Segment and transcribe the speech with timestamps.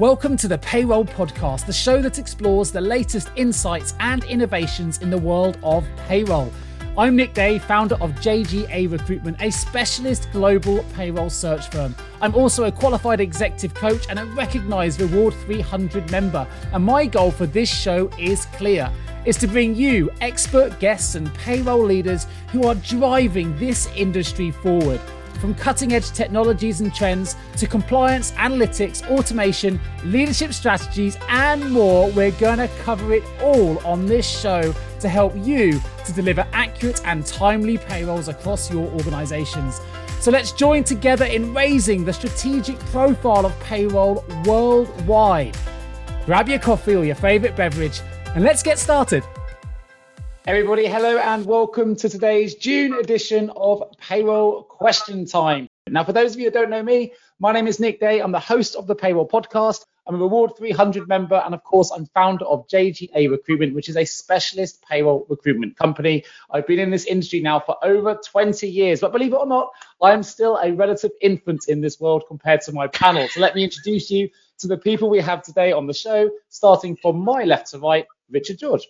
[0.00, 5.08] Welcome to the Payroll Podcast, the show that explores the latest insights and innovations in
[5.08, 6.52] the world of payroll.
[6.98, 11.94] I'm Nick Day, founder of JGA Recruitment, a specialist global payroll search firm.
[12.20, 16.44] I'm also a qualified executive coach and a recognized Reward 300 member.
[16.72, 18.90] And my goal for this show is clear
[19.24, 25.00] is to bring you expert guests and payroll leaders who are driving this industry forward.
[25.44, 32.30] From cutting edge technologies and trends to compliance, analytics, automation, leadership strategies, and more, we're
[32.30, 37.26] going to cover it all on this show to help you to deliver accurate and
[37.26, 39.82] timely payrolls across your organizations.
[40.18, 45.58] So let's join together in raising the strategic profile of payroll worldwide.
[46.24, 48.00] Grab your coffee or your favorite beverage
[48.34, 49.22] and let's get started.
[50.46, 55.70] Everybody, hello and welcome to today's June edition of Payroll Question Time.
[55.88, 58.20] Now, for those of you that don't know me, my name is Nick Day.
[58.20, 59.86] I'm the host of the Payroll Podcast.
[60.06, 63.96] I'm a Reward 300 member, and of course, I'm founder of JGA Recruitment, which is
[63.96, 66.24] a specialist payroll recruitment company.
[66.50, 69.70] I've been in this industry now for over 20 years, but believe it or not,
[70.02, 73.26] I am still a relative infant in this world compared to my panel.
[73.28, 76.96] So let me introduce you to the people we have today on the show, starting
[76.96, 78.86] from my left to right, Richard George.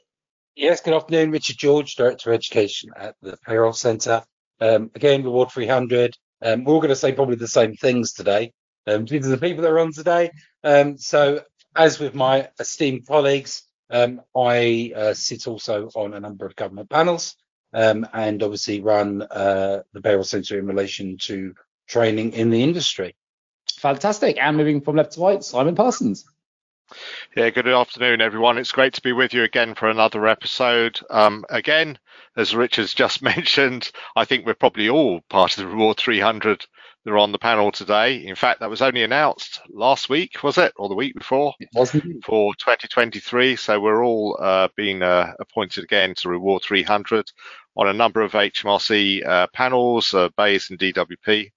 [0.57, 1.33] Yes, good afternoon.
[1.33, 4.23] Richard George, Director of Education at the Payroll Centre.
[4.61, 6.17] Um, again, Reward 300.
[6.43, 8.53] Um, we're all going to say probably the same things today.
[8.87, 10.31] Um, these are the people that are on today.
[10.63, 11.43] Um, so,
[11.75, 16.89] as with my esteemed colleagues, um, I uh, sit also on a number of government
[16.89, 17.35] panels
[17.73, 21.55] um, and obviously run uh, the Payroll Centre in relation to
[21.89, 23.17] training in the industry.
[23.79, 24.39] Fantastic.
[24.41, 26.25] And moving from left to right, Simon Parsons.
[27.37, 28.59] Yeah, good afternoon, everyone.
[28.59, 31.01] It's great to be with you again for another episode.
[31.11, 31.99] Um, again,
[32.37, 36.65] as Richard's just mentioned, I think we're probably all part of the Reward 300
[37.05, 38.25] that are on the panel today.
[38.25, 41.55] In fact, that was only announced last week, was it, or the week before?
[41.59, 41.91] It was
[42.25, 43.57] for 2023.
[43.57, 47.31] So we're all uh, being uh, appointed again to Reward 300
[47.77, 51.51] on a number of HMRC uh, panels, uh, BEIS and DWP.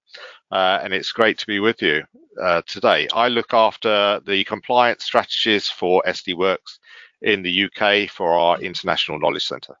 [0.50, 2.02] Uh, and it's great to be with you
[2.40, 3.08] uh, today.
[3.12, 6.78] I look after the compliance strategies for SD Worx
[7.20, 9.76] in the UK for our International Knowledge Centre.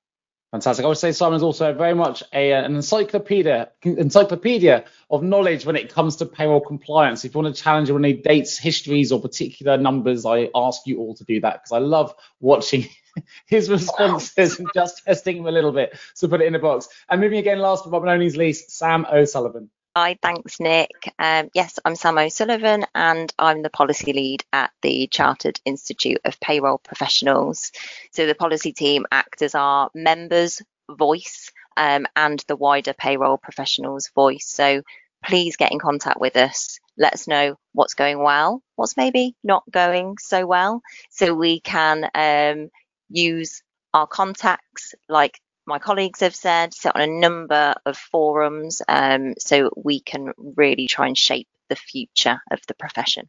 [0.50, 0.84] Fantastic.
[0.84, 5.76] I would say Simon is also very much a, an encyclopedia encyclopedia of knowledge when
[5.76, 7.22] it comes to payroll compliance.
[7.24, 11.00] If you want to challenge on any dates, histories, or particular numbers, I ask you
[11.00, 12.86] all to do that because I love watching
[13.46, 15.98] his responses and just testing him a little bit.
[16.14, 16.88] So put it in a box.
[17.10, 19.68] And moving again, last but not least, Sam O'Sullivan.
[20.00, 21.12] Hi, thanks, Nick.
[21.18, 26.38] Um, yes, I'm Sam O'Sullivan and I'm the policy lead at the Chartered Institute of
[26.38, 27.72] Payroll Professionals.
[28.12, 34.08] So the policy team act as our members' voice um, and the wider payroll professionals'
[34.14, 34.46] voice.
[34.46, 34.82] So
[35.24, 36.78] please get in contact with us.
[36.96, 40.80] Let us know what's going well, what's maybe not going so well,
[41.10, 42.70] so we can um,
[43.08, 49.34] use our contacts like my colleagues have said, sit on a number of forums um,
[49.38, 53.28] so we can really try and shape the future of the profession.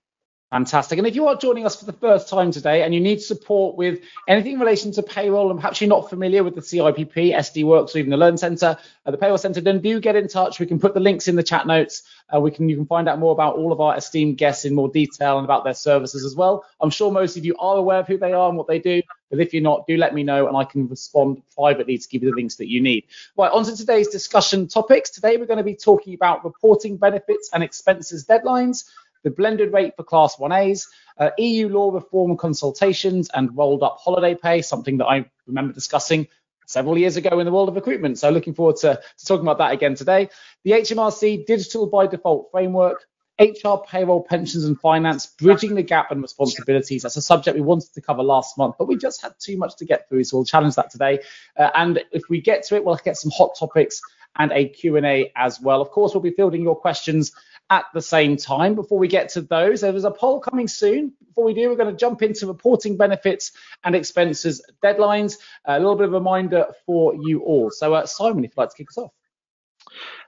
[0.52, 0.98] Fantastic.
[0.98, 3.76] And if you are joining us for the first time today and you need support
[3.76, 7.64] with anything in relation to payroll and perhaps you're not familiar with the CIPP, SD
[7.64, 10.60] Worx, or even the Learn Centre, uh, the Payroll Centre, then do get in touch.
[10.60, 12.02] We can put the links in the chat notes.
[12.34, 14.74] Uh, we can you can find out more about all of our esteemed guests in
[14.74, 16.66] more detail and about their services as well.
[16.82, 19.04] I'm sure most of you are aware of who they are and what they do.
[19.30, 22.24] But if you're not, do let me know and I can respond privately to give
[22.24, 23.06] you the links that you need.
[23.38, 25.12] Right, on to today's discussion topics.
[25.12, 28.86] Today we're going to be talking about reporting benefits and expenses deadlines
[29.24, 30.88] the blended rate for Class 1As,
[31.18, 36.28] uh, EU law reform consultations, and rolled up holiday pay, something that I remember discussing
[36.66, 38.20] several years ago in the world of recruitment.
[38.20, 40.30] So looking forward to, to talking about that again today.
[40.64, 43.08] The HMRC digital by default framework,
[43.40, 47.04] HR, payroll, pensions, and finance, bridging the gap and responsibilities.
[47.04, 49.78] That's a subject we wanted to cover last month, but we just had too much
[49.78, 51.20] to get through, so we'll challenge that today.
[51.58, 54.02] Uh, and if we get to it, we'll get some hot topics
[54.38, 55.82] and a Q&A as well.
[55.82, 57.34] Of course, we'll be fielding your questions
[57.70, 58.76] at the same time.
[58.76, 61.14] Before we get to those, there is a poll coming soon.
[61.28, 63.52] Before we do, we're going to jump into reporting benefits
[63.84, 65.38] and expenses deadlines.
[65.66, 67.70] A little bit of a reminder for you all.
[67.70, 69.12] So, uh, Simon, if you'd like to kick us off.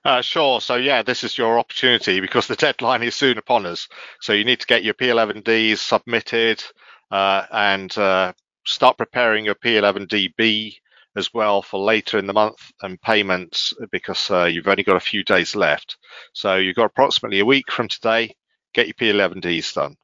[0.04, 0.62] Uh, sure.
[0.62, 3.88] So yeah, this is your opportunity because the deadline is soon upon us.
[4.19, 6.63] So you need to get your P11Ds submitted
[7.12, 8.33] uh, and uh,
[8.65, 10.77] start preparing your P11DB
[11.15, 15.01] as well for later in the month and payments because uh, you've only got a
[15.01, 15.97] few days left.
[16.33, 18.35] So you've got approximately a week from today.
[18.73, 19.95] Get your P11Ds done.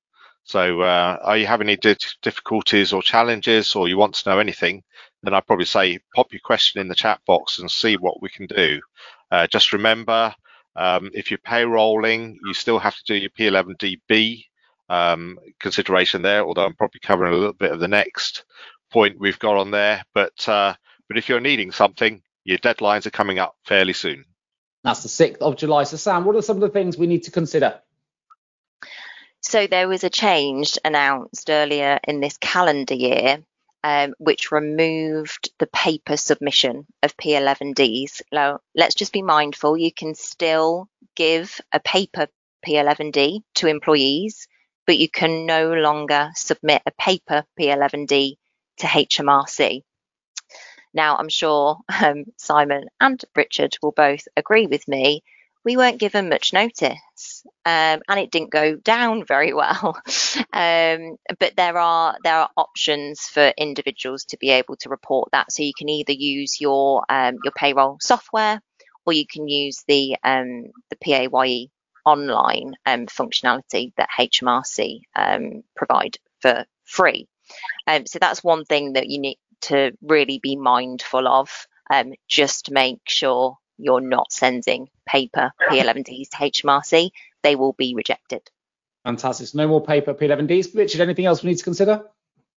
[0.48, 1.78] So uh, are you having any
[2.22, 4.82] difficulties or challenges, or you want to know anything?
[5.22, 8.30] Then I'd probably say pop your question in the chat box and see what we
[8.30, 8.80] can do.
[9.30, 10.34] Uh, just remember,
[10.78, 14.46] um, if you're payrolling, you still have to do your P11DB
[14.88, 16.46] um, consideration there.
[16.46, 18.46] Although I'm probably covering a little bit of the next
[18.90, 20.02] point we've got on there.
[20.14, 20.76] But uh,
[21.08, 24.26] but if you're needing something, your deadlines are coming up fairly soon.
[24.84, 25.84] That's the 6th of July.
[25.84, 27.82] So, Sam, what are some of the things we need to consider?
[29.42, 33.44] So, there was a change announced earlier in this calendar year,
[33.84, 38.22] um, which removed the paper submission of P11Ds.
[38.32, 42.28] Now, let's just be mindful you can still give a paper
[42.66, 44.48] P11D to employees,
[44.86, 48.38] but you can no longer submit a paper P11D
[48.78, 49.84] to HMRC.
[50.94, 55.24] Now, I'm sure um, Simon and Richard will both agree with me.
[55.64, 59.98] We weren't given much notice, um, and it didn't go down very well.
[60.54, 65.52] um, but there are there are options for individuals to be able to report that.
[65.52, 68.62] So you can either use your um, your payroll software,
[69.06, 71.70] or you can use the um, the PAYE
[72.06, 75.02] online um, functionality that HMRC
[75.76, 77.28] provide for free.
[77.88, 81.68] Um, so that's one thing that you need to really be mindful of.
[81.90, 87.12] Um, just make sure you're not sending paper P11Ds to HMRC.
[87.44, 88.42] They will be rejected.
[89.06, 89.48] Fantastic.
[89.48, 90.76] So no more paper P11Ds.
[90.76, 92.04] Richard, anything else we need to consider?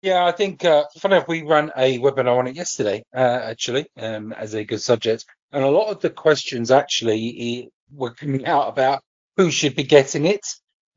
[0.02, 3.88] Yeah, I think, uh, funny enough, we ran a webinar on it yesterday, uh, actually,
[3.98, 5.26] um, as a good subject.
[5.52, 9.02] And a lot of the questions actually were coming out about
[9.38, 10.46] who should be getting it.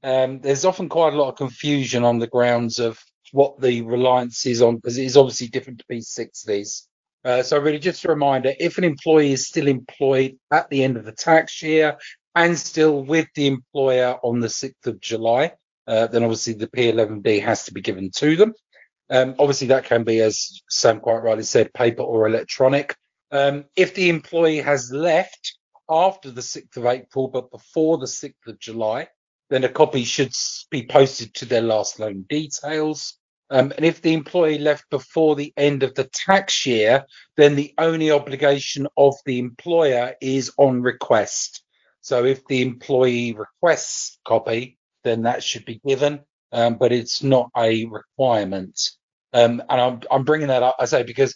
[0.03, 3.03] Um, there's often quite a lot of confusion on the grounds of
[3.33, 6.87] what the reliance is on because it is obviously different to P60s.
[7.25, 10.97] Uh, so really just a reminder, if an employee is still employed at the end
[10.97, 11.99] of the tax year
[12.35, 15.53] and still with the employer on the 6th of July,
[15.87, 18.55] uh, then obviously the P11D has to be given to them.
[19.11, 22.97] Um, obviously that can be, as Sam quite rightly said, paper or electronic.
[23.33, 28.47] Um, if the employee has left after the 6th of April, but before the 6th
[28.47, 29.09] of July,
[29.51, 30.33] then a copy should
[30.71, 33.19] be posted to their last loan details.
[33.51, 37.05] Um, and if the employee left before the end of the tax year,
[37.37, 41.65] then the only obligation of the employer is on request.
[42.01, 46.21] So if the employee requests copy, then that should be given,
[46.53, 48.81] um, but it's not a requirement.
[49.33, 51.35] Um, and I'm, I'm bringing that up, I say, because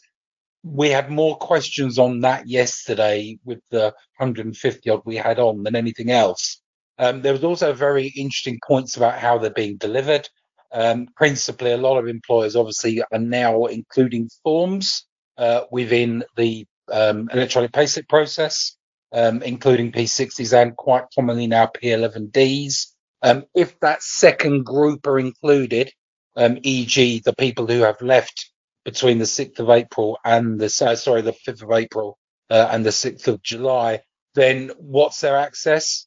[0.62, 5.76] we had more questions on that yesterday with the 150 odd we had on than
[5.76, 6.60] anything else.
[6.98, 10.28] Um, there was also very interesting points about how they're being delivered.
[10.74, 15.06] Um, principally, a lot of employers obviously are now including forms
[15.38, 18.76] uh, within the um, electronic payslip process,
[19.12, 22.88] um, including P60s and quite commonly now P11Ds.
[23.22, 25.92] Um, if that second group are included,
[26.36, 28.50] um, e.g., the people who have left
[28.84, 32.18] between the 6th of April and the sorry the 5th of April
[32.50, 34.00] uh, and the 6th of July,
[34.34, 36.06] then what's their access?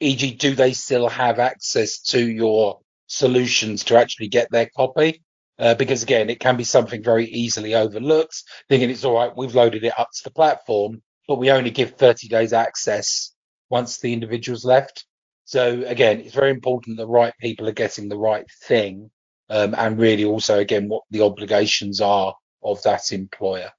[0.00, 5.22] E.g., do they still have access to your solutions to actually get their copy.
[5.58, 9.54] Uh, because again, it can be something very easily overlooked, thinking it's all right, we've
[9.54, 13.32] loaded it up to the platform, but we only give 30 days access
[13.70, 15.06] once the individual's left.
[15.46, 19.10] So again, it's very important the right people are getting the right thing,
[19.48, 23.70] um, and really also again what the obligations are of that employer.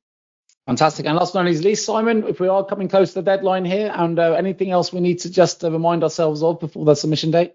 [0.65, 1.06] Fantastic.
[1.06, 3.91] And last but not least, Simon, if we are coming close to the deadline here,
[3.94, 7.31] and uh, anything else we need to just uh, remind ourselves of before the submission
[7.31, 7.53] date?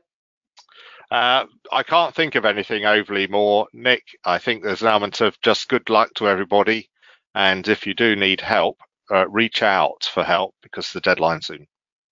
[1.13, 3.67] Uh, I can't think of anything overly more.
[3.75, 6.89] Nick, I think there's an element of just good luck to everybody.
[7.35, 8.79] And if you do need help,
[9.11, 11.67] uh, reach out for help because the deadline's soon.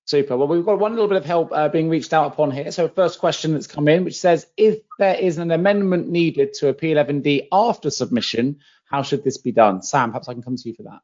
[0.04, 0.37] Super.
[0.37, 2.71] Well, we've got one little bit of help uh, being reached out upon here.
[2.73, 6.69] So, first question that's come in, which says, if there is an amendment needed to
[6.69, 9.80] a P11D after submission, how should this be done?
[9.80, 11.00] Sam, perhaps I can come to you for that.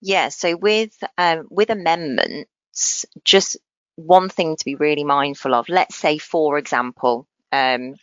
[0.00, 0.30] Yeah.
[0.30, 3.58] So, with um, with amendments, just
[3.96, 5.68] one thing to be really mindful of.
[5.68, 7.94] Let's say, for example, um,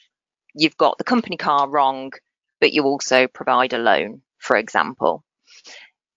[0.53, 2.11] you've got the company car wrong,
[2.59, 5.23] but you also provide a loan, for example.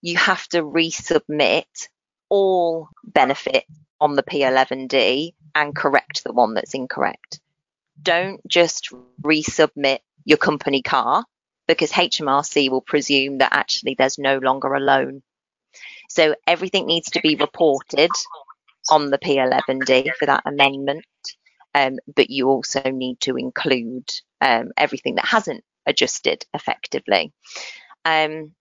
[0.01, 1.89] You have to resubmit
[2.29, 3.65] all benefit
[4.01, 7.41] on the P11D and correct the one that's incorrect.
[8.01, 11.25] Don't just resubmit your company car
[11.67, 15.23] because HMRC will presume that actually there's no longer a loan.
[16.11, 18.11] So everything needs to be reported
[18.91, 21.05] on the P11D for that amendment,
[21.75, 24.09] um, but you also need to include
[24.41, 27.33] um, everything that hasn't adjusted effectively.
[28.05, 28.53] Um,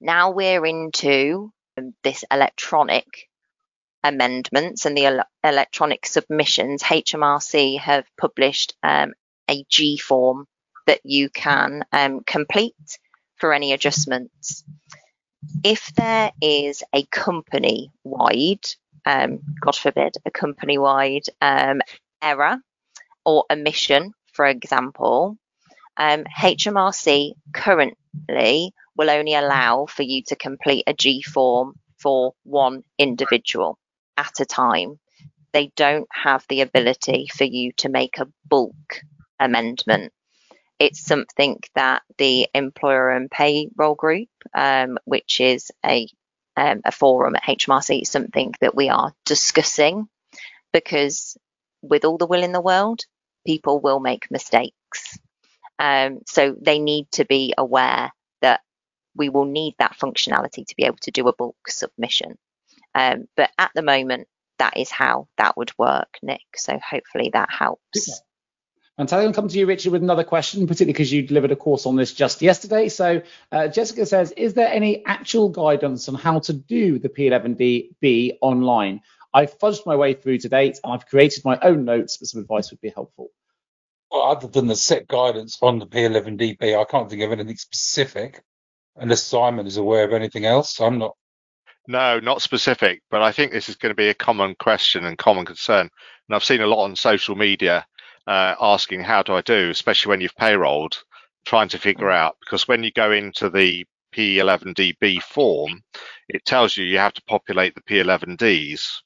[0.00, 1.52] now we're into
[2.02, 3.06] this electronic
[4.04, 6.82] amendments and the el- electronic submissions.
[6.82, 9.12] HMRC have published um,
[9.48, 10.46] a G form
[10.86, 12.74] that you can um, complete
[13.36, 14.64] for any adjustments.
[15.64, 18.66] If there is a company wide
[19.06, 21.80] um, God forbid, a company wide um,
[22.20, 22.58] error
[23.24, 25.38] or omission for example,
[25.96, 32.82] um, HMRC currently will only allow for you to complete a G form for one
[32.98, 33.78] individual
[34.18, 35.00] at a time.
[35.52, 39.00] They don't have the ability for you to make a bulk
[39.40, 40.12] amendment.
[40.78, 46.06] It's something that the employer and payroll group, um, which is a
[46.56, 50.08] um, a forum at HMRC, is something that we are discussing
[50.72, 51.36] because
[51.82, 53.00] with all the will in the world,
[53.46, 55.18] people will make mistakes.
[55.78, 58.10] Um, so they need to be aware
[58.42, 58.60] that
[59.14, 62.36] we will need that functionality to be able to do a bulk submission.
[62.94, 66.40] Um, but at the moment, that is how that would work, Nick.
[66.56, 68.22] So hopefully that helps.
[68.98, 71.52] And I'm going to come to you, Richard, with another question, particularly because you delivered
[71.52, 72.88] a course on this just yesterday.
[72.88, 73.20] So
[73.52, 79.02] uh, Jessica says, is there any actual guidance on how to do the P11DB online?
[79.34, 82.40] I've fudged my way through to date and I've created my own notes, but some
[82.40, 83.28] advice would be helpful.
[84.10, 88.42] Well, other than the set guidance on the P11DB, I can't think of anything specific,
[88.96, 90.80] unless Simon is aware of anything else.
[90.80, 91.16] I'm not.
[91.86, 95.18] No, not specific, but I think this is going to be a common question and
[95.18, 95.90] common concern.
[96.28, 97.86] And I've seen a lot on social media
[98.26, 100.98] uh, asking, how do I do, especially when you've payrolled,
[101.44, 105.82] trying to figure out, because when you go into the P11DB form,
[106.28, 109.02] it tells you you have to populate the P11Ds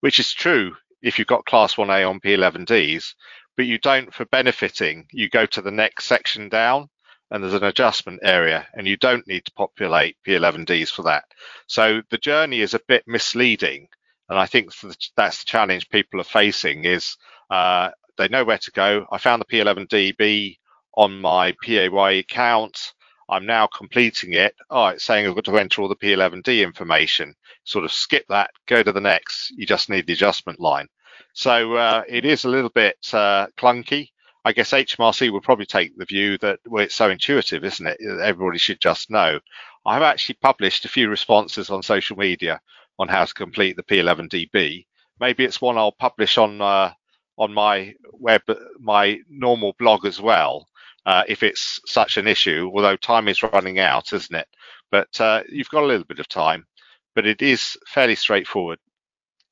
[0.00, 3.14] which is true if you've got class 1A on P11Ds,
[3.56, 5.06] but you don't for benefiting.
[5.12, 6.88] You go to the next section down
[7.30, 11.24] and there's an adjustment area and you don't need to populate P11Ds for that.
[11.66, 13.88] So the journey is a bit misleading.
[14.28, 14.70] And I think
[15.16, 17.16] that's the challenge people are facing is
[17.50, 19.06] uh, they know where to go.
[19.10, 20.58] I found the P11DB
[20.96, 22.92] on my PAY account.
[23.28, 24.54] I'm now completing it.
[24.70, 27.34] Oh, it's saying I've got to enter all the P11D information.
[27.64, 29.50] Sort of skip that, go to the next.
[29.50, 30.86] You just need the adjustment line.
[31.32, 34.10] So uh, it is a little bit uh, clunky.
[34.44, 37.98] I guess HMRC would probably take the view that well, it's so intuitive, isn't it?
[38.00, 39.40] Everybody should just know.
[39.84, 42.60] I've actually published a few responses on social media
[42.98, 44.86] on how to complete the P11DB.
[45.18, 46.92] Maybe it's one I'll publish on uh,
[47.36, 48.42] on my web,
[48.78, 50.66] my normal blog as well
[51.06, 54.48] uh, if it's such an issue, although time is running out, isn't it?
[54.90, 56.66] But uh, you've got a little bit of time,
[57.14, 58.80] but it is fairly straightforward,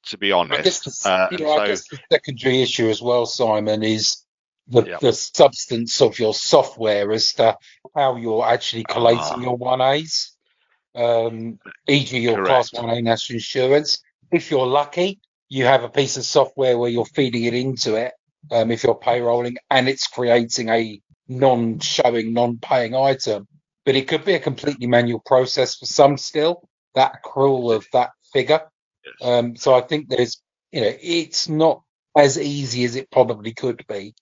[0.06, 0.60] to be honest.
[0.60, 3.84] I guess the, uh, you know, so, I guess the secondary issue as well, Simon,
[3.84, 4.24] is
[4.66, 5.00] the, yep.
[5.00, 7.56] the substance of your software as to
[7.94, 10.30] how you're actually collating uh, your 1As,
[10.96, 12.48] um, e.g., your correct.
[12.48, 14.02] Class 1A national insurance.
[14.32, 15.20] If you're lucky,
[15.54, 18.12] you have a piece of software where you're feeding it into it
[18.50, 23.46] um, if you're payrolling and it's creating a non-showing, non-paying item.
[23.84, 26.68] But it could be a completely manual process for some still.
[26.96, 28.62] That accrual of that figure.
[29.04, 29.14] Yes.
[29.28, 30.42] Um, so I think there's,
[30.72, 31.82] you know, it's not
[32.18, 34.14] as easy as it probably could be.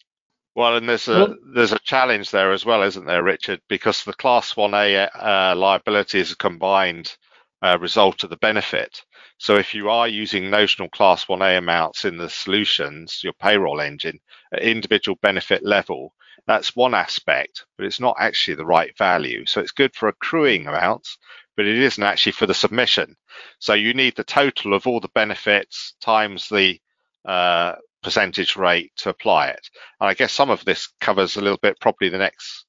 [0.54, 3.60] Well, and there's a there's a challenge there as well, isn't there, Richard?
[3.70, 7.16] Because the Class 1A uh, liability is a combined
[7.62, 9.02] uh, result of the benefit.
[9.38, 14.20] So if you are using notional Class 1A amounts in the solutions, your payroll engine,
[14.52, 16.14] at individual benefit level,
[16.46, 19.46] that's one aspect, but it's not actually the right value.
[19.46, 21.18] So it's good for accruing amounts,
[21.56, 23.16] but it isn't actually for the submission.
[23.58, 26.80] So you need the total of all the benefits times the
[27.24, 29.68] uh, percentage rate to apply it.
[30.00, 32.64] And I guess some of this covers a little bit probably the next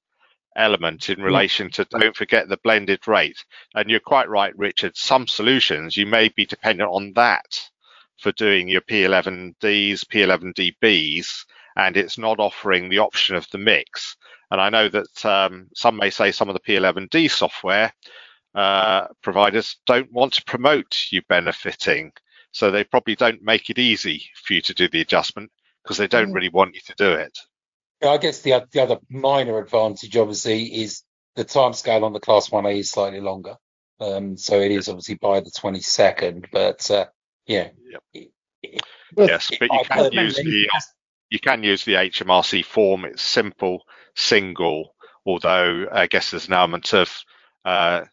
[0.56, 1.24] element in mm.
[1.24, 3.44] relation to don't forget the blended rate.
[3.76, 4.96] And you're quite right, Richard.
[4.96, 7.60] Some solutions you may be dependent on that
[8.20, 11.46] for doing your P11Ds, P11DBs,
[11.76, 14.16] and it's not offering the option of the mix.
[14.52, 17.92] And I know that um, some may say some of the P11D software
[18.54, 22.12] uh, providers don't want to promote you benefiting.
[22.52, 25.52] So they probably don't make it easy for you to do the adjustment
[25.84, 26.36] because they don't mm.
[26.36, 27.38] really want you to do it.
[28.04, 31.04] I guess the, the other minor advantage, obviously, is
[31.36, 33.56] the timescale on the Class 1A is slightly longer.
[34.00, 37.06] Um, so it is obviously by the 22nd, but uh,
[37.46, 37.70] yeah.
[38.14, 38.32] Yep.
[39.18, 40.68] yes, but you can use the
[41.30, 43.06] you can use the HMRC form.
[43.06, 43.84] It's simple,
[44.16, 44.94] single,
[45.26, 47.12] although I guess there's an element of,
[47.66, 48.04] uh,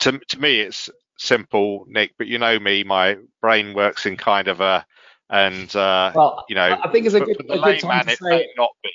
[0.00, 4.48] to, to me, it's simple, Nick, but you know me, my brain works in kind
[4.48, 4.84] of a,
[5.30, 8.48] and, uh, well, you know, I think it's a good, a good time to say,
[8.56, 8.90] not be.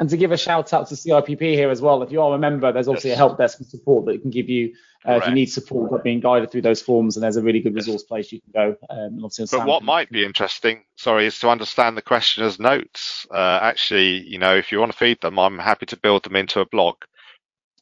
[0.00, 2.02] And to give a shout out to CIPP here as well.
[2.02, 3.16] If you are a member, there's obviously yes.
[3.16, 4.72] a help desk and support that can give you
[5.06, 7.16] uh, if you need support of being guided through those forms.
[7.16, 8.76] And there's a really good resource place you can go.
[8.88, 13.26] Um, but what might be interesting, sorry, is to understand the questioner's notes.
[13.30, 16.34] Uh, actually, you know, if you want to feed them, I'm happy to build them
[16.34, 16.96] into a blog.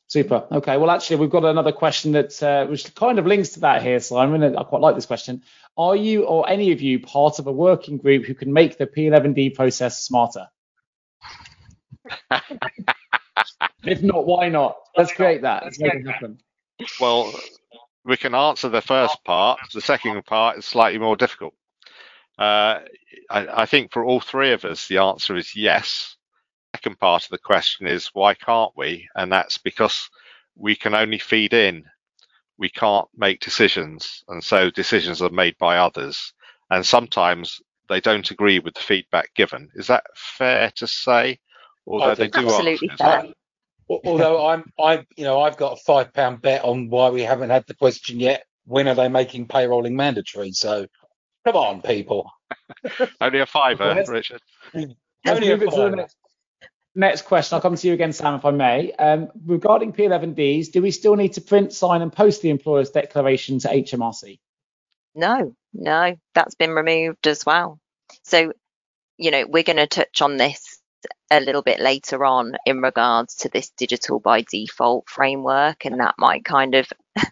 [0.09, 0.45] Super.
[0.51, 0.77] Okay.
[0.77, 4.01] Well, actually, we've got another question that uh, which kind of links to that here,
[4.01, 4.57] Simon.
[4.57, 5.45] I quite like this question.
[5.77, 8.87] Are you or any of you part of a working group who can make the
[8.87, 10.49] P11D process smarter?
[13.85, 14.77] If not, why not?
[14.97, 15.65] Let's create that.
[15.65, 16.39] Let's make it happen.
[17.01, 17.33] Well,
[18.05, 19.61] we can answer the first part.
[19.73, 21.55] The second part is slightly more difficult.
[22.39, 22.81] Uh,
[23.31, 26.17] I, I, think for all three of us, the answer is yes.
[26.77, 29.09] Second part of the question is why can't we?
[29.17, 30.09] And that's because
[30.55, 31.85] we can only feed in.
[32.59, 36.33] We can't make decisions, and so decisions are made by others.
[36.71, 39.71] And sometimes they don't agree with the feedback given.
[39.75, 41.41] Is that fair to say?
[41.89, 43.27] Although they do absolutely fair.
[43.89, 47.49] Although I'm, I, you know, I've got a five pound bet on why we haven't
[47.51, 48.45] had the question yet.
[48.67, 50.53] When are they making payrolling mandatory?
[50.53, 50.87] So,
[51.47, 52.31] come on, people.
[53.21, 54.43] Only a fiver, Richard.
[54.75, 55.97] Only a fiver.
[55.97, 56.17] Next,
[56.95, 57.57] next question.
[57.57, 58.93] I'll come to you again, Sam, if I may.
[58.93, 63.59] Um, regarding P11Ds, do we still need to print, sign, and post the employer's declaration
[63.61, 64.39] to HMRC?
[65.15, 67.81] No, no, that's been removed as well.
[68.25, 68.53] So,
[69.17, 70.68] you know, we're going to touch on this
[71.31, 76.17] a little bit later on in regards to this digital by default framework, and that
[76.19, 76.93] might kind of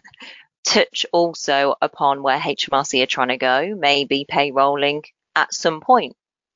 [0.65, 3.75] touch also upon where HMRC are trying to go.
[3.77, 5.03] Maybe payrolling
[5.35, 6.15] at some point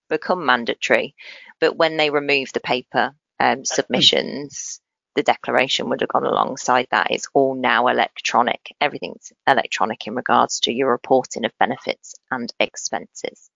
[0.09, 1.15] become mandatory,
[1.59, 4.81] but when they remove the paper um, submissions,
[5.15, 7.07] the declaration would have gone alongside that.
[7.11, 8.73] It's all now electronic.
[8.81, 13.50] Everything's electronic in regards to your reporting of benefits and expenses.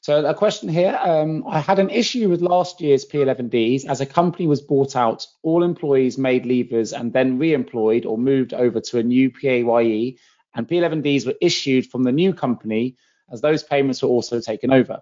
[0.00, 0.98] So a question here.
[1.02, 5.26] Um, I had an issue with last year's P11Ds as a company was bought out,
[5.42, 10.16] all employees made leavers and then re-employed or moved over to a new PAYE
[10.54, 12.96] and P11Ds were issued from the new company
[13.30, 15.00] as those payments were also taken over.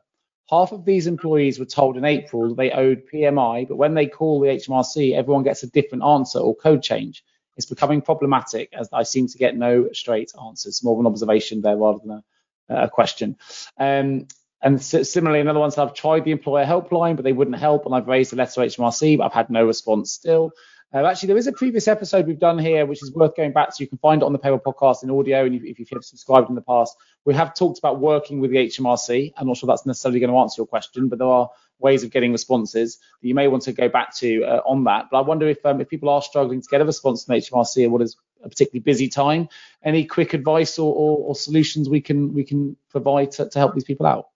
[0.50, 4.40] Half of these employees were told in April they owed PMI, but when they call
[4.40, 7.24] the HMRC, everyone gets a different answer or code change.
[7.56, 10.84] It's becoming problematic as I seem to get no straight answers.
[10.84, 12.24] More of an observation there rather than a
[12.68, 13.36] a question.
[13.78, 14.26] Um,
[14.62, 17.86] and similarly, another one said, I've tried the employer helpline, but they wouldn't help.
[17.86, 20.52] And I've raised a letter to HMRC, but I've had no response still.
[20.94, 23.74] Uh, actually, there is a previous episode we've done here, which is worth going back
[23.74, 23.82] to.
[23.82, 25.44] You can find it on the Payroll podcast in audio.
[25.44, 28.56] And if, if you've subscribed in the past, we have talked about working with the
[28.56, 29.32] HMRC.
[29.36, 32.10] I'm not sure that's necessarily going to answer your question, but there are ways of
[32.10, 35.06] getting responses that you may want to go back to uh, on that.
[35.10, 37.90] But I wonder if um, if people are struggling to get a response from HMRC
[37.90, 39.48] what is a particularly busy time,
[39.84, 43.74] any quick advice or, or, or solutions we can we can provide to, to help
[43.74, 44.28] these people out?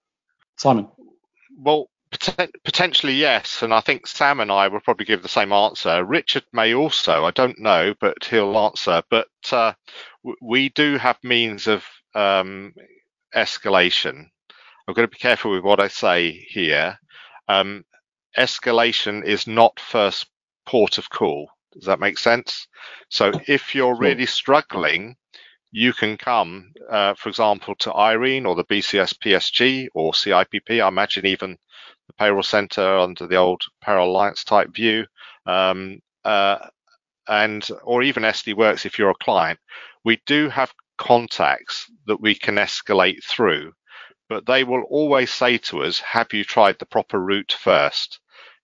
[0.57, 0.89] Simon.
[1.57, 1.89] Well,
[2.65, 6.05] potentially yes, and I think Sam and I will probably give the same answer.
[6.05, 9.03] Richard may also, I don't know, but he'll answer.
[9.11, 9.73] But uh,
[10.41, 12.75] we do have means of um,
[13.35, 14.27] escalation.
[14.89, 16.99] I'm going to be careful with what I say here.
[17.49, 17.85] Um,
[18.37, 20.27] escalation is not first
[20.67, 21.49] port of call.
[21.73, 22.67] Does that make sense?
[23.11, 25.17] So if you're really struggling,
[25.73, 30.81] you can come, uh, for example, to Irene or the BCS PSG or CIPP.
[30.83, 31.57] I imagine even
[32.09, 35.07] the payroll center under the old payroll alliance type view,
[35.47, 36.59] um, uh,
[37.29, 39.61] and or even SD Worx if you're a client.
[40.05, 43.73] We do have contacts that we can escalate through,
[44.29, 48.19] but they will always say to us, "Have you tried the proper route first?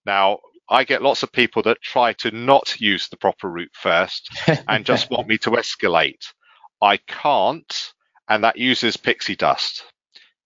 [0.04, 4.28] Now, I get lots of people that try to not use the proper route first
[4.68, 6.32] and just want me to escalate.
[6.82, 7.92] I can't,
[8.28, 9.84] and that uses pixie dust.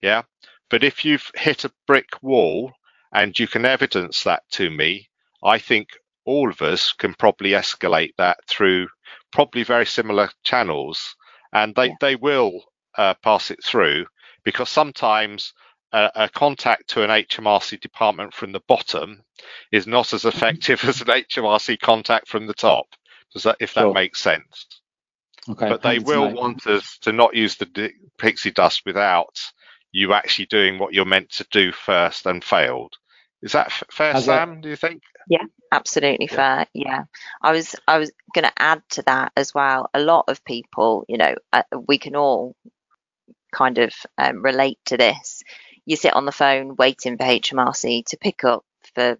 [0.02, 0.22] Yeah.
[0.68, 2.72] But if you've hit a brick wall
[3.12, 5.08] and you can evidence that to me,
[5.42, 5.88] I think
[6.24, 8.88] all of us can probably escalate that through
[9.32, 11.16] probably very similar channels
[11.52, 11.94] and they, yeah.
[12.00, 12.62] they will
[12.96, 14.06] uh, pass it through
[14.44, 15.52] because sometimes
[15.92, 19.22] a, a, contact to an HMRC department from the bottom
[19.72, 22.86] is not as effective as an HMRC contact from the top.
[23.32, 23.94] Does that, if that sure.
[23.94, 24.66] makes sense?
[25.48, 25.68] Okay.
[25.68, 29.38] But they will want us to not use the pixie dust without
[29.92, 32.94] you actually doing what you're meant to do first and failed.
[33.42, 34.56] Is that f- fair, Has Sam?
[34.56, 34.60] That...
[34.62, 35.02] Do you think?
[35.28, 36.36] Yeah, absolutely yeah.
[36.36, 36.66] fair.
[36.74, 37.04] Yeah,
[37.42, 39.88] I was I was going to add to that as well.
[39.94, 42.54] A lot of people, you know, uh, we can all
[43.52, 45.42] kind of um, relate to this
[45.86, 48.64] you sit on the phone waiting for HMRC to pick up
[48.94, 49.16] for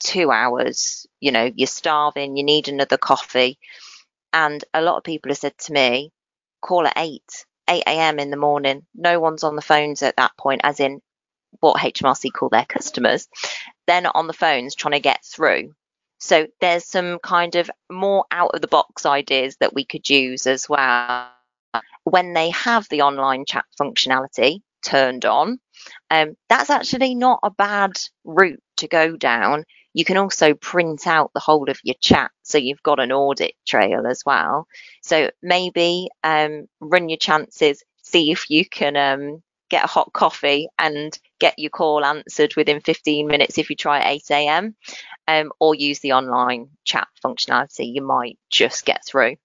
[0.00, 1.06] two hours.
[1.20, 3.58] You know, you're starving, you need another coffee.
[4.32, 6.12] And a lot of people have said to me,
[6.60, 7.22] call at 8,
[7.68, 8.18] 8 a.m.
[8.18, 8.84] in the morning.
[8.94, 11.00] No one's on the phones at that point, as in
[11.60, 13.28] what HMRC call their customers.
[13.86, 15.74] They're not on the phones trying to get through.
[16.18, 20.46] So there's some kind of more out of the box ideas that we could use
[20.46, 21.30] as well.
[22.04, 25.58] When they have the online chat functionality turned on,
[26.10, 27.92] um, that's actually not a bad
[28.24, 29.64] route to go down.
[29.92, 33.54] You can also print out the whole of your chat so you've got an audit
[33.66, 34.66] trail as well.
[35.02, 40.68] So maybe um, run your chances, see if you can um, get a hot coffee
[40.78, 44.76] and get your call answered within 15 minutes if you try at 8 a.m.
[45.28, 49.36] Um, or use the online chat functionality, you might just get through.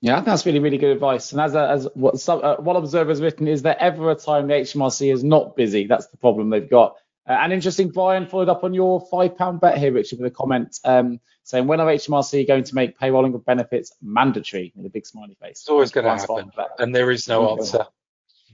[0.00, 1.32] Yeah, that's really, really good advice.
[1.32, 4.14] And as a, as what some uh, one observer has written, is there ever a
[4.14, 5.86] time the HMRC is not busy?
[5.86, 6.96] That's the problem they've got.
[7.28, 10.34] Uh, and interesting, Brian followed up on your five pound bet here, Richard, with a
[10.34, 14.90] comment um, saying, "When are HMRC going to make payrolling of benefits mandatory?" With a
[14.90, 15.60] big smiley face.
[15.60, 17.86] It's always going to happen, and there is no answer.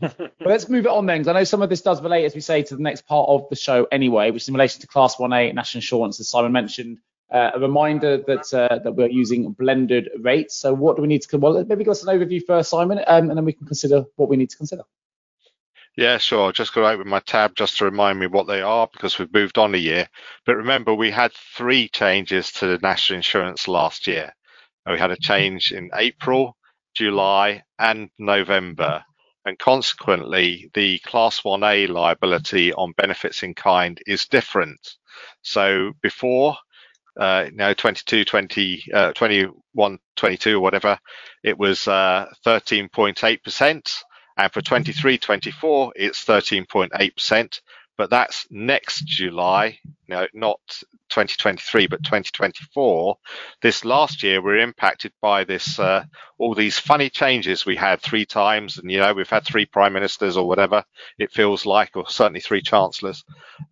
[0.00, 2.34] but let's move it on then, because I know some of this does relate, as
[2.34, 4.86] we say, to the next part of the show anyway, which is in relation to
[4.86, 6.98] Class 1A national insurance, as Simon mentioned.
[7.32, 10.54] Uh, a reminder that uh, that we're using blended rates.
[10.56, 11.38] So what do we need to?
[11.38, 14.28] Well, maybe give us an overview first, Simon, um, and then we can consider what
[14.28, 14.82] we need to consider.
[15.96, 16.52] Yeah, sure.
[16.52, 19.58] Just go open my tab just to remind me what they are because we've moved
[19.58, 20.08] on a year.
[20.46, 24.32] But remember, we had three changes to the national insurance last year.
[24.86, 26.56] We had a change in April,
[26.94, 29.04] July, and November.
[29.44, 34.96] And consequently, the Class 1A liability on benefits in kind is different.
[35.42, 36.56] So before,
[37.18, 40.98] uh, know, 22, 20, uh, 21, 22 or whatever,
[41.42, 44.02] it was uh, 13.8%.
[44.38, 47.60] And for 23, 24, it's 13.8%.
[47.98, 49.78] But that's next July,
[50.12, 50.60] know, not
[51.10, 53.16] 2023, but 2024.
[53.60, 56.04] This last year, we are impacted by this, uh,
[56.38, 58.78] all these funny changes we had three times.
[58.78, 60.84] And, you know, we've had three prime ministers or whatever
[61.18, 63.24] it feels like, or certainly three chancellors.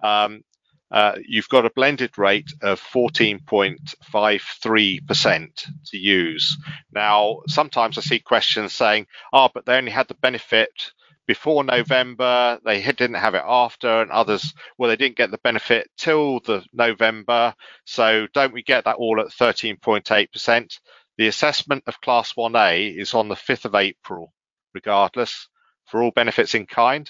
[0.03, 0.43] Um,
[0.91, 6.59] uh, you've got a blended rate of 14.53% to use.
[6.93, 10.91] Now, sometimes I see questions saying, oh, but they only had the benefit
[11.31, 15.89] before November, they didn't have it after, and others, well, they didn't get the benefit
[15.97, 17.55] till the November.
[17.85, 20.81] So don't we get that all at 13.8%?
[21.19, 24.33] The assessment of Class 1A is on the 5th of April,
[24.75, 25.47] regardless,
[25.87, 27.09] for all benefits in kind.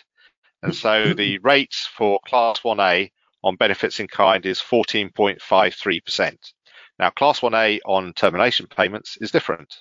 [0.62, 6.36] And so the rates for Class 1A on benefits in kind is 14.53%.
[6.98, 9.74] Now, Class 1A on termination payments is different.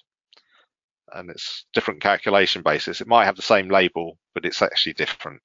[1.11, 3.01] And it's different calculation basis.
[3.01, 5.41] It might have the same label, but it's actually different.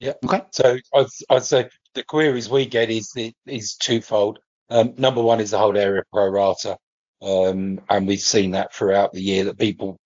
[0.00, 0.14] Yeah.
[0.24, 0.42] Okay.
[0.50, 3.14] So I'd, I'd say the queries we get is
[3.46, 4.38] is twofold.
[4.70, 6.76] Um, number one is the whole area pro rata,
[7.22, 9.98] um, and we've seen that throughout the year that people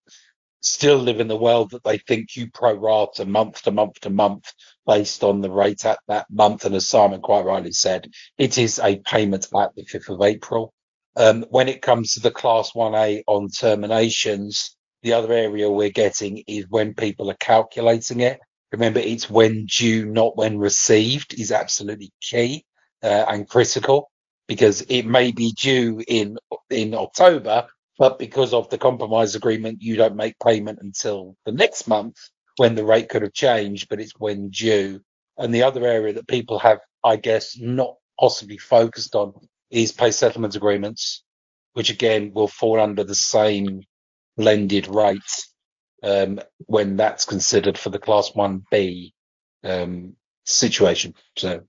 [0.61, 4.11] still live in the world that they think you pro rata month to month to
[4.11, 4.53] month
[4.89, 6.65] based on the rate at that month.
[6.65, 10.73] And as Simon quite rightly said, it is a payment at the 5th of April.
[11.15, 16.43] Um, when it comes to the class 1A on terminations, the other area we're getting
[16.47, 18.41] is when people are calculating it.
[18.73, 22.65] Remember, it's when due, not when received is absolutely key
[23.03, 24.11] uh, and critical
[24.47, 26.39] because it may be due in
[26.71, 27.67] in October,
[27.99, 32.17] but because of the compromise agreement, you don't make payment until the next month
[32.59, 35.01] when the rate could have changed, but it's when due.
[35.37, 39.33] And the other area that people have, I guess, not possibly focused on
[39.71, 41.23] is pay settlement agreements,
[41.75, 43.83] which again will fall under the same
[44.37, 45.47] blended rate
[46.03, 49.13] um, when that's considered for the class 1B
[49.65, 51.15] um, situation.
[51.37, 51.63] So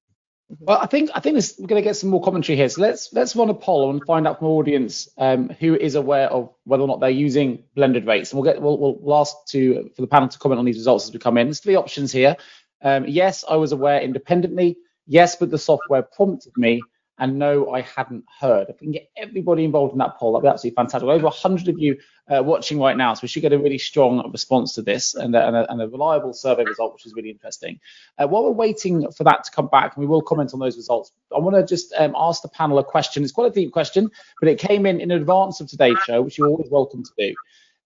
[0.49, 2.69] well, I think I think this, we're going to get some more commentary here.
[2.69, 6.27] So let's let's run a poll and find out from audience um, who is aware
[6.29, 8.31] of whether or not they're using blended rates.
[8.31, 11.07] And we'll get we'll, we'll ask to for the panel to comment on these results
[11.07, 11.47] as we come in.
[11.47, 12.35] There's three options here.
[12.81, 14.77] Um, yes, I was aware independently.
[15.05, 16.81] Yes, but the software prompted me
[17.19, 18.69] and no, I hadn't heard.
[18.69, 21.07] If we can get everybody involved in that poll, that'd be absolutely fantastic.
[21.07, 21.97] Over 100 of you
[22.29, 25.35] uh, watching right now, so we should get a really strong response to this and,
[25.35, 27.79] and, a, and a, reliable survey result, which is really interesting.
[28.17, 30.77] Uh, while we're waiting for that to come back, and we will comment on those
[30.77, 33.23] results, I want to just um, ask the panel a question.
[33.23, 36.37] It's quite a deep question, but it came in in advance of today's show, which
[36.37, 37.35] you're always welcome to do.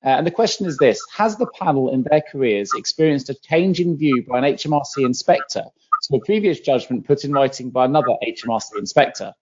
[0.06, 3.80] Uh, and the question is this Has the panel in their careers experienced a change
[3.80, 5.64] in view by an HMRC inspector
[6.04, 9.34] to a previous judgment put in writing by another HMRC inspector.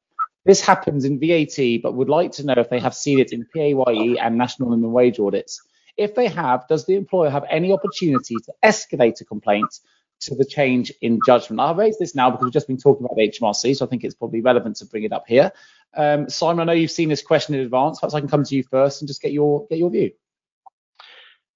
[0.45, 3.45] This happens in VAT, but would like to know if they have seen it in
[3.45, 5.61] PAYE and national minimum wage audits.
[5.97, 9.79] If they have, does the employer have any opportunity to escalate a complaint
[10.21, 11.59] to the change in judgment?
[11.59, 14.03] I'll raise this now because we've just been talking about the HMRC, so I think
[14.03, 15.51] it's probably relevant to bring it up here.
[15.93, 17.99] Um, Simon, I know you've seen this question in advance.
[17.99, 20.11] Perhaps I can come to you first and just get your get your view.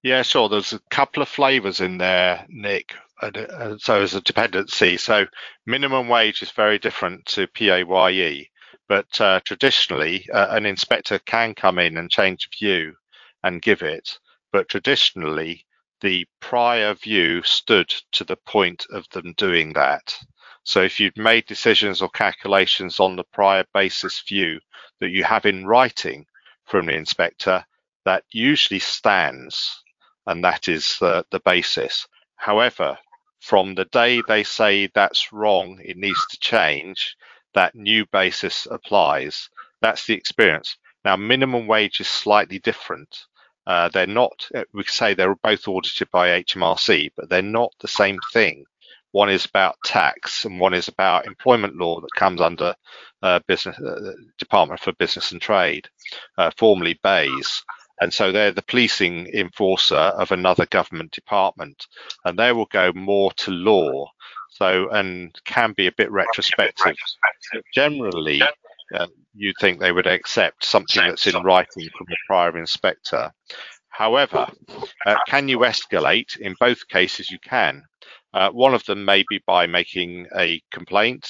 [0.02, 0.48] Yeah, sure.
[0.48, 2.94] There's a couple of flavors in there, Nick.
[3.22, 5.26] Uh, so as a dependency, so
[5.64, 8.50] minimum wage is very different to PAYE,
[8.88, 12.94] but uh, traditionally uh, an inspector can come in and change view
[13.42, 14.18] and give it,
[14.52, 15.64] but traditionally
[16.02, 20.14] the prior view stood to the point of them doing that.
[20.64, 24.60] So if you'd made decisions or calculations on the prior basis view
[25.00, 26.26] that you have in writing
[26.64, 27.64] from the inspector,
[28.04, 29.82] that usually stands
[30.26, 32.06] and that is the, the basis.
[32.36, 32.98] However,
[33.46, 37.16] from the day they say that's wrong, it needs to change,
[37.54, 39.48] that new basis applies.
[39.80, 40.76] That's the experience.
[41.04, 43.16] Now, minimum wage is slightly different.
[43.64, 47.86] Uh, they're not, uh, we say they're both audited by HMRC, but they're not the
[47.86, 48.64] same thing.
[49.12, 52.74] One is about tax and one is about employment law that comes under
[53.22, 55.88] uh, business uh, Department for Business and Trade,
[56.36, 57.62] uh, formerly BEIS.
[58.00, 61.86] And so they're the policing enforcer of another government department,
[62.24, 64.10] and they will go more to law.
[64.50, 66.96] So and can be a bit retrospective.
[67.74, 68.42] Generally,
[68.94, 73.30] uh, you'd think they would accept something that's in writing from a prior inspector.
[73.88, 74.46] However,
[75.06, 76.38] uh, can you escalate?
[76.38, 77.82] In both cases, you can.
[78.34, 81.26] Uh, one of them may be by making a complaint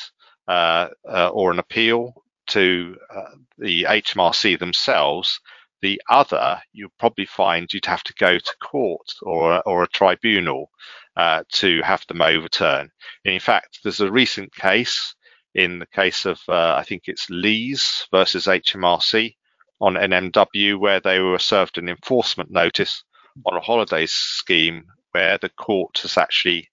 [0.48, 2.14] uh, uh or an appeal
[2.48, 5.40] to uh, the HMRC themselves.
[5.82, 10.70] The other, you'll probably find you'd have to go to court or, or a tribunal
[11.16, 12.90] uh, to have them overturn.
[13.24, 15.14] In fact, there's a recent case
[15.54, 19.34] in the case of, I think it's Lees versus HMRC
[19.80, 23.02] on NMW, where they were served an enforcement notice
[23.44, 26.68] on a holidays scheme where the court has actually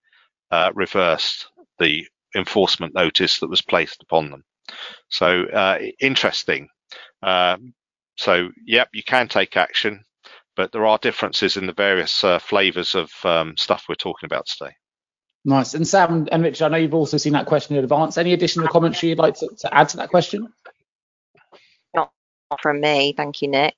[0.51, 1.47] uh, reversed
[1.79, 4.43] the enforcement notice that was placed upon them.
[5.09, 6.69] So uh, interesting.
[7.21, 7.57] Uh,
[8.15, 10.04] so, yep, you can take action,
[10.56, 14.45] but there are differences in the various uh, flavors of um, stuff we're talking about
[14.45, 14.71] today.
[15.45, 15.73] Nice.
[15.73, 18.17] And Sam and Richard, I know you've also seen that question in advance.
[18.17, 20.47] Any additional commentary you'd like to, to add to that question?
[21.93, 22.12] Not
[22.62, 23.13] from me.
[23.17, 23.76] Thank you, Nick.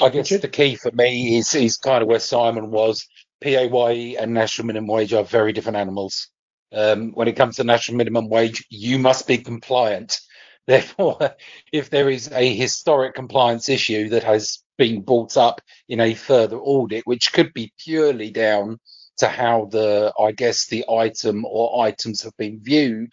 [0.00, 3.06] I guess the key for me is, is kind of where Simon was.
[3.42, 6.28] PAYE and national minimum wage are very different animals.
[6.72, 10.18] Um, when it comes to national minimum wage, you must be compliant.
[10.66, 11.36] Therefore,
[11.72, 16.58] if there is a historic compliance issue that has been brought up in a further
[16.58, 18.78] audit, which could be purely down
[19.18, 23.12] to how the, I guess, the item or items have been viewed,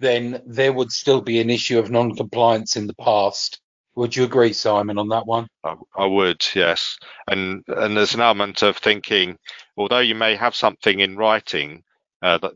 [0.00, 3.60] then there would still be an issue of non-compliance in the past.
[3.94, 5.48] Would you agree, Simon, on that one?
[5.64, 6.98] I, I, would, yes.
[7.28, 9.36] And and there's an element of thinking,
[9.76, 11.82] although you may have something in writing,
[12.22, 12.52] uh, that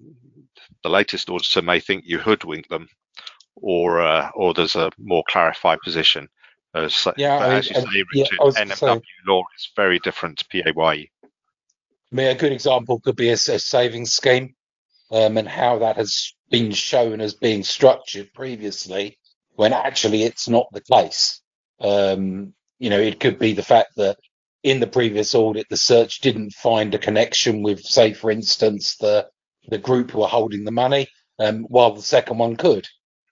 [0.82, 2.88] the latest auditor may think you hoodwink them,
[3.56, 6.28] or uh, or there's a more clarified position.
[6.74, 10.46] As, yeah, I as you say, Richard, yeah, NMW say, law is very different to
[10.48, 11.10] PAYE.
[12.12, 14.54] I mean, a good example could be a, a savings scheme
[15.10, 19.18] um, and how that has been shown as being structured previously
[19.54, 21.40] when actually it's not the case.
[21.80, 24.18] Um, you know, it could be the fact that
[24.62, 29.28] in the previous audit, the search didn't find a connection with, say, for instance, the
[29.68, 31.08] the group who are holding the money,
[31.40, 32.86] um, while the second one could.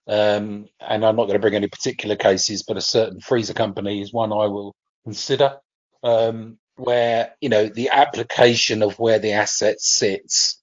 [0.06, 4.02] Um, and I'm not going to bring any particular cases, but a certain freezer company
[4.02, 5.58] is one I will consider.
[6.02, 10.60] Um, where you know the application of where the asset sits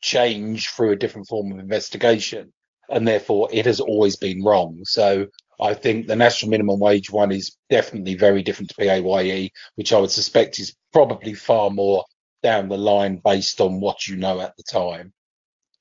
[0.00, 2.52] change through a different form of investigation
[2.90, 5.26] and therefore it has always been wrong so
[5.60, 9.98] i think the national minimum wage one is definitely very different to paye which i
[9.98, 12.04] would suspect is probably far more
[12.42, 15.12] down the line based on what you know at the time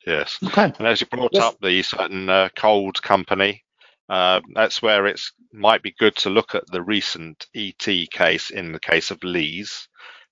[0.06, 1.44] yes okay and as you brought yes.
[1.44, 3.64] up the certain uh, cold company
[4.12, 5.22] uh, that's where it
[5.54, 9.88] might be good to look at the recent ET case in the case of Lees,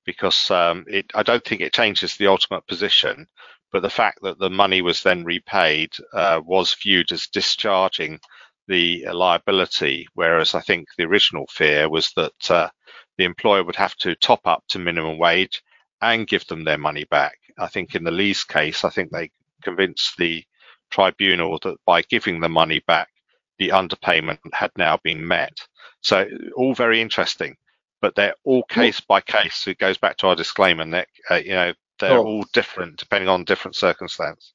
[0.05, 3.25] because um, it, I don't think it changes the ultimate position,
[3.71, 8.19] but the fact that the money was then repaid uh, was viewed as discharging
[8.67, 12.69] the liability, whereas I think the original fear was that uh,
[13.17, 15.63] the employer would have to top up to minimum wage
[16.01, 17.37] and give them their money back.
[17.57, 20.43] I think in the Lees case, I think they convinced the
[20.91, 23.09] tribunal that by giving the money back,
[23.57, 25.57] the underpayment had now been met.
[26.01, 27.55] So all very interesting,
[28.01, 29.67] but they're all case by case.
[29.67, 31.09] It goes back to our disclaimer, Nick.
[31.29, 34.53] Uh, you know, they're all different depending on different circumstance.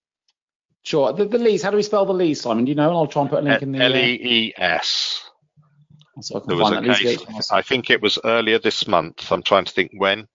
[0.82, 1.12] Sure.
[1.12, 1.62] The, the Lees.
[1.62, 2.64] How do we spell the Lees, Simon?
[2.64, 2.88] Do you know?
[2.88, 3.80] And I'll try and put a link in the.
[3.80, 5.22] Uh, L E E S.
[6.20, 7.50] So there was a case.
[7.50, 9.32] I think it was earlier this month.
[9.32, 10.28] I'm trying to think when,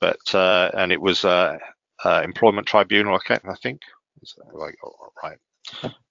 [0.00, 1.58] but uh, and it was uh,
[2.04, 3.18] uh employment tribunal.
[3.28, 3.82] I think.
[4.52, 4.76] Like,
[5.22, 5.38] right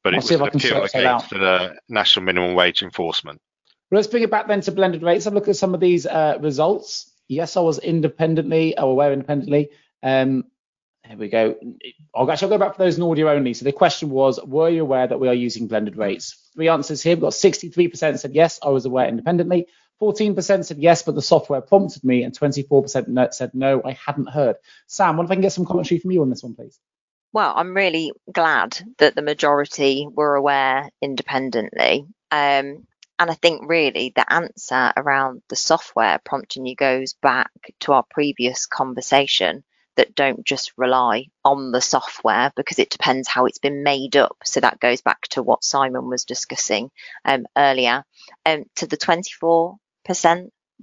[0.03, 3.41] but it was an appeal against the national minimum wage enforcement.
[3.89, 5.25] Well, let's bring it back then to blended rates.
[5.25, 7.11] Have a look at some of these uh, results.
[7.27, 9.69] Yes, I was independently, or aware independently.
[10.03, 10.45] Um,
[11.05, 11.55] here we go.
[12.13, 13.53] I'll actually I'll go back for those in audio only.
[13.53, 16.49] So the question was, were you aware that we are using blended rates?
[16.53, 17.15] Three answers here.
[17.15, 19.67] We've got 63% said yes, I was aware independently.
[20.01, 24.57] 14% said yes, but the software prompted me, and 24% said no, I hadn't heard.
[24.85, 26.77] Sam, what if I can get some commentary from you on this one, please?
[27.33, 32.05] Well, I'm really glad that the majority were aware independently.
[32.31, 32.87] Um,
[33.19, 38.03] and I think really the answer around the software prompting you goes back to our
[38.09, 39.63] previous conversation
[39.95, 44.37] that don't just rely on the software because it depends how it's been made up.
[44.45, 46.91] So that goes back to what Simon was discussing
[47.25, 48.03] um, earlier.
[48.45, 49.77] Um, to the 24%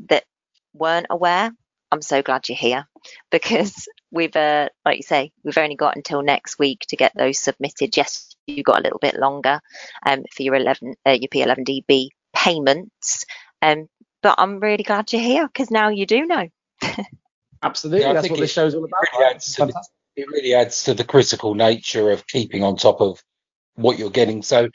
[0.08, 0.24] that
[0.72, 1.52] weren't aware,
[1.94, 2.86] I'm so glad you're here
[3.30, 7.38] because we've, uh, like you say, we've only got until next week to get those
[7.38, 7.96] submitted.
[7.96, 9.60] Yes, you got a little bit longer
[10.04, 13.24] um, for your 11, uh, your P11DB payments,
[13.62, 13.86] um,
[14.22, 16.48] but I'm really glad you're here because now you do know.
[17.62, 18.98] Absolutely, Yeah, I that's think what this it show's all about.
[19.14, 19.84] really adds to the-
[20.16, 23.22] it really adds to the critical nature of keeping on top of
[23.74, 24.42] what you're getting.
[24.42, 24.68] So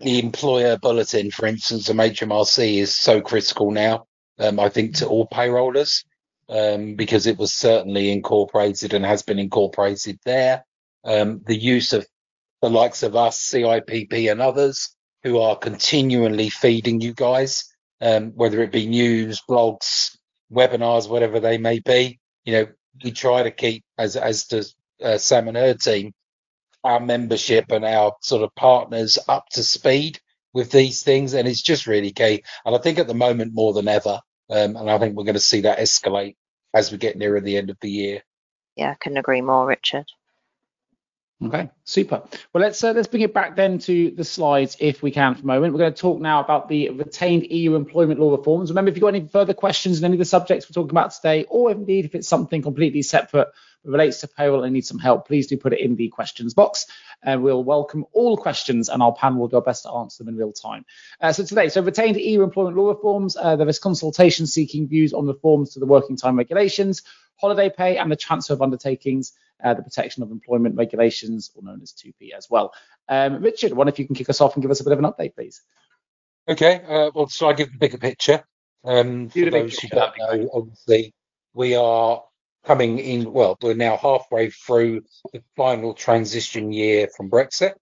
[0.00, 4.06] the employer bulletin, for instance, of HMRC is so critical now.
[4.38, 6.04] Um, I think to all payrollers
[6.48, 10.64] um, because it was certainly incorporated and has been incorporated there.
[11.04, 12.06] Um, the use of
[12.62, 17.64] the likes of us, CIPP, and others who are continually feeding you guys,
[18.00, 20.16] um, whether it be news, blogs,
[20.52, 22.18] webinars, whatever they may be.
[22.44, 22.66] You know,
[23.02, 26.12] we try to keep, as as does uh, Sam and her team,
[26.84, 30.20] our membership and our sort of partners up to speed
[30.52, 32.42] with these things, and it's just really key.
[32.64, 35.34] And I think at the moment more than ever, um, and I think we're going
[35.34, 36.36] to see that escalate
[36.74, 38.22] as we get nearer the end of the year.
[38.76, 40.06] Yeah, I couldn't agree more, Richard.
[41.44, 42.22] Okay, super.
[42.52, 45.42] Well, let's uh, let's bring it back then to the slides if we can for
[45.42, 45.72] a moment.
[45.72, 48.70] We're going to talk now about the retained EU employment law reforms.
[48.70, 51.12] Remember, if you've got any further questions on any of the subjects we're talking about
[51.12, 53.52] today, or indeed if it's something completely separate that
[53.84, 56.86] relates to payroll and needs some help, please do put it in the questions box.
[57.22, 60.34] And we'll welcome all questions, and our panel will do our best to answer them
[60.34, 60.84] in real time.
[61.20, 63.36] Uh, so today, so retained EU employment law reforms.
[63.36, 67.02] Uh, there is consultation seeking views on reforms to the working time regulations,
[67.36, 71.80] holiday pay, and the transfer of undertakings uh, the protection of employment regulations, or known
[71.82, 72.72] as TUPE as well.
[73.08, 74.92] Um, Richard, I wonder if you can kick us off and give us a bit
[74.92, 75.62] of an update, please.
[76.48, 78.44] Okay, uh, well, so I give the bigger picture.
[78.84, 81.14] Um, for those who don't know, obviously,
[81.52, 82.22] we are
[82.68, 85.00] coming in, well, we're now halfway through
[85.32, 87.72] the final transition year from Brexit.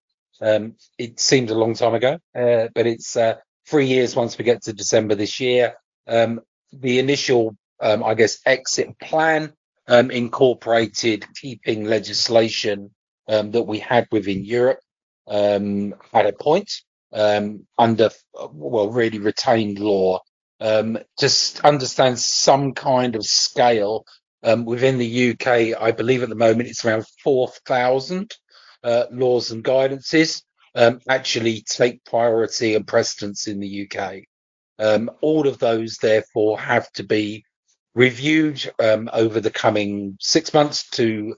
[0.41, 3.35] Um, it seems a long time ago, uh, but it's uh,
[3.67, 5.75] three years once we get to December this year.
[6.07, 6.41] Um,
[6.73, 9.53] the initial, um, I guess, exit plan
[9.89, 12.95] um, incorporated keeping legislation
[13.27, 14.79] um, that we had within Europe
[15.27, 16.71] um, at a point
[17.13, 18.11] under,
[18.53, 20.21] well, really retained law.
[21.19, 24.05] Just understand some kind of scale
[24.47, 25.79] um, within the UK.
[25.79, 28.35] I believe at the moment it's around 4,000
[28.83, 30.43] uh, laws and guidances
[30.75, 34.23] um, actually take priority and precedence in the UK.
[34.79, 37.45] Um, all of those, therefore, have to be
[37.95, 41.35] reviewed um, over the coming six months to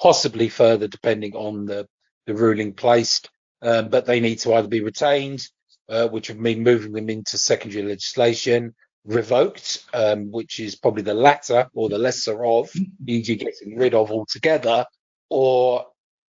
[0.00, 1.88] possibly further, depending on the,
[2.26, 3.28] the ruling placed.
[3.62, 5.42] Um, but they need to either be retained,
[5.88, 11.14] uh, which would mean moving them into secondary legislation, revoked, um, which is probably the
[11.14, 12.70] latter or the lesser of,
[13.06, 14.86] e.g., getting rid of altogether,
[15.28, 15.86] or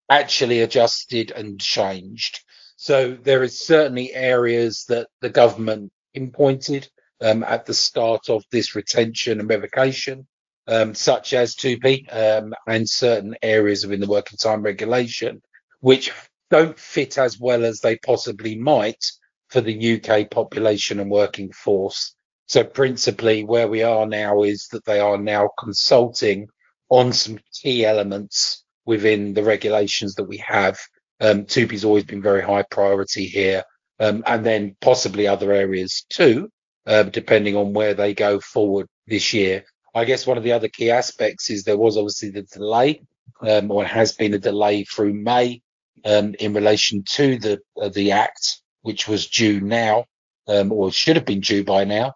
[0.09, 2.41] actually adjusted and changed.
[2.77, 6.89] So there is certainly areas that the government pinpointed
[7.21, 10.27] um, at the start of this retention and revocation,
[10.67, 15.43] um, such as TUPE um, and certain areas within the working time regulation,
[15.81, 16.13] which
[16.51, 19.05] don't fit as well as they possibly might
[19.49, 22.15] for the UK population and working force.
[22.53, 26.49] So principally where we are now is that they are now consulting
[26.91, 30.79] on some key elements within the regulations that we have.
[31.19, 33.65] Um, TUPE's always been very high priority here.
[34.01, 36.51] Um, and then possibly other areas too,
[36.87, 39.65] uh, depending on where they go forward this year.
[39.95, 43.01] I guess one of the other key aspects is there was obviously the delay,
[43.41, 45.63] um, or has been a delay through May
[46.05, 50.05] um, in relation to the uh, the act, which was due now,
[50.49, 52.13] um, or should have been due by now,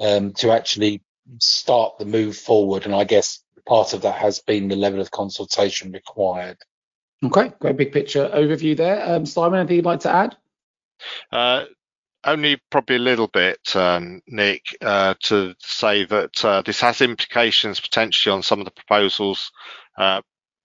[0.00, 1.02] um, to actually
[1.38, 2.86] start the move forward.
[2.86, 6.58] And I guess part of that has been the level of consultation required.
[7.22, 9.14] Okay, great big picture overview there.
[9.14, 10.36] Um, Simon, anything you'd like to add?
[11.30, 11.64] Uh,
[12.24, 17.80] only probably a little bit, um, Nick, uh, to say that uh, this has implications
[17.80, 19.50] potentially on some of the proposals
[19.98, 20.20] uh,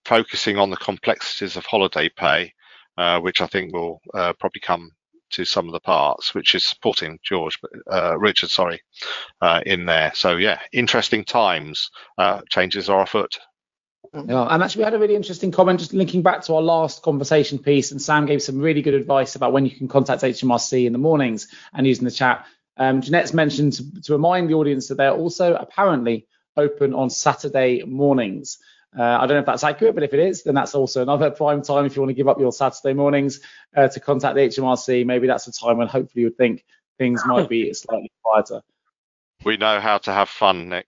[0.06, 2.54] focusing on the complexities of holiday pay,
[2.98, 4.92] uh, which I think will uh, probably come
[5.36, 7.60] to some of the parts, which is supporting George,
[7.92, 8.82] uh, Richard, sorry,
[9.42, 10.12] uh, in there.
[10.16, 11.92] So yeah, interesting times.
[12.18, 13.38] Uh, changes are afoot.
[14.14, 17.02] Yeah, and actually, we had a really interesting comment just linking back to our last
[17.02, 20.86] conversation piece, and Sam gave some really good advice about when you can contact HMRC
[20.86, 22.46] in the mornings and using the chat.
[22.78, 27.84] Um, Jeanette's mentioned to, to remind the audience that they're also apparently open on Saturday
[27.84, 28.58] mornings.
[28.98, 31.30] Uh, I don't know if that's accurate, but if it is, then that's also another
[31.32, 33.42] prime time if you want to give up your Saturday mornings
[33.76, 35.06] uh, to contact the HMRC.
[35.06, 36.64] Maybe that's a time when hopefully you would think
[36.98, 38.62] things might be slightly quieter.
[39.44, 40.88] We know how to have fun, Nick.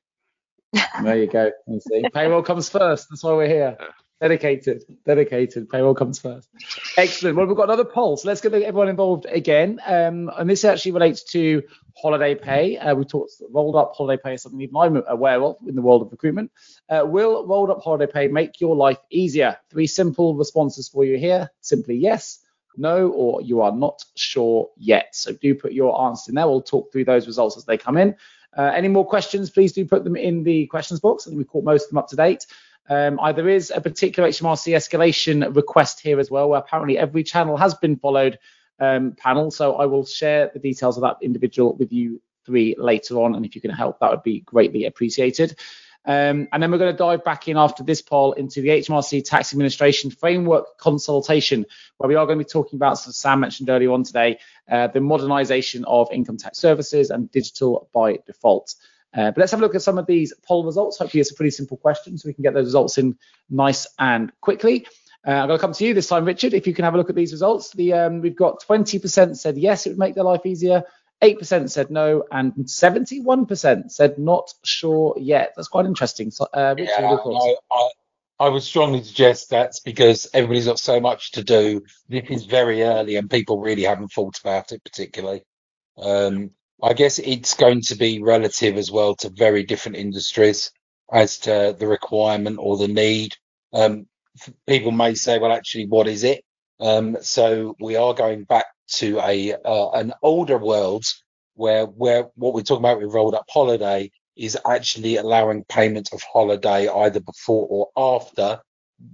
[1.04, 1.52] there you go.
[1.68, 3.08] You see, payroll comes first.
[3.10, 3.78] That's why we're here.
[4.20, 5.70] Dedicated, dedicated.
[5.70, 6.50] Payroll comes first.
[6.98, 7.38] Excellent.
[7.38, 9.80] Well, we've got another poll, so let's get everyone involved again.
[9.86, 11.62] Um, and this actually relates to
[11.96, 12.78] holiday pay.
[12.80, 15.84] Uh, we talked rolled up holiday pay is something even I'm aware of in the
[15.84, 16.52] world of recruitment.
[16.90, 19.56] Uh, will rolled up holiday pay make your life easier?
[19.70, 21.52] Three simple responses for you here.
[21.62, 22.40] Simply yes,
[22.76, 25.10] no, or you are not sure yet.
[25.14, 26.48] So do put your answers in there.
[26.48, 28.16] We'll talk through those results as they come in.
[28.58, 31.28] Uh, any more questions, please do put them in the questions box.
[31.28, 32.48] I think we've caught most of them up to date.
[32.90, 37.24] Um, uh, there is a particular HMRC escalation request here as well, where apparently every
[37.24, 38.40] channel has been followed
[38.80, 39.52] um, panel.
[39.52, 43.36] So I will share the details of that individual with you three later on.
[43.36, 45.58] And if you can help, that would be greatly appreciated.
[46.06, 49.26] Um, and then we're going to dive back in after this poll into the HMRC
[49.26, 51.66] Tax Administration Framework Consultation,
[51.98, 54.40] where we are going to be talking about, as Sam mentioned earlier on today,
[54.72, 58.76] uh, the modernisation of income tax services and digital by default.
[59.16, 60.98] Uh, but let's have a look at some of these poll results.
[60.98, 63.18] Hopefully, it's a pretty simple question, so we can get those results in
[63.50, 64.86] nice and quickly.
[65.26, 66.54] Uh, I'm going to come to you this time, Richard.
[66.54, 69.58] If you can have a look at these results, the um, we've got 20% said
[69.58, 70.84] yes, it would make their life easier.
[71.22, 75.54] 8% said no, and 71% said not sure yet.
[75.56, 76.30] That's quite interesting.
[76.30, 77.90] So, uh, Richard, yeah, I, I,
[78.40, 81.84] I would strongly suggest that's because everybody's got so much to do.
[82.08, 85.42] This is very early, and people really haven't thought about it particularly.
[85.98, 86.52] Um,
[86.84, 90.72] I guess it's going to be relative as well to very different industries
[91.12, 93.34] as to the requirement or the need.
[93.74, 94.08] Um,
[94.68, 96.44] people may say, well, actually, what is it?
[96.80, 98.66] Um, so we are going back
[98.96, 101.06] to a uh, an older world
[101.56, 106.22] where where what we're talking about with rolled up holiday is actually allowing payment of
[106.24, 108.62] holiday either before or after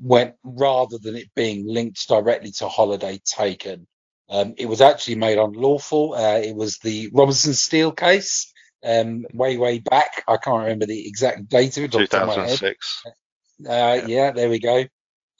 [0.01, 3.87] when rather than it being linked directly to holiday taken.
[4.29, 6.13] Um, it was actually made unlawful.
[6.13, 8.51] Uh, it was the Robinson Steel case
[8.83, 10.23] um, way, way back.
[10.27, 11.91] I can't remember the exact date of it.
[11.91, 13.03] 2006.
[13.05, 13.11] Uh,
[13.65, 14.05] yeah.
[14.07, 14.31] yeah.
[14.31, 14.85] there we go.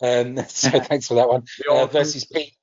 [0.01, 1.43] Um, so thanks for that one.
[1.69, 2.55] Uh, versus P-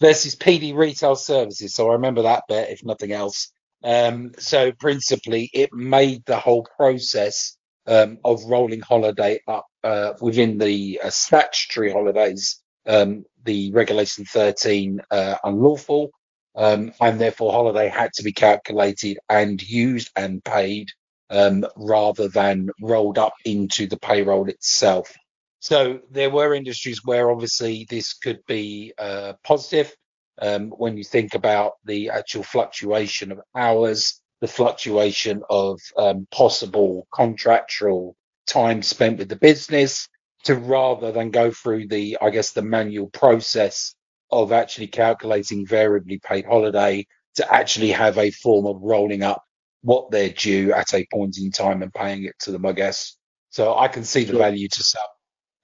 [0.00, 1.74] versus PD Retail Services.
[1.74, 3.52] So I remember that bit, if nothing else.
[3.82, 7.56] Um, so principally, it made the whole process
[7.86, 15.00] um, of rolling holiday up uh, within the uh, statutory holidays um, the Regulation 13
[15.10, 16.10] uh, unlawful,
[16.56, 20.88] um, and therefore holiday had to be calculated and used and paid
[21.30, 25.12] um, rather than rolled up into the payroll itself.
[25.60, 29.94] So there were industries where obviously this could be uh, positive
[30.40, 37.06] um, when you think about the actual fluctuation of hours, the fluctuation of um, possible
[37.14, 38.16] contractual
[38.46, 40.08] time spent with the business,
[40.44, 43.94] to rather than go through the, I guess, the manual process
[44.30, 49.44] of actually calculating variably paid holiday to actually have a form of rolling up
[49.82, 53.16] what they're due at a point in time and paying it to them, I guess.
[53.50, 54.38] So I can see the sure.
[54.38, 55.02] value to some.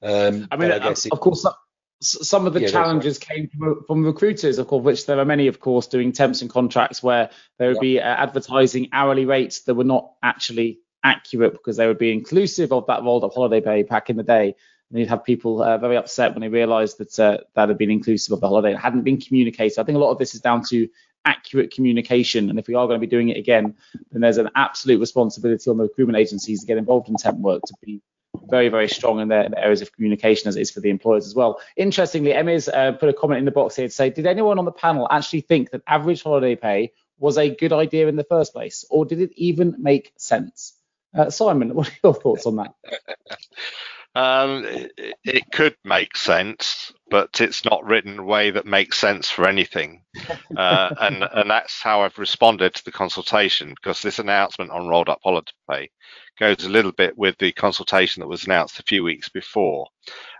[0.03, 1.47] Um, I mean, I of, it, of course,
[2.01, 5.47] some of the yeah, challenges came from, from, recruiters, of course, which there are many,
[5.47, 7.81] of course, doing temps and contracts where there would yeah.
[7.81, 12.73] be uh, advertising hourly rates that were not actually accurate because they would be inclusive
[12.73, 14.55] of that rolled up holiday pay back in the day.
[14.91, 17.91] And you'd have people uh, very upset when they realised that uh, that had been
[17.91, 19.79] inclusive of the holiday and hadn't been communicated.
[19.79, 20.89] I think a lot of this is down to
[21.25, 22.51] accurate communication.
[22.51, 23.75] And if we are going to be doing it again,
[24.13, 27.63] then there's an absolute responsibility on the recruitment agencies to get involved in temp work
[27.67, 28.01] to be
[28.49, 31.27] very, very strong in their, in areas of communication as it is for the employers
[31.27, 31.61] as well.
[31.77, 34.65] Interestingly, Emmy's uh, put a comment in the box here to say, did anyone on
[34.65, 38.53] the panel actually think that average holiday pay was a good idea in the first
[38.53, 40.75] place, or did it even make sense?
[41.17, 42.75] Uh, Simon, what are your thoughts on that?
[44.15, 44.93] Um, it,
[45.25, 49.47] it, could make sense, but it's not written in a way that makes sense for
[49.47, 50.03] anything.
[50.57, 55.11] Uh, and, and that's how I've responded to the consultation because this announcement on rolled
[55.11, 55.91] up holiday pay
[56.39, 59.87] goes a little bit with the consultation that was announced a few weeks before.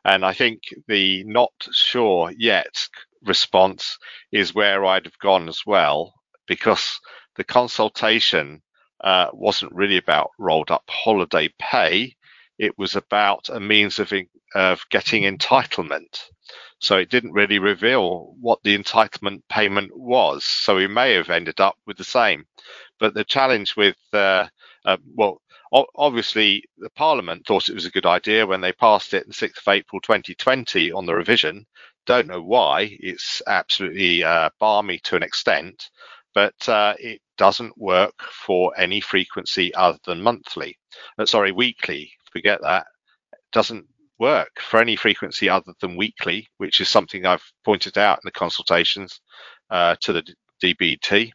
[0.07, 2.89] And I think the not sure yet
[3.27, 3.99] response
[4.33, 6.15] is where I'd have gone as well
[6.47, 6.99] because
[7.37, 8.63] the consultation
[9.01, 12.15] uh, wasn't really about rolled up holiday pay.
[12.59, 14.13] It was about a means of,
[14.55, 16.19] of getting entitlement.
[16.79, 20.45] So it didn't really reveal what the entitlement payment was.
[20.45, 22.47] So we may have ended up with the same.
[22.99, 24.49] But the challenge with, uh,
[24.85, 25.41] uh, well,
[25.97, 29.59] obviously the Parliament thought it was a good idea when they passed it on 6th
[29.59, 31.67] of April 2020 on the revision.
[32.07, 32.97] Don't know why.
[33.01, 35.91] It's absolutely uh, balmy to an extent
[36.37, 40.77] but uh, it doesn't work for any frequency other than monthly.
[41.19, 42.13] Uh, sorry, weekly.
[42.31, 42.85] Forget that.
[43.33, 43.87] It doesn't
[44.19, 48.33] work for any frequency other than weekly, which is something I've pointed out in the
[48.33, 49.19] consultations
[49.71, 50.25] uh, to the
[50.63, 51.31] DBT.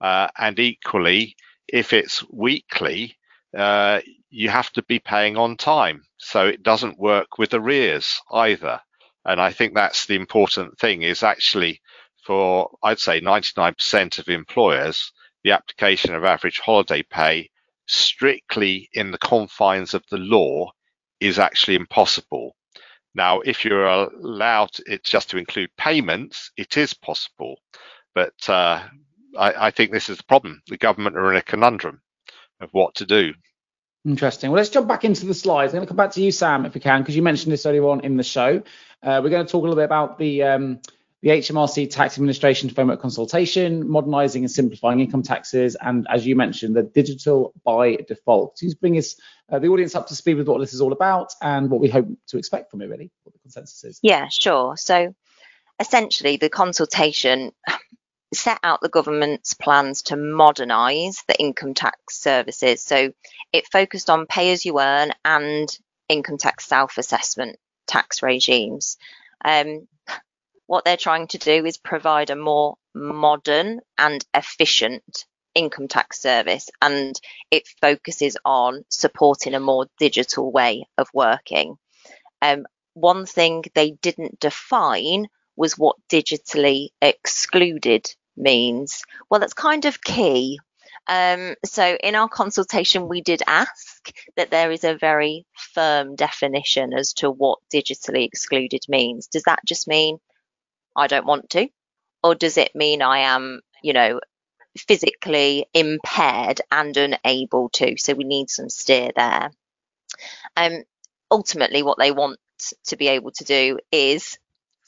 [0.00, 1.36] Uh, and equally,
[1.68, 3.16] if it's weekly,
[3.56, 6.02] uh, you have to be paying on time.
[6.18, 8.80] So it doesn't work with arrears either.
[9.24, 11.80] And I think that's the important thing is actually
[12.24, 15.12] for, I'd say 99% of employers,
[15.44, 17.50] the application of average holiday pay
[17.86, 20.70] strictly in the confines of the law
[21.18, 22.54] is actually impossible.
[23.14, 27.56] Now, if you're allowed it just to include payments, it is possible.
[28.14, 28.82] But uh,
[29.36, 30.62] I, I think this is the problem.
[30.68, 32.00] The government are in a conundrum
[32.60, 33.34] of what to do.
[34.06, 34.50] Interesting.
[34.50, 35.72] Well, let's jump back into the slides.
[35.72, 37.66] I'm going to come back to you, Sam, if we can, because you mentioned this
[37.66, 38.62] earlier on in the show.
[39.02, 40.80] Uh, we're going to talk a little bit about the um,
[41.22, 46.74] the HMRC Tax Administration Framework Consultation, modernising and simplifying income taxes, and as you mentioned,
[46.74, 48.56] the digital by default.
[48.62, 49.16] You bring us
[49.50, 51.88] uh, the audience up to speed with what this is all about and what we
[51.88, 54.00] hope to expect from it, really, what the consensus is?
[54.02, 54.76] Yeah, sure.
[54.78, 55.14] So
[55.78, 57.52] essentially, the consultation
[58.32, 62.82] set out the government's plans to modernise the income tax services.
[62.82, 63.12] So
[63.52, 65.68] it focused on pay as you earn and
[66.08, 68.96] income tax self assessment tax regimes.
[69.44, 69.88] Um,
[70.70, 76.68] what they're trying to do is provide a more modern and efficient income tax service
[76.80, 81.74] and it focuses on supporting a more digital way of working.
[82.40, 88.06] Um, one thing they didn't define was what digitally excluded
[88.36, 89.02] means.
[89.28, 90.60] Well, that's kind of key.
[91.08, 96.92] Um, so, in our consultation, we did ask that there is a very firm definition
[96.92, 99.26] as to what digitally excluded means.
[99.26, 100.20] Does that just mean
[100.96, 101.68] I don't want to?
[102.22, 104.20] Or does it mean I am, you know,
[104.76, 107.96] physically impaired and unable to?
[107.96, 109.50] So, we need some steer there.
[110.56, 110.82] Um,
[111.30, 112.38] ultimately, what they want
[112.86, 114.38] to be able to do is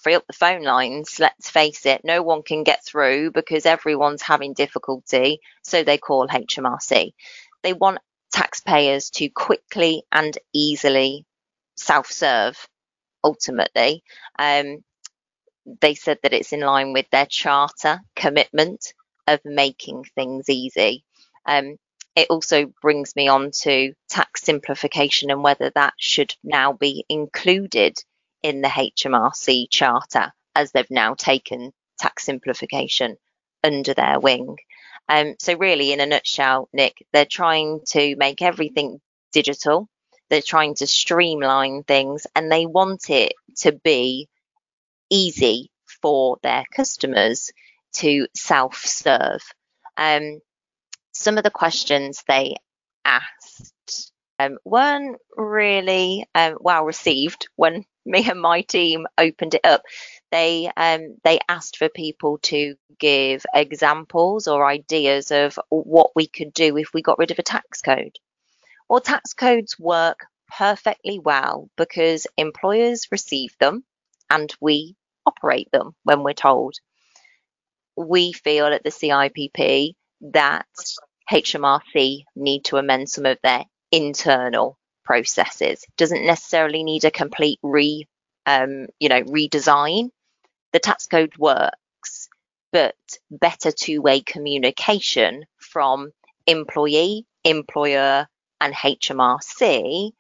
[0.03, 1.19] free up the phone lines.
[1.19, 5.41] Let's face it, no one can get through because everyone's having difficulty.
[5.63, 7.13] So they call HMRC.
[7.63, 7.99] They want
[8.33, 11.25] taxpayers to quickly and easily
[11.77, 12.69] self serve
[13.23, 14.03] ultimately.
[14.39, 14.83] Um,
[15.81, 18.95] they said that it's in line with their charter commitment
[19.27, 21.05] of making things easy.
[21.47, 21.77] Um,
[22.15, 27.97] it also brings me on to tax simplification and whether that should now be included
[28.43, 33.17] in the HMRC charter as they've now taken tax simplification
[33.65, 34.57] under their wing.
[35.09, 39.01] Um, so, really, in a nutshell, Nick, they're trying to make everything
[39.33, 39.89] digital.
[40.29, 44.29] They're trying to streamline things and they want it to be
[45.13, 47.53] easy for their customers
[47.93, 49.43] to self serve.
[49.97, 50.41] Um,
[51.13, 52.57] some of the questions they
[53.05, 59.83] asked um, weren't really um, well received when me and my team opened it up,
[60.33, 66.53] they um, they asked for people to give examples or ideas of what we could
[66.53, 68.17] do if we got rid of a tax code.
[68.89, 70.27] Well, tax codes work
[70.59, 73.85] perfectly well because employers receive them
[74.29, 74.97] and we
[75.27, 76.75] operate them when we're told.
[77.97, 79.95] We feel at the CIPP
[80.33, 80.67] that
[81.31, 85.85] HMRC need to amend some of their internal processes.
[85.97, 88.07] Doesn't necessarily need a complete re,
[88.47, 90.11] um, you know, redesign.
[90.73, 92.29] The tax code works,
[92.73, 92.95] but
[93.31, 96.13] better two-way communication from
[96.47, 98.27] employee, employer,
[98.61, 100.13] and HMRC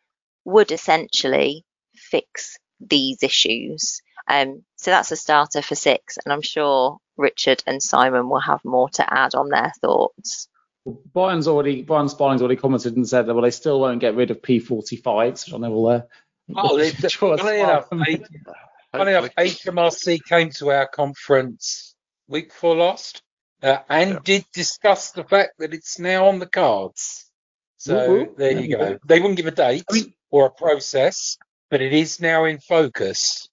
[0.44, 4.02] would essentially fix these issues.
[4.28, 8.64] Um, so that's a starter for six, and I'm sure Richard and Simon will have
[8.64, 10.48] more to add on their thoughts.
[10.84, 14.32] Brian's already Brian Sparling's already commented and said that well they still won't get rid
[14.32, 15.86] of P45s, which I know will.
[15.86, 16.00] Uh,
[16.56, 18.18] oh, they, funny enough, funny
[18.92, 21.94] enough, HMRC came to our conference
[22.26, 23.22] week before last
[23.62, 24.18] uh, and yeah.
[24.24, 27.30] did discuss the fact that it's now on the cards.
[27.76, 28.98] So there you go.
[29.06, 31.38] They wouldn't give a date I mean, or a process,
[31.70, 33.48] but it is now in focus.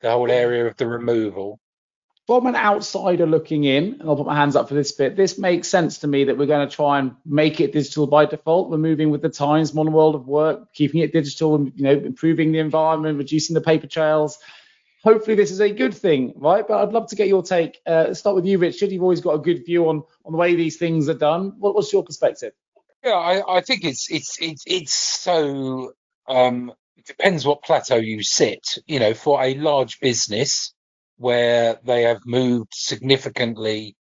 [0.00, 1.60] The whole area of the removal
[2.30, 5.36] from an outsider looking in, and I'll put my hands up for this bit, this
[5.36, 8.70] makes sense to me that we're going to try and make it digital by default.
[8.70, 11.90] We're moving with the times, modern world of work, keeping it digital, and you know,
[11.90, 14.38] improving the environment, reducing the paper trails.
[15.02, 16.64] Hopefully, this is a good thing, right?
[16.68, 17.80] But I'd love to get your take.
[17.84, 18.92] Uh, start with you, Richard.
[18.92, 21.54] You've always got a good view on on the way these things are done.
[21.58, 22.52] What, what's your perspective?
[23.02, 25.94] Yeah, I, I think it's it's it's it's so
[26.28, 28.78] um, it depends what plateau you sit.
[28.86, 30.74] You know, for a large business
[31.16, 33.96] where they have moved significantly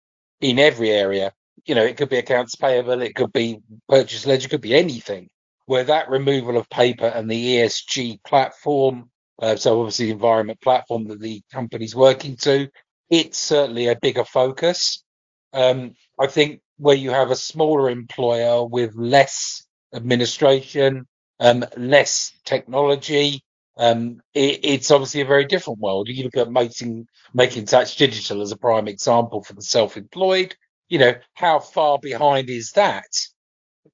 [0.40, 1.32] in every area.
[1.64, 4.74] You know, it could be accounts payable, it could be purchase ledger, it could be
[4.74, 5.28] anything.
[5.66, 11.06] Where that removal of paper and the ESG platform, uh, so obviously the environment platform
[11.08, 12.68] that the company's working to,
[13.08, 15.02] it's certainly a bigger focus.
[15.52, 21.06] Um, I think where you have a smaller employer with less administration,
[21.40, 23.42] um, less technology.
[23.76, 26.08] Um, it, it's obviously a very different world.
[26.08, 30.54] You look at making making tax digital as a prime example for the self-employed.
[30.88, 33.06] You know, how far behind is that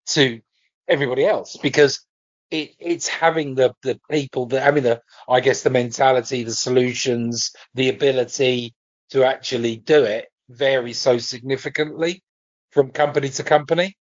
[0.08, 0.40] to
[0.88, 1.56] everybody else?
[1.56, 2.04] Because
[2.50, 7.52] it, it's having the the people that having the I guess the mentality, the solutions,
[7.74, 8.74] the ability
[9.10, 12.22] to actually do it varies so significantly
[12.70, 13.96] from company to company.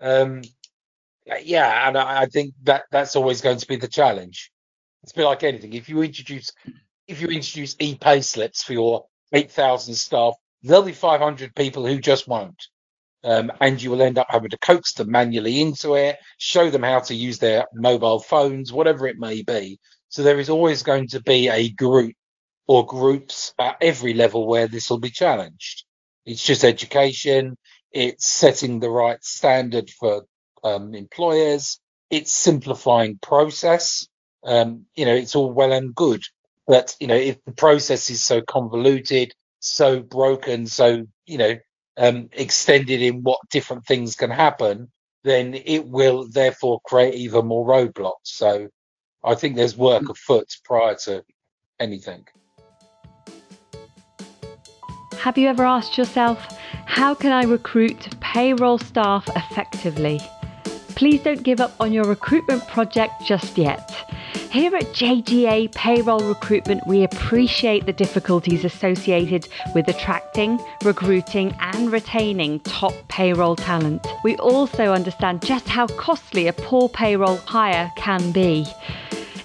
[0.00, 0.42] Um,
[1.44, 4.50] yeah, and I, I think that that's always going to be the challenge.
[5.02, 5.72] It's bit like anything.
[5.74, 6.52] If you introduce
[7.08, 12.28] if you introduce e-pay slips for your 8,000 staff, there'll be 500 people who just
[12.28, 12.62] won't.
[13.24, 16.82] Um, and you will end up having to coax them manually into it, show them
[16.82, 19.78] how to use their mobile phones, whatever it may be.
[20.08, 22.14] So there is always going to be a group
[22.66, 25.84] or groups at every level where this will be challenged.
[26.26, 27.56] It's just education.
[27.92, 30.24] It's setting the right standard for
[30.64, 31.78] um, employers.
[32.10, 34.06] It's simplifying process.
[34.44, 36.22] Um, you know, it's all well and good,
[36.66, 41.56] but you know, if the process is so convoluted, so broken, so you know,
[41.96, 44.90] um, extended in what different things can happen,
[45.24, 48.24] then it will therefore create even more roadblocks.
[48.24, 48.68] So
[49.24, 51.24] I think there's work afoot prior to
[51.78, 52.26] anything.
[55.18, 60.20] Have you ever asked yourself, how can I recruit payroll staff effectively?
[60.94, 63.90] Please don't give up on your recruitment project just yet.
[64.50, 72.60] Here at JGA Payroll Recruitment, we appreciate the difficulties associated with attracting, recruiting, and retaining
[72.60, 74.06] top payroll talent.
[74.24, 78.66] We also understand just how costly a poor payroll hire can be.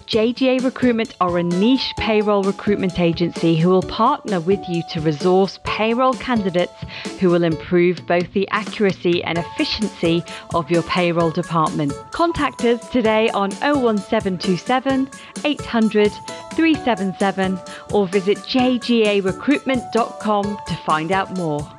[0.07, 5.59] JGA Recruitment are a niche payroll recruitment agency who will partner with you to resource
[5.65, 6.71] payroll candidates
[7.19, 11.91] who will improve both the accuracy and efficiency of your payroll department.
[12.11, 15.09] Contact us today on 01727
[15.43, 16.13] 800
[16.53, 17.59] 377
[17.91, 21.69] or visit jgarecruitment.com to find out more.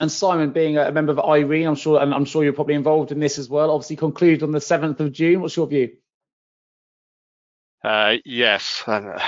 [0.00, 3.12] And Simon, being a member of Irene, I'm sure, and I'm sure you're probably involved
[3.12, 3.70] in this as well.
[3.70, 5.40] Obviously, concluded on the 7th of June.
[5.40, 5.92] What's your view?
[7.82, 9.20] Uh, yes, and uh,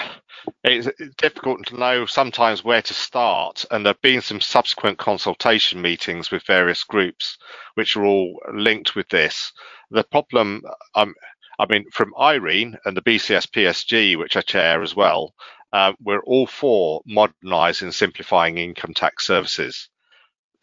[0.64, 3.64] it's difficult to know sometimes where to start.
[3.70, 7.38] And there have been some subsequent consultation meetings with various groups,
[7.74, 9.52] which are all linked with this.
[9.90, 10.62] The problem,
[10.94, 11.14] um,
[11.58, 15.34] I mean, from Irene and the BCS PSG, which I chair as well,
[15.72, 19.88] uh, we're all for modernising and simplifying income tax services.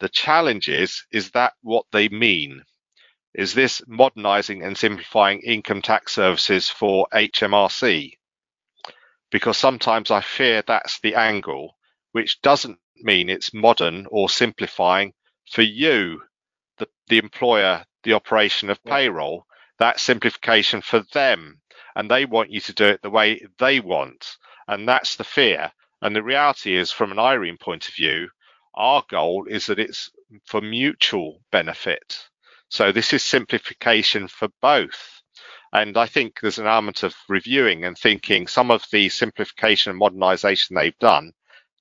[0.00, 2.62] The challenge is, is that what they mean?
[3.38, 8.18] Is this modernizing and simplifying income tax services for HMRC?
[9.30, 11.78] Because sometimes I fear that's the angle,
[12.10, 15.14] which doesn't mean it's modern or simplifying
[15.48, 16.24] for you,
[16.78, 19.46] the, the employer, the operation of payroll.
[19.78, 21.60] That simplification for them.
[21.94, 24.36] And they want you to do it the way they want.
[24.66, 25.70] And that's the fear.
[26.02, 28.30] And the reality is, from an Irene point of view,
[28.74, 30.10] our goal is that it's
[30.44, 32.28] for mutual benefit.
[32.68, 35.22] So this is simplification for both.
[35.72, 39.98] And I think there's an element of reviewing and thinking some of the simplification and
[39.98, 41.32] modernization they've done,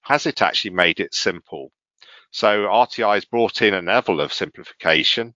[0.02, 1.72] has it actually made it simple?
[2.32, 5.34] So RTI has brought in a level of simplification,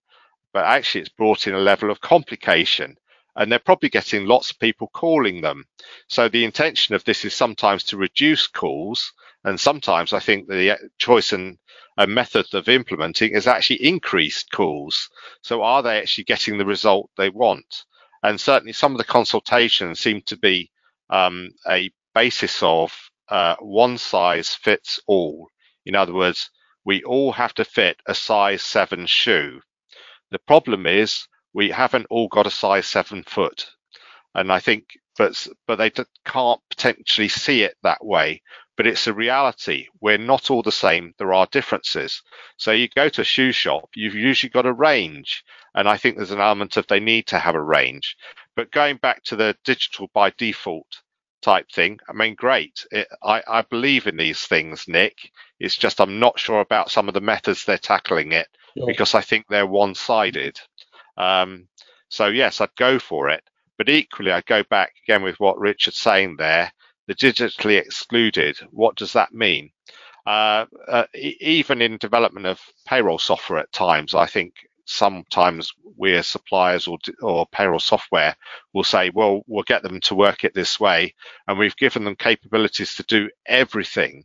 [0.53, 2.95] but actually it's brought in a level of complication.
[3.35, 5.63] And they're probably getting lots of people calling them.
[6.09, 9.13] So the intention of this is sometimes to reduce calls.
[9.43, 11.57] And sometimes I think the choice and
[11.97, 15.09] a method of implementing is actually increased calls.
[15.41, 17.85] So are they actually getting the result they want?
[18.23, 20.71] And certainly some of the consultations seem to be
[21.09, 22.93] um, a basis of
[23.29, 25.47] uh, one size fits all.
[25.85, 26.51] In other words,
[26.85, 29.61] we all have to fit a size seven shoe.
[30.29, 33.67] The problem is we haven't all got a size seven foot.
[34.35, 34.85] And I think,
[35.17, 35.91] but, but they
[36.25, 38.41] can't potentially see it that way
[38.82, 39.86] but it's a reality.
[39.99, 41.13] We're not all the same.
[41.19, 42.23] There are differences.
[42.57, 45.43] So you go to a shoe shop, you've usually got a range.
[45.75, 48.17] And I think there's an element of they need to have a range.
[48.55, 50.88] But going back to the digital by default
[51.43, 52.84] type thing, I mean, great.
[52.89, 55.29] It, I, I believe in these things, Nick.
[55.59, 58.86] It's just I'm not sure about some of the methods they're tackling it yeah.
[58.88, 60.59] because I think they're one sided.
[61.17, 61.67] Um,
[62.09, 63.43] so, yes, I'd go for it.
[63.77, 66.71] But equally, I'd go back again with what Richard's saying there
[67.07, 69.71] the digitally excluded, what does that mean?
[70.25, 74.53] Uh, uh, even in development of payroll software at times, I think
[74.85, 78.35] sometimes we as suppliers or, or payroll software
[78.73, 81.15] will say, well, we'll get them to work it this way.
[81.47, 84.23] And we've given them capabilities to do everything.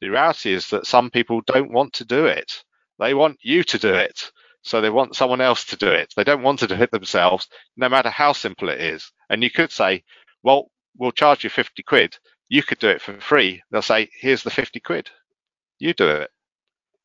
[0.00, 2.64] The reality is that some people don't want to do it.
[2.98, 4.30] They want you to do it.
[4.62, 6.12] So they want someone else to do it.
[6.16, 9.12] They don't want to do it themselves, no matter how simple it is.
[9.30, 10.02] And you could say,
[10.42, 12.18] well, we'll charge you 50 quid.
[12.48, 13.62] You could do it for free.
[13.70, 15.10] They'll say, here's the 50 quid.
[15.78, 16.30] You do it.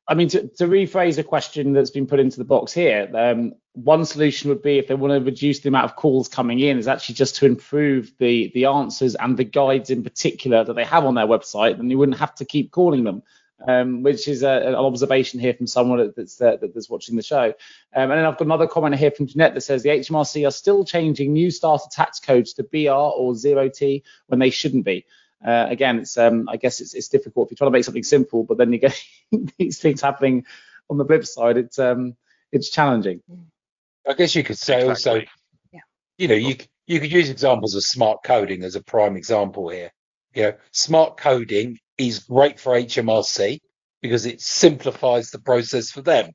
[0.08, 3.54] I mean, to, to rephrase a question that's been put into the box here, um,
[3.74, 6.78] one solution would be if they want to reduce the amount of calls coming in,
[6.78, 10.84] is actually just to improve the the answers and the guides in particular that they
[10.84, 13.24] have on their website, then you wouldn't have to keep calling them.
[13.68, 17.54] Um, which is a, an observation here from someone that's uh, that's watching the show.
[17.96, 20.52] Um, and then I've got another comment here from Jeanette that says the HMRC are
[20.52, 25.06] still changing new starter tax codes to BR or zero T when they shouldn't be.
[25.46, 28.04] Uh, again, it's um, I guess it's, it's difficult if you're trying to make something
[28.04, 29.00] simple, but then you get
[29.58, 30.46] these things happening
[30.90, 31.58] on the flip side.
[31.58, 32.16] It's um,
[32.52, 33.22] it's challenging.
[34.08, 34.90] I guess you could say exactly.
[34.90, 35.26] also,
[35.72, 35.80] yeah.
[36.18, 36.56] you know, you
[36.86, 39.92] you could use examples of smart coding as a prime example here.
[40.34, 43.60] You know, smart coding is great for HMRC
[44.02, 46.32] because it simplifies the process for them.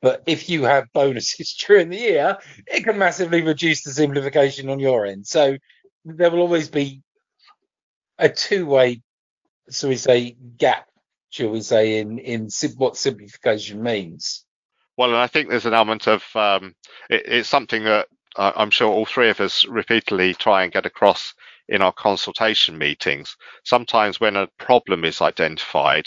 [0.00, 4.80] But if you have bonuses during the year, it can massively reduce the simplification on
[4.80, 5.26] your end.
[5.26, 5.56] So
[6.04, 7.02] there will always be
[8.18, 9.02] a two-way,
[9.68, 10.88] so we say, gap,
[11.30, 14.44] shall we say, in in what simplification means.
[14.96, 16.74] Well, and I think there's an element of um,
[17.08, 21.34] it, it's something that I'm sure all three of us repeatedly try and get across
[21.68, 23.36] in our consultation meetings.
[23.64, 26.04] Sometimes when a problem is identified,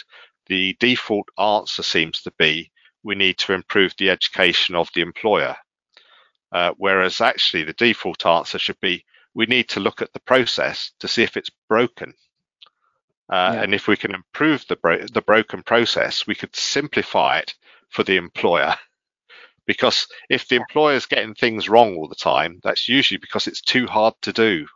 [0.47, 2.71] the default answer seems to be
[3.03, 5.55] we need to improve the education of the employer.
[6.51, 9.03] Uh, whereas actually the default answer should be
[9.33, 12.13] we need to look at the process to see if it's broken.
[13.31, 13.63] Uh, yeah.
[13.63, 17.55] And if we can improve the bro- the broken process, we could simplify it
[17.89, 18.75] for the employer.
[19.65, 23.61] Because if the employer is getting things wrong all the time, that's usually because it's
[23.61, 24.67] too hard to do.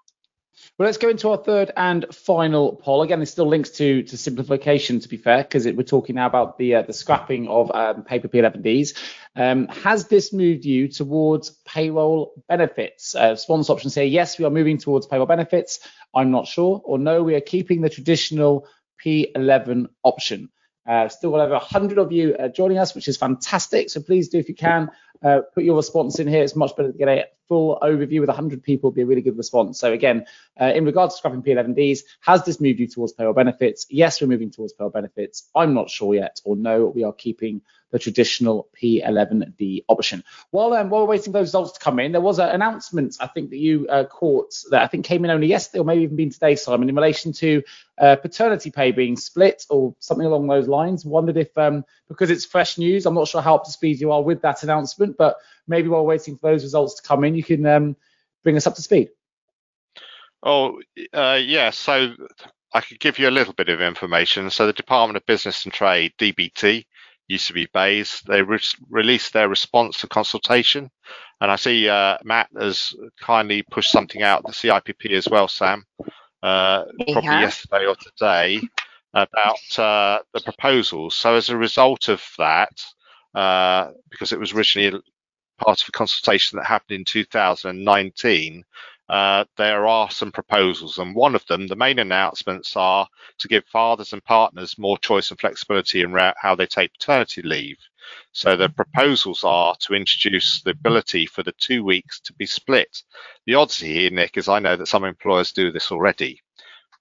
[0.80, 3.02] Well, let's go into our third and final poll.
[3.02, 6.58] Again, there's still links to to simplification, to be fair, because we're talking now about
[6.58, 8.98] the uh, the scrapping of um, paper P11Ds.
[9.36, 13.14] Um, has this moved you towards payroll benefits?
[13.14, 15.82] Uh, sponsor options say yes, we are moving towards payroll benefits.
[16.16, 18.66] I'm not sure, or no, we are keeping the traditional
[19.04, 20.50] P11 option.
[20.88, 23.90] Uh, still got over 100 of you uh, joining us, which is fantastic.
[23.90, 24.90] So please do, if you can,
[25.22, 26.42] uh, put your response in here.
[26.42, 29.22] It's much better to get a full overview with 100 people, would be a really
[29.22, 29.80] good response.
[29.80, 30.26] So again,
[30.60, 33.86] uh, in regards to scrapping P11Ds, has this moved you towards payroll benefits?
[33.90, 35.50] Yes, we're moving towards payroll benefits.
[35.54, 40.24] I'm not sure yet, or no, we are keeping the traditional P11D option.
[40.52, 43.18] While um, while we're waiting for those results to come in, there was an announcement
[43.20, 46.04] I think that you uh, caught that I think came in only yesterday or maybe
[46.04, 47.64] even been today, Simon, in relation to
[47.98, 51.06] uh, paternity pay being split or something along those lines.
[51.06, 54.12] Wondered if um, because it's fresh news, I'm not sure how up to speed you
[54.12, 55.38] are with that announcement, but
[55.70, 57.96] maybe while waiting for those results to come in, you can um,
[58.44, 59.10] bring us up to speed.
[60.44, 60.82] Oh,
[61.14, 61.70] uh, yeah.
[61.70, 62.14] So
[62.74, 64.50] I could give you a little bit of information.
[64.50, 66.86] So the Department of Business and Trade, DBT,
[67.28, 68.22] used to be BEIS.
[68.28, 68.60] They re-
[68.90, 70.90] released their response to consultation,
[71.40, 75.86] and I see uh, Matt has kindly pushed something out the CIPP as well, Sam,
[76.42, 78.62] uh, probably yesterday or today
[79.14, 81.16] about uh, the proposals.
[81.16, 82.84] So as a result of that,
[83.36, 85.00] uh, because it was originally
[85.60, 88.64] part of a consultation that happened in 2019,
[89.10, 93.08] uh, there are some proposals, and one of them, the main announcements are
[93.40, 97.78] to give fathers and partners more choice and flexibility in how they take paternity leave.
[98.32, 103.02] So the proposals are to introduce the ability for the two weeks to be split.
[103.48, 106.42] The odds here, Nick, is I know that some employers do this already,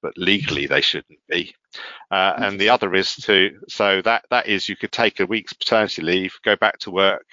[0.01, 1.55] but legally they shouldn't be.
[2.11, 5.53] Uh, and the other is to so that that is you could take a week's
[5.53, 7.27] paternity leave, go back to work,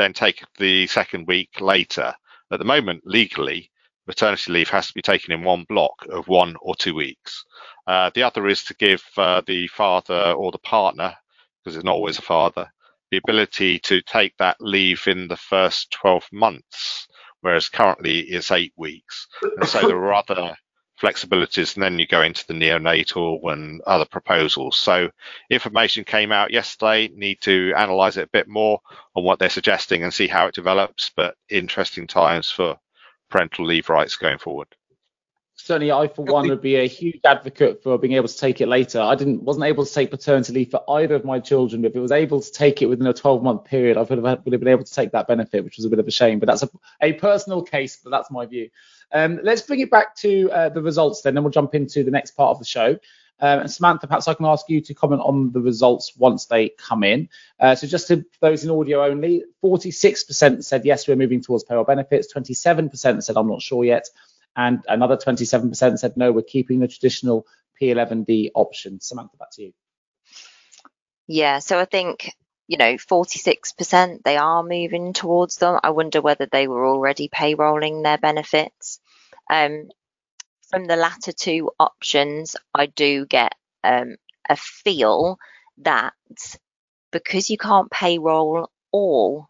[0.00, 2.14] then take the second week later.
[2.50, 3.70] At the moment, legally,
[4.06, 7.44] maternity leave has to be taken in one block of one or two weeks.
[7.86, 11.14] Uh, the other is to give uh, the father or the partner,
[11.62, 12.66] because it's not always a father,
[13.10, 17.06] the ability to take that leave in the first 12 months,
[17.42, 19.26] whereas currently it's eight weeks.
[19.42, 20.56] And so there are other
[21.00, 24.76] flexibilities, and then you go into the neonatal and other proposals.
[24.76, 25.10] So
[25.48, 27.08] information came out yesterday.
[27.08, 28.80] Need to analyse it a bit more
[29.14, 31.10] on what they're suggesting and see how it develops.
[31.14, 32.76] But interesting times for
[33.30, 34.68] parental leave rights going forward.
[35.62, 38.68] Certainly, I for one would be a huge advocate for being able to take it
[38.68, 38.98] later.
[38.98, 41.82] I didn't wasn't able to take paternity leave for either of my children.
[41.82, 44.10] But if it was able to take it within a 12 month period, I would
[44.10, 46.10] have, would have been able to take that benefit, which was a bit of a
[46.10, 46.38] shame.
[46.38, 46.70] But that's a,
[47.02, 48.70] a personal case, but that's my view.
[49.12, 52.10] Um, let's bring it back to uh, the results then, and we'll jump into the
[52.10, 52.98] next part of the show.
[53.42, 56.68] Um, and Samantha, perhaps I can ask you to comment on the results once they
[56.68, 57.28] come in.
[57.58, 61.84] Uh, so just to those in audio only, 46% said yes, we're moving towards payroll
[61.84, 62.32] benefits.
[62.32, 64.08] 27% said I'm not sure yet,
[64.56, 67.46] and another 27% said no, we're keeping the traditional
[67.80, 69.00] P11D option.
[69.00, 69.72] Samantha, back to you.
[71.26, 72.32] Yeah, so I think
[72.70, 75.80] you know, 46% they are moving towards them.
[75.82, 79.00] I wonder whether they were already payrolling their benefits.
[79.50, 79.90] Um,
[80.68, 84.14] from the latter two options, I do get um,
[84.48, 85.40] a feel
[85.78, 86.12] that
[87.10, 89.48] because you can't payroll all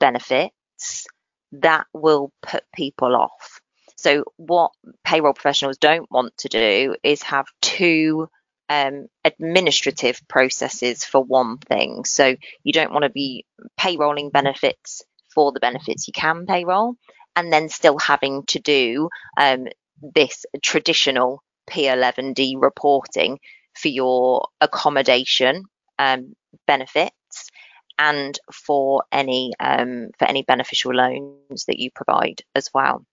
[0.00, 1.06] benefits,
[1.52, 3.60] that will put people off.
[3.96, 4.70] So, what
[5.04, 8.30] payroll professionals don't want to do is have two
[8.74, 12.04] um, administrative processes for one thing.
[12.04, 13.44] So, you don't want to be
[13.78, 15.02] payrolling benefits
[15.34, 16.96] for the benefits you can payroll
[17.36, 19.66] and then still having to do um,
[20.14, 23.38] this traditional P11D reporting
[23.74, 25.64] for your accommodation
[25.98, 26.34] um,
[26.66, 27.50] benefits
[27.98, 33.04] and for any um, for any beneficial loans that you provide as well.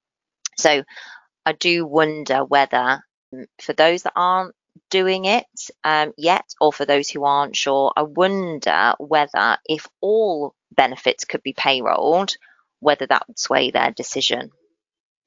[0.58, 0.84] So
[1.46, 3.04] I do wonder whether
[3.34, 4.56] um, for those that aren't
[4.90, 5.46] doing it
[5.84, 11.44] um, yet, or for those who aren't sure, I wonder whether if all benefits could
[11.44, 12.36] be payrolled,
[12.80, 14.52] whether that would sway their decision.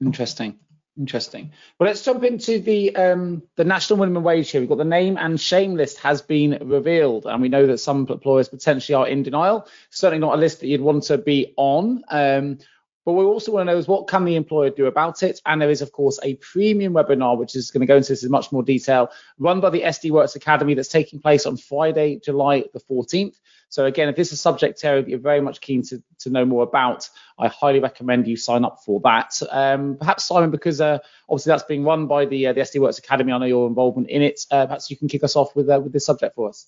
[0.01, 0.59] Interesting.
[0.97, 1.51] Interesting.
[1.77, 4.61] Well, let's jump into the um, the national minimum wage here.
[4.61, 8.07] We've got the name and shame list has been revealed, and we know that some
[8.09, 9.67] employers potentially are in denial.
[9.89, 12.05] Certainly not a list that you'd want to be on.
[12.07, 12.59] Um,
[13.05, 15.39] but we also want to know is what can the employer do about it?
[15.45, 18.23] And there is, of course, a premium webinar, which is going to go into this
[18.23, 22.19] in much more detail, run by the SD Worx Academy that's taking place on Friday,
[22.19, 23.35] July the 14th.
[23.69, 26.29] So again, if this is a subject area that you're very much keen to, to
[26.29, 29.39] know more about, I highly recommend you sign up for that.
[29.51, 30.99] Um, perhaps Simon, because uh,
[31.29, 34.09] obviously that's being run by the uh, the SD Worx Academy, I know your involvement
[34.09, 34.39] in it.
[34.49, 36.67] Uh, perhaps you can kick us off with uh, with this subject for us.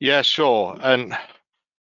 [0.00, 0.78] Yeah, sure.
[0.80, 1.16] And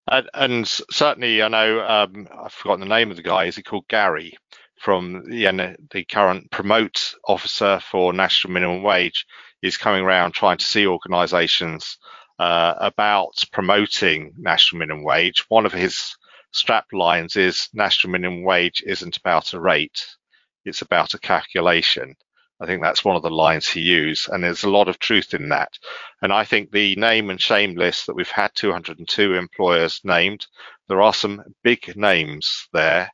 [0.09, 3.45] and, and certainly, I know um, I've forgotten the name of the guy.
[3.45, 4.35] Is he called Gary
[4.79, 9.27] from the, the current promote officer for national minimum wage?
[9.63, 11.97] Is coming around trying to see organisations
[12.39, 15.45] uh, about promoting national minimum wage.
[15.49, 16.17] One of his
[16.53, 20.07] strap lines is national minimum wage isn't about a rate;
[20.67, 22.15] it's about a calculation.
[22.65, 25.35] I think that's one of the lines he used, and there's a lot of truth
[25.35, 25.79] in that.
[26.23, 30.47] And I think the name and shame list that we've had 202 employers named,
[30.89, 33.11] there are some big names there.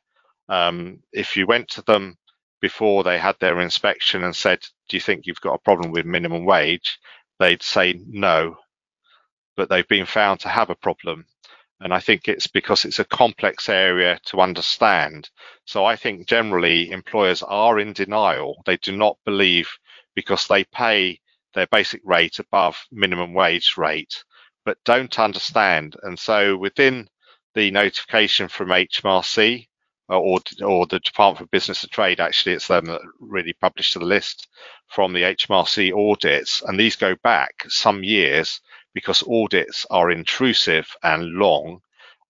[0.47, 2.15] Um, if you went to them
[2.61, 6.05] before they had their inspection and said, Do you think you've got a problem with
[6.05, 6.97] minimum wage?
[7.37, 8.55] They'd say no,
[9.57, 11.25] but they've been found to have a problem.
[11.81, 15.29] And I think it's because it's a complex area to understand.
[15.65, 18.61] So I think generally employers are in denial.
[18.65, 19.67] They do not believe
[20.15, 21.19] because they pay
[21.55, 24.23] their basic rate above minimum wage rate,
[24.63, 25.95] but don't understand.
[26.03, 27.07] And so within
[27.55, 29.67] the notification from HMRC
[30.09, 33.95] uh, or, or the Department for Business and Trade, actually, it's them that really published
[33.95, 34.47] the list
[34.87, 36.61] from the HMRC audits.
[36.61, 38.61] And these go back some years
[38.93, 41.79] because audits are intrusive and long.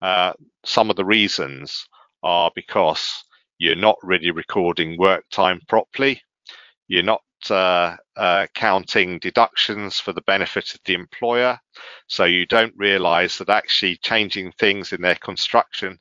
[0.01, 0.33] Uh,
[0.65, 1.87] some of the reasons
[2.23, 3.23] are because
[3.57, 6.21] you're not really recording work time properly.
[6.87, 11.59] You're not uh, uh, counting deductions for the benefit of the employer.
[12.07, 15.99] So you don't realize that actually changing things in their construction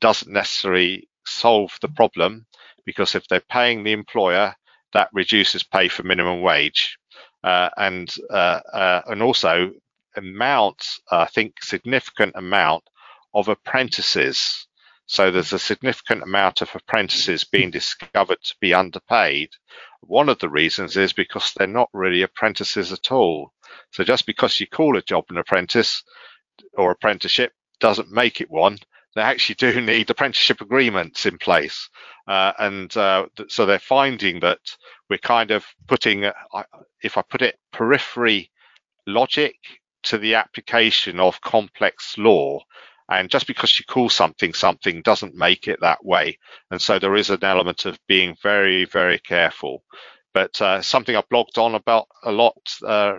[0.00, 2.46] doesn't necessarily solve the problem
[2.84, 4.54] because if they're paying the employer,
[4.92, 6.96] that reduces pay for minimum wage.
[7.44, 9.70] Uh, and uh, uh, and also
[10.16, 12.84] amount, I think, significant amount
[13.34, 14.66] of apprentices.
[15.06, 19.50] So there's a significant amount of apprentices being discovered to be underpaid.
[20.00, 23.52] One of the reasons is because they're not really apprentices at all.
[23.92, 26.02] So just because you call a job an apprentice
[26.74, 28.78] or apprenticeship doesn't make it one.
[29.14, 31.88] They actually do need apprenticeship agreements in place.
[32.26, 34.60] Uh, and uh, so they're finding that
[35.08, 36.32] we're kind of putting, uh,
[37.02, 38.50] if I put it, periphery
[39.06, 39.56] logic
[40.04, 42.60] to the application of complex law.
[43.08, 46.38] And just because you call something something doesn't make it that way.
[46.70, 49.82] And so there is an element of being very, very careful.
[50.32, 53.14] But uh, something I've blogged on about a lot uh,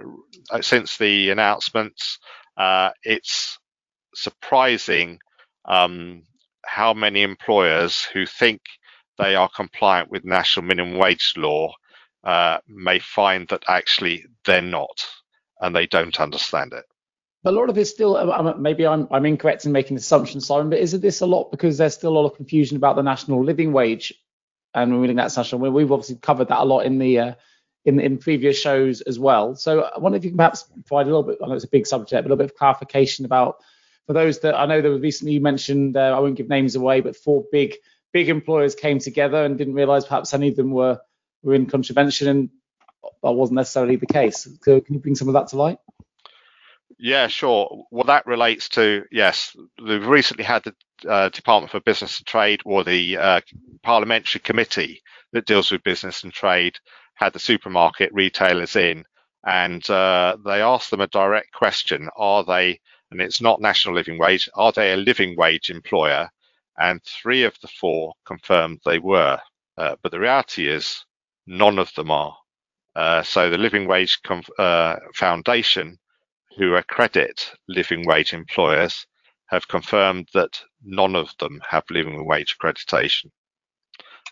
[0.61, 2.19] since the announcements.
[2.55, 3.59] Uh, it's
[4.15, 5.19] surprising
[5.65, 6.23] um,
[6.65, 8.61] how many employers who think
[9.17, 11.73] they are compliant with national minimum wage law
[12.23, 15.05] uh, may find that actually they're not
[15.61, 16.85] and they don't understand it.
[17.43, 20.79] But a lot of this still, maybe I'm, I'm incorrect in making assumptions, Simon, but
[20.79, 23.71] isn't this a lot because there's still a lot of confusion about the national living
[23.71, 24.13] wage
[24.75, 25.71] and removing that national?
[25.71, 27.33] We've obviously covered that a lot in the uh,
[27.85, 29.55] in, in previous shows as well.
[29.55, 31.69] So I wonder if you can perhaps provide a little bit, I know it's a
[31.69, 33.55] big subject, but a little bit of clarification about
[34.05, 37.01] for those that I know that recently you mentioned, uh, I won't give names away,
[37.01, 37.75] but four big
[38.13, 40.99] big employers came together and didn't realize perhaps any of them were
[41.43, 42.49] were in contravention and
[43.23, 44.47] that wasn't necessarily the case.
[44.63, 45.77] So can you bring some of that to light?
[46.99, 47.85] Yeah, sure.
[47.91, 49.55] Well, that relates to yes.
[49.83, 53.41] We've recently had the uh, Department for Business and Trade, or the uh,
[53.83, 55.01] parliamentary committee
[55.33, 56.77] that deals with business and trade,
[57.15, 59.03] had the supermarket retailers in,
[59.45, 62.79] and uh, they asked them a direct question: Are they?
[63.11, 64.49] And it's not national living wage.
[64.55, 66.29] Are they a living wage employer?
[66.79, 69.39] And three of the four confirmed they were.
[69.77, 71.05] Uh, but the reality is,
[71.47, 72.35] none of them are.
[72.95, 74.19] Uh, so the Living Wage
[74.59, 75.97] uh, Foundation
[76.57, 79.05] who accredit living wage employers
[79.47, 83.31] have confirmed that none of them have living wage accreditation.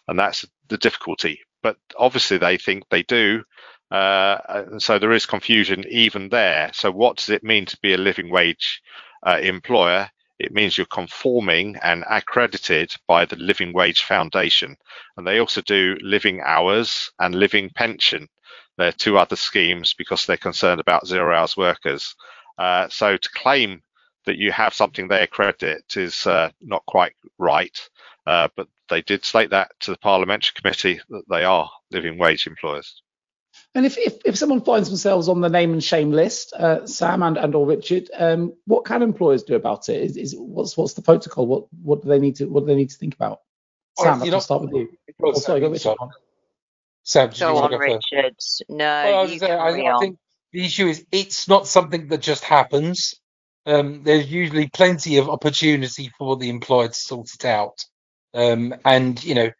[0.07, 1.41] And that's the difficulty.
[1.61, 3.43] But obviously, they think they do.
[3.91, 6.71] Uh, so there is confusion even there.
[6.73, 8.81] So, what does it mean to be a living wage
[9.25, 10.09] uh, employer?
[10.39, 14.77] It means you're conforming and accredited by the Living Wage Foundation.
[15.17, 18.27] And they also do living hours and living pension.
[18.77, 22.15] There are two other schemes because they're concerned about zero hours workers.
[22.57, 23.81] Uh, so to claim
[24.25, 27.77] that you have something they accredit is uh, not quite right,
[28.25, 32.47] uh, but they did state that to the parliamentary committee that they are living wage
[32.47, 33.01] employers.
[33.75, 37.21] And if, if, if someone finds themselves on the name and shame list, uh, Sam
[37.21, 40.01] and, and or Richard, um, what can employers do about it?
[40.01, 41.45] Is, is what's what's the protocol?
[41.45, 43.41] What what do they need to what do they need to think about?
[43.97, 44.89] Sam, I'll start with you.
[45.21, 45.95] Oh, sorry, go Richard.
[47.03, 48.35] Sam, go on, go Richard.
[48.69, 50.17] No, well, you say, I, I, think
[50.51, 53.15] the issue is it's not something that just happens.
[53.65, 57.85] Um, there's usually plenty of opportunity for the employer to sort it out,
[58.33, 59.51] um, and you know,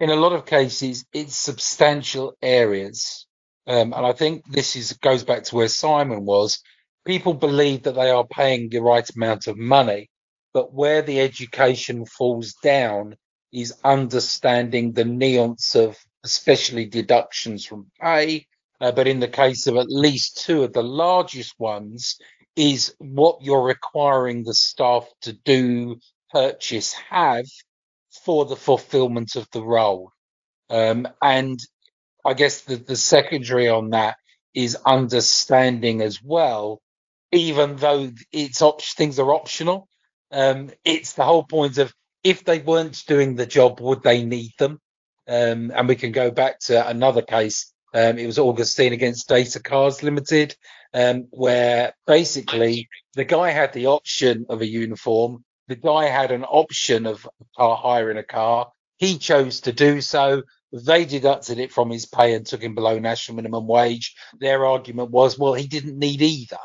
[0.00, 3.26] in a lot of cases, it's substantial areas.
[3.66, 6.62] Um, and I think this is goes back to where Simon was.
[7.04, 10.08] People believe that they are paying the right amount of money,
[10.52, 13.16] but where the education falls down
[13.52, 18.46] is understanding the nuance of especially deductions from pay.
[18.80, 22.18] Uh, but in the case of at least two of the largest ones,
[22.56, 25.98] is what you're requiring the staff to do,
[26.30, 27.46] purchase, have
[28.24, 30.10] for the fulfillment of the role.
[30.70, 31.60] Um, and
[32.26, 34.16] I guess the, the secondary on that
[34.54, 36.80] is understanding as well,
[37.32, 39.88] even though it's op- things are optional.
[40.32, 44.52] Um, it's the whole point of if they weren't doing the job, would they need
[44.58, 44.80] them?
[45.28, 47.72] Um, and we can go back to another case.
[47.94, 50.56] Um, it was Augustin against Data Cars Limited,
[50.92, 55.44] um, where basically the guy had the option of a uniform.
[55.68, 58.70] The guy had an option of car hiring a car.
[58.98, 60.42] He chose to do so.
[60.72, 64.14] They deducted it from his pay and took him below national minimum wage.
[64.38, 66.58] Their argument was, well, he didn't need either.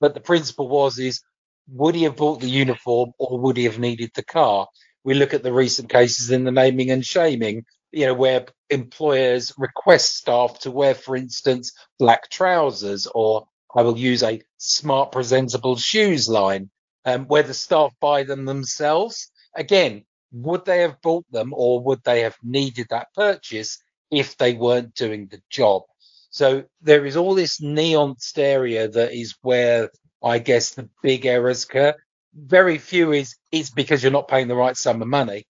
[0.00, 1.20] But the principle was, is
[1.68, 4.66] would he have bought the uniform or would he have needed the car?
[5.04, 9.52] We look at the recent cases in the naming and shaming you know, where employers
[9.58, 15.76] request staff to wear, for instance, black trousers, or I will use a smart, presentable
[15.76, 16.70] shoes line,
[17.04, 19.30] um, where the staff buy them themselves.
[19.54, 23.78] Again, would they have bought them or would they have needed that purchase
[24.10, 25.82] if they weren't doing the job?
[26.30, 29.90] So there is all this nuanced area that is where
[30.22, 31.94] I guess the big errors occur.
[32.34, 35.44] Very few is it's because you're not paying the right sum of money.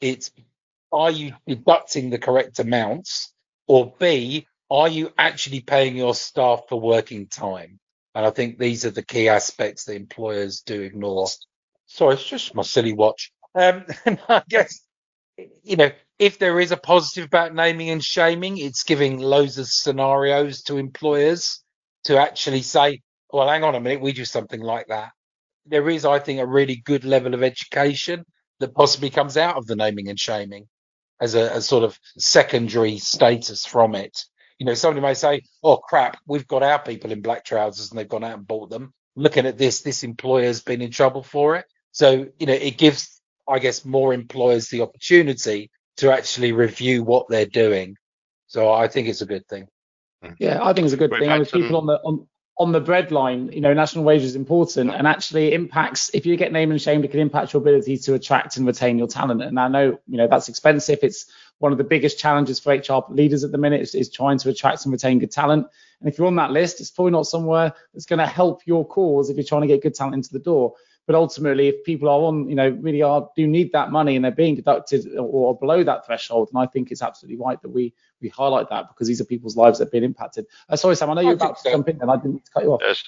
[0.00, 0.32] It's
[0.92, 3.32] are you deducting the correct amounts?
[3.66, 7.78] Or B, are you actually paying your staff for working time?
[8.14, 11.26] And I think these are the key aspects that employers do ignore.
[11.86, 13.32] Sorry, it's just my silly watch.
[13.54, 14.80] Um, and I guess,
[15.62, 19.66] you know, if there is a positive about naming and shaming, it's giving loads of
[19.68, 21.62] scenarios to employers
[22.04, 23.02] to actually say,
[23.32, 25.10] well, hang on a minute, we do something like that.
[25.66, 28.24] There is, I think, a really good level of education
[28.60, 30.66] that possibly comes out of the naming and shaming
[31.20, 34.18] as a, a sort of secondary status from it.
[34.58, 37.98] You know, somebody may say, "Oh crap, we've got our people in black trousers and
[37.98, 41.56] they've gone out and bought them." Looking at this, this employer's been in trouble for
[41.56, 41.66] it.
[41.92, 47.28] So, you know, it gives, I guess, more employers the opportunity to actually review what
[47.28, 47.96] they're doing.
[48.46, 49.68] So, I think it's a good thing.
[50.38, 51.28] Yeah, I think it's a good thing.
[51.28, 52.26] I mean, people on the on
[52.56, 56.52] on the breadline, you know, national wage is important and actually impacts, if you get
[56.52, 59.42] named and shamed, it can impact your ability to attract and retain your talent.
[59.42, 61.00] And I know, you know, that's expensive.
[61.02, 61.26] It's
[61.58, 64.50] one of the biggest challenges for HR leaders at the minute is, is trying to
[64.50, 65.66] attract and retain good talent.
[65.98, 68.86] And if you're on that list, it's probably not somewhere that's going to help your
[68.86, 70.74] cause if you're trying to get good talent into the door.
[71.06, 74.24] But ultimately, if people are on, you know, really are do need that money and
[74.24, 77.92] they're being deducted or below that threshold, and I think it's absolutely right that we
[78.20, 80.46] we highlight that because these are people's lives that have been impacted.
[80.68, 82.72] Uh, sorry, Sam, I know you're about to jump in, and I didn't cut you
[82.72, 82.80] off.
[82.82, 83.02] Yes.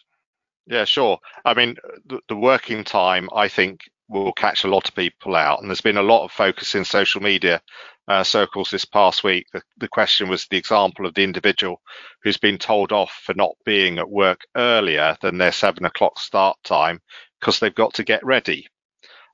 [0.69, 1.19] Yeah, sure.
[1.45, 1.77] I mean,
[2.07, 5.81] the, the working time, I think, will catch a lot of people out, and there's
[5.81, 7.63] been a lot of focus in social media
[8.09, 9.47] uh, circles this past week.
[9.53, 11.81] The, the question was the example of the individual
[12.23, 16.57] who's been told off for not being at work earlier than their seven o'clock start
[16.65, 17.01] time
[17.41, 18.69] because they've got to get ready,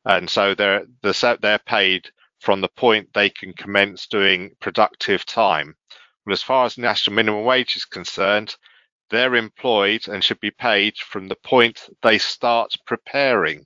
[0.04, 5.76] and so they're they're paid from the point they can commence doing productive time.
[6.26, 8.56] Well, as far as national minimum wage is concerned,
[9.10, 13.64] they're employed and should be paid from the point they start preparing.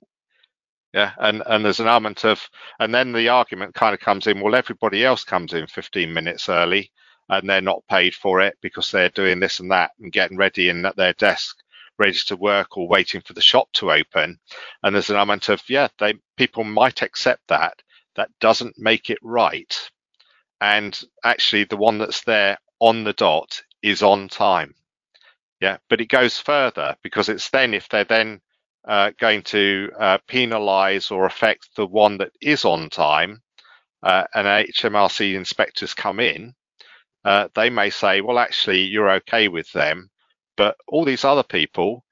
[0.93, 4.41] Yeah, and and there's an element of, and then the argument kind of comes in.
[4.41, 6.91] Well, everybody else comes in 15 minutes early,
[7.29, 10.69] and they're not paid for it because they're doing this and that and getting ready
[10.69, 11.57] and at their desk,
[11.99, 14.39] ready to work or waiting for the shop to open.
[14.83, 17.81] And there's an element of, yeah, they people might accept that.
[18.15, 19.89] That doesn't make it right.
[20.59, 24.73] And actually, the one that's there on the dot is on time.
[25.59, 28.41] Yeah, but it goes further because it's then if they're then
[28.87, 33.41] uh, going to uh, penalise or affect the one that is on time,
[34.03, 36.53] uh, and HMRC inspectors come in,
[37.25, 40.09] uh, they may say, well, actually, you're okay with them,
[40.57, 42.03] but all these other people,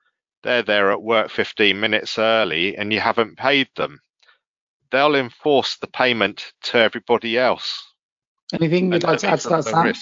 [0.44, 4.00] they're there at work 15 minutes early and you haven't paid them.
[4.92, 7.84] They'll enforce the payment to everybody else.
[8.54, 9.94] Anything you'd like to add to that, Sam?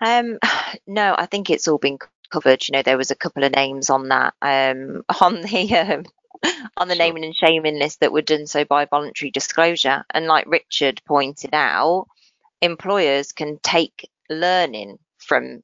[0.00, 0.38] Um,
[0.86, 1.98] no, I think it's all been
[2.30, 2.66] covered.
[2.66, 6.04] You know, there was a couple of names on that um, on the um,
[6.76, 7.04] on the sure.
[7.04, 10.04] naming and shaming list that were done so by voluntary disclosure.
[10.10, 12.08] And like Richard pointed out,
[12.60, 15.62] employers can take learning from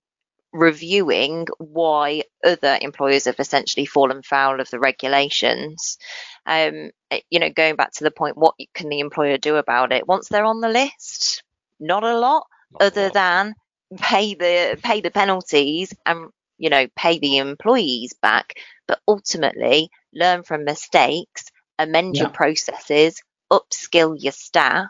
[0.57, 5.99] reviewing why other employers have essentially fallen foul of the regulations.
[6.47, 9.93] Um, eh, you know, going back to the point, what can the employer do about
[9.93, 11.43] it once they're on the list?
[11.79, 13.15] Not a lot, Not other a lot.
[13.15, 13.55] than
[13.99, 18.55] pay the pay the penalties and you know, pay the employees back,
[18.89, 21.45] but ultimately learn from mistakes,
[21.79, 22.23] amend yeah.
[22.23, 23.21] your processes,
[23.53, 24.89] upskill your staff,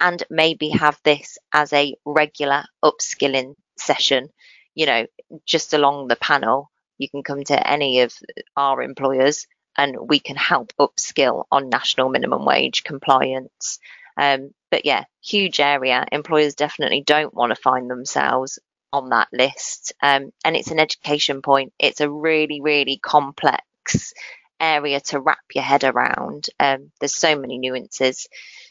[0.00, 4.28] and maybe have this as a regular upskilling session.
[4.76, 5.06] You know,
[5.44, 8.14] just along the panel, you can come to any of
[8.56, 13.80] our employers and we can help upskill on national minimum wage compliance.
[14.16, 16.06] Um, but yeah, huge area.
[16.12, 18.58] Employers definitely don't want to find themselves
[18.92, 19.92] on that list.
[20.02, 21.72] Um, and it's an education point.
[21.78, 24.14] It's a really, really complex
[24.58, 26.46] area to wrap your head around.
[26.58, 28.26] Um, there's so many nuances.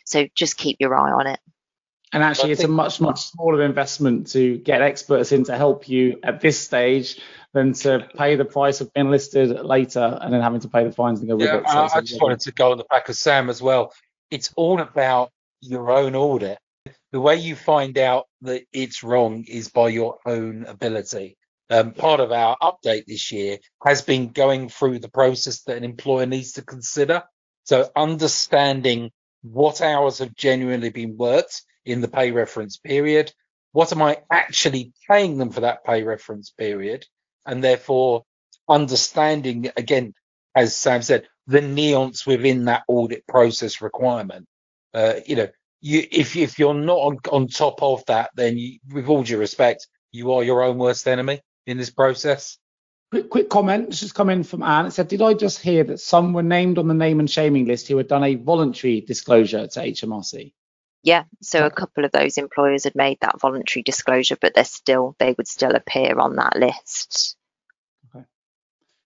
[0.06, 1.40] So just keep your eye on it.
[2.16, 6.20] And actually, it's a much, much smaller investment to get experts in to help you
[6.24, 7.20] at this stage
[7.54, 10.92] than to pay the price of being listed later and then having to pay the
[10.92, 11.68] fines and go with yeah, it.
[11.68, 13.94] So I, I just wanted to go on the back of Sam as well.
[14.32, 16.58] It's all about your own audit
[17.16, 21.38] the way you find out that it's wrong is by your own ability.
[21.70, 25.86] Um, part of our update this year has been going through the process that an
[25.86, 27.24] employer needs to consider.
[27.64, 29.12] So understanding
[29.44, 33.34] what hours have genuinely been worked in the pay reference period.
[33.72, 37.06] What am I actually paying them for that pay reference period?
[37.46, 38.24] And therefore
[38.68, 40.14] understanding again,
[40.56, 44.48] as Sam said, the nuance within that audit process requirement.
[44.94, 45.48] Uh, you know,
[45.82, 49.38] you if if you're not on, on top of that, then you, with all due
[49.38, 52.58] respect, you are your own worst enemy in this process.
[53.12, 53.90] Quick, quick comment.
[53.90, 54.88] This just come in from Anne.
[54.88, 57.66] It said, "Did I just hear that some were named on the name and shaming
[57.66, 60.54] list who had done a voluntary disclosure to HMRC?"
[61.06, 65.16] Yeah, so a couple of those employers had made that voluntary disclosure, but they're still
[65.20, 67.38] they would still appear on that list.
[68.10, 68.26] Okay.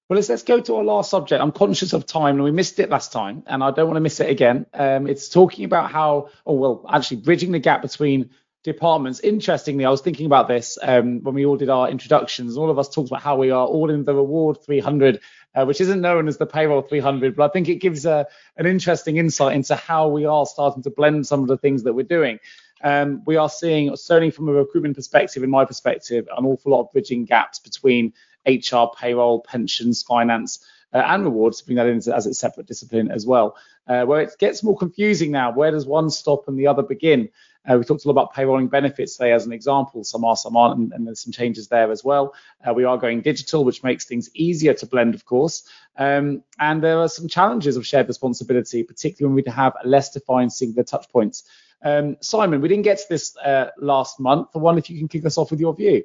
[0.08, 1.42] Well, let's, let's go to our last subject.
[1.42, 4.02] I'm conscious of time and we missed it last time and I don't want to
[4.02, 4.66] miss it again.
[4.74, 8.30] Um, it's talking about how, oh, well, actually bridging the gap between
[8.64, 9.20] departments.
[9.22, 12.58] Interestingly, I was thinking about this um, when we all did our introductions.
[12.58, 15.22] All of us talked about how we are all in the Reward 300,
[15.56, 18.28] uh, which isn't known as the Payroll 300, but I think it gives a,
[18.58, 21.94] an interesting insight into how we are starting to blend some of the things that
[21.94, 22.40] we're doing.
[22.84, 26.82] Um, we are seeing, certainly from a recruitment perspective, in my perspective, an awful lot
[26.82, 28.14] of bridging gaps between
[28.46, 33.26] HR, payroll, pensions, finance, uh, and rewards, bring that in as a separate discipline as
[33.26, 33.56] well.
[33.88, 37.30] Uh, where it gets more confusing now, where does one stop and the other begin?
[37.68, 40.04] Uh, we talked a lot about payrolling benefits today as an example.
[40.04, 42.34] Some are, some aren't, and, and there's some changes there as well.
[42.66, 45.68] Uh, we are going digital, which makes things easier to blend, of course.
[45.98, 50.54] Um, and there are some challenges of shared responsibility, particularly when we have less defined
[50.54, 51.44] singular touch points.
[51.84, 54.50] Um, Simon, we didn't get to this uh, last month.
[54.56, 56.04] I wonder if you can kick us off with your view.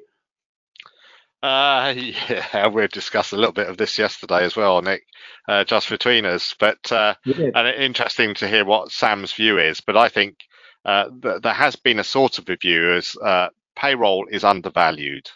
[1.41, 1.93] Uh,
[2.29, 5.03] yeah, we discussed a little bit of this yesterday as well, Nick,
[5.47, 6.55] uh, just between us.
[6.59, 9.81] But uh, and interesting to hear what Sam's view is.
[9.81, 10.37] But I think
[10.85, 15.29] uh, th- there has been a sort of a view as uh, payroll is undervalued.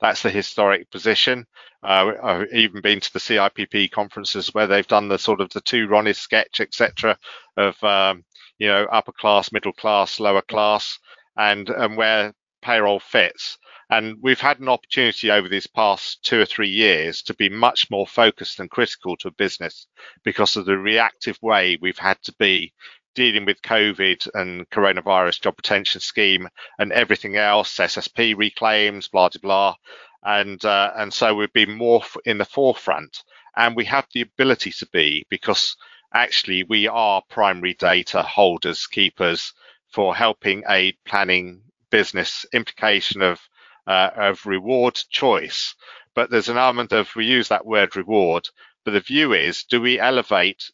[0.00, 1.46] That's the historic position.
[1.82, 5.60] Uh, I've even been to the CIPP conferences where they've done the sort of the
[5.60, 7.18] two Ronnie sketch, etc.,
[7.56, 8.24] of um,
[8.58, 10.98] you know upper class, middle class, lower class,
[11.36, 13.58] and and where payroll fits.
[13.88, 17.88] And we've had an opportunity over these past two or three years to be much
[17.88, 19.86] more focused and critical to a business
[20.24, 22.72] because of the reactive way we've had to be
[23.16, 26.48] dealing with COVID and coronavirus job retention scheme
[26.78, 29.74] and everything else, SSP reclaims, blah, blah, blah.
[30.22, 33.24] And, uh, and so we've been more in the forefront
[33.56, 35.76] and we have the ability to be because
[36.12, 39.52] actually we are primary data holders, keepers
[39.88, 43.40] for helping aid planning business implication of
[43.86, 45.74] uh, of reward choice.
[46.14, 48.48] But there's an element of we use that word reward,
[48.84, 50.70] but the view is do we elevate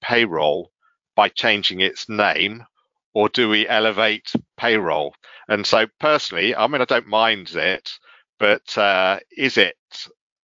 [0.00, 0.70] payroll
[1.18, 2.64] by changing its name
[3.12, 5.12] or do we elevate payroll?
[5.48, 7.90] And so personally, I mean, I don't mind it,
[8.38, 9.74] but uh, is it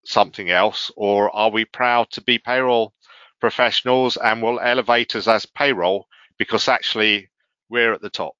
[0.03, 2.91] something else or are we proud to be payroll
[3.39, 6.07] professionals and will elevate us as payroll
[6.37, 7.29] because actually
[7.69, 8.35] we're at the top?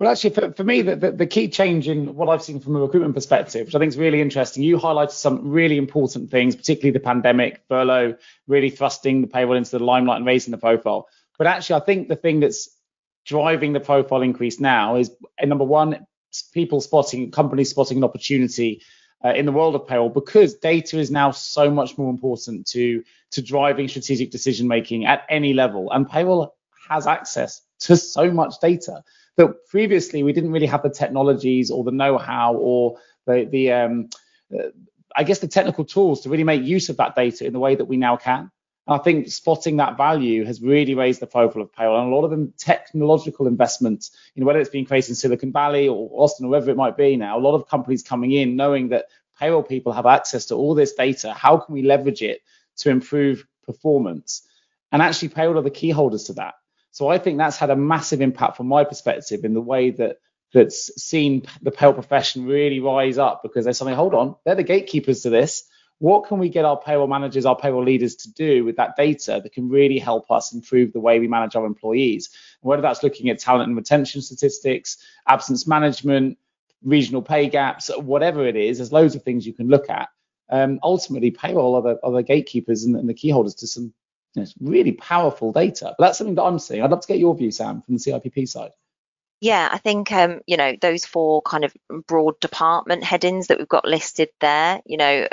[0.00, 2.74] Well, actually, for, for me, the, the, the, key change in what I've seen from
[2.74, 6.56] a recruitment perspective, which I think is really interesting, you highlighted some really important things,
[6.56, 8.16] particularly the pandemic, furlough,
[8.46, 11.06] really thrusting the payroll into the limelight and raising the profile.
[11.40, 12.68] But actually, I think the thing that's
[13.24, 15.10] driving the profile increase now is
[15.42, 16.06] uh, number one,
[16.52, 18.82] people spotting, companies spotting an opportunity
[19.24, 23.02] uh, in the world of payroll because data is now so much more important to
[23.30, 26.54] to driving strategic decision making at any level, and payroll
[26.90, 29.02] has access to so much data
[29.38, 34.10] that previously we didn't really have the technologies or the know-how or the the um,
[34.54, 34.64] uh,
[35.16, 37.76] I guess the technical tools to really make use of that data in the way
[37.76, 38.50] that we now can.
[38.90, 42.24] I think spotting that value has really raised the profile of payroll and a lot
[42.24, 46.48] of technological investments, you know, whether it's being created in Silicon Valley or Austin or
[46.48, 49.06] wherever it might be now, a lot of companies coming in knowing that
[49.38, 51.32] payroll people have access to all this data.
[51.32, 52.40] How can we leverage it
[52.78, 54.42] to improve performance?
[54.92, 56.54] And actually, payroll are the key holders to that.
[56.90, 60.16] So I think that's had a massive impact from my perspective in the way that
[60.52, 64.64] that's seen the payroll profession really rise up because they're saying, hold on, they're the
[64.64, 65.68] gatekeepers to this.
[66.00, 69.38] What can we get our payroll managers, our payroll leaders to do with that data
[69.42, 72.30] that can really help us improve the way we manage our employees?
[72.62, 74.96] Whether that's looking at talent and retention statistics,
[75.28, 76.38] absence management,
[76.82, 80.08] regional pay gaps, whatever it is, there's loads of things you can look at.
[80.48, 83.92] Um, ultimately, payroll are the, are the gatekeepers and, and the key holders to some
[84.34, 85.94] you know, really powerful data.
[85.98, 86.82] But that's something that I'm seeing.
[86.82, 88.70] I'd love to get your view, Sam, from the CIPP side.
[89.40, 91.74] Yeah, I think um, you know those four kind of
[92.06, 94.80] broad department headings that we've got listed there.
[94.84, 95.28] You know,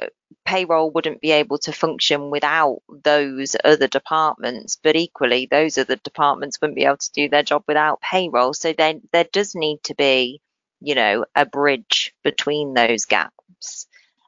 [0.46, 6.58] payroll wouldn't be able to function without those other departments, but equally, those other departments
[6.62, 8.54] wouldn't be able to do their job without payroll.
[8.54, 10.42] So then there does need to be,
[10.80, 13.88] you know, a bridge between those gaps.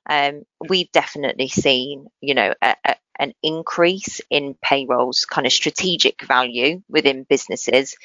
[0.09, 6.23] Um, we've definitely seen, you know, a, a, an increase in payroll's kind of strategic
[6.23, 7.95] value within businesses.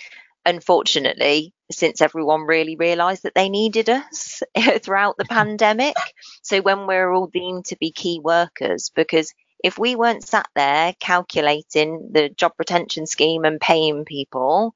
[0.47, 4.43] Unfortunately, since everyone really realised that they needed us
[4.83, 5.97] throughout the pandemic.
[6.43, 10.95] So when we're all deemed to be key workers, because if we weren't sat there
[11.01, 14.75] calculating the job retention scheme and paying people,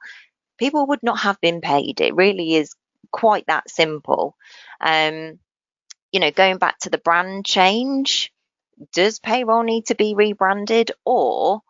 [0.58, 2.00] people would not have been paid.
[2.00, 2.74] It really is
[3.12, 4.34] quite that simple.
[4.80, 5.38] Um,
[6.10, 8.32] you know, going back to the brand change,
[8.92, 11.60] does payroll need to be rebranded or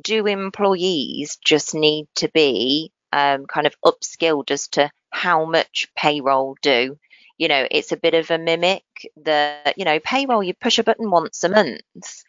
[0.00, 6.56] do employees just need to be um, kind of upskilled as to how much payroll
[6.60, 6.98] do?
[7.38, 8.84] You know, it's a bit of a mimic.
[9.16, 12.24] The, you know, payroll, you push a button once a month.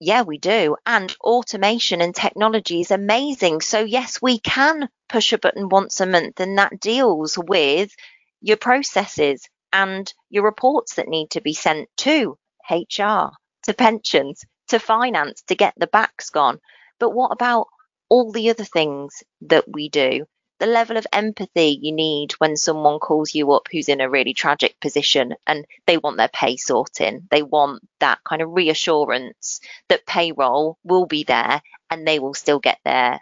[0.00, 0.76] Yeah, we do.
[0.86, 3.60] And automation and technology is amazing.
[3.60, 7.94] So, yes, we can push a button once a month, and that deals with
[8.40, 12.38] your processes and your reports that need to be sent to
[12.70, 13.32] HR
[13.64, 16.60] to pensions to finance to get the backs gone.
[16.98, 17.68] But what about
[18.08, 20.26] all the other things that we do?
[20.58, 24.32] The level of empathy you need when someone calls you up who's in a really
[24.32, 27.28] tragic position and they want their pay sorting.
[27.30, 31.60] They want that kind of reassurance that payroll will be there
[31.90, 33.20] and they will still get their,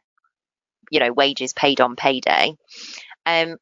[0.91, 2.55] you know, wages paid on payday.
[3.27, 3.57] Um,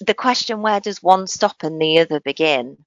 [0.00, 2.84] the question where does one stop and the other begin?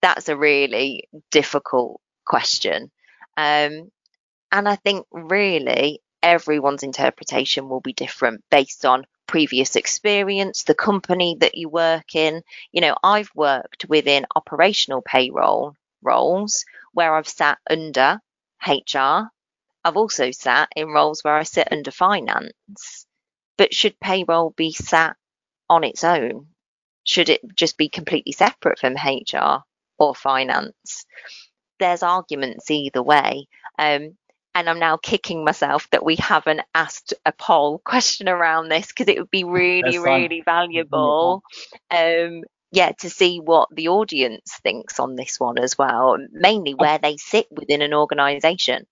[0.00, 2.90] That's a really difficult question.
[3.36, 3.90] Um,
[4.52, 11.36] and I think really everyone's interpretation will be different based on previous experience, the company
[11.40, 12.42] that you work in.
[12.72, 18.20] You know, I've worked within operational payroll roles where I've sat under
[18.66, 19.30] HR.
[19.84, 23.06] I've also sat in roles where I sit under finance.
[23.56, 25.16] But should payroll be sat
[25.68, 26.48] on its own?
[27.04, 29.62] Should it just be completely separate from HR
[29.98, 31.06] or finance?
[31.80, 33.48] there's arguments either way.
[33.76, 34.16] Um,
[34.54, 39.08] and I'm now kicking myself that we haven't asked a poll question around this because
[39.08, 41.42] it would be really, really valuable.
[41.90, 46.98] Um, yeah, to see what the audience thinks on this one as well, mainly where
[46.98, 48.86] they sit within an organisation.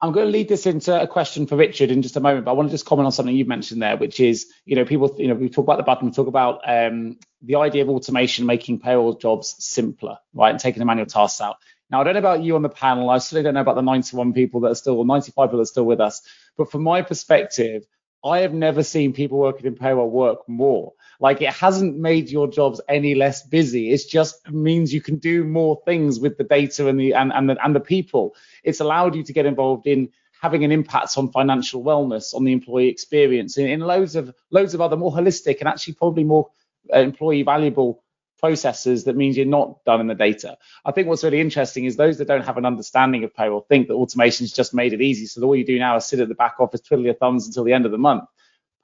[0.00, 2.50] I'm going to lead this into a question for Richard in just a moment, but
[2.50, 5.14] I want to just comment on something you mentioned there, which is, you know, people,
[5.18, 8.44] you know, we talk about the button, we talk about um, the idea of automation
[8.44, 11.56] making payroll jobs simpler, right, and taking the manual tasks out.
[11.90, 13.10] Now, I don't know about you on the panel.
[13.10, 15.62] I certainly don't know about the 91 people that are still, or 95 people that
[15.62, 16.22] are still with us.
[16.56, 17.86] But from my perspective,
[18.24, 20.94] I have never seen people working in payroll work more.
[21.20, 23.92] Like it hasn't made your jobs any less busy.
[23.92, 27.50] It just means you can do more things with the data and the and, and
[27.50, 28.34] the and the people.
[28.62, 30.08] It's allowed you to get involved in
[30.40, 34.74] having an impact on financial wellness, on the employee experience, in, in loads of loads
[34.74, 36.50] of other more holistic and actually probably more
[36.94, 38.03] uh, employee valuable
[38.44, 40.58] processes that means you're not done in the data.
[40.84, 43.88] I think what's really interesting is those that don't have an understanding of payroll think
[43.88, 45.24] that automation's just made it easy.
[45.24, 47.64] So all you do now is sit at the back office, twiddle your thumbs until
[47.64, 48.24] the end of the month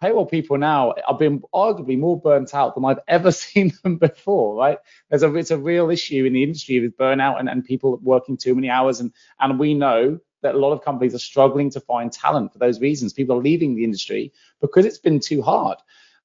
[0.00, 4.56] payroll people now are being arguably more burnt out than I've ever seen them before,
[4.56, 4.78] right?
[5.10, 8.38] There's a it's a real issue in the industry with burnout and, and people working
[8.38, 11.80] too many hours and and we know that a lot of companies are struggling to
[11.80, 13.12] find talent for those reasons.
[13.12, 14.32] People are leaving the industry
[14.62, 15.76] because it's been too hard.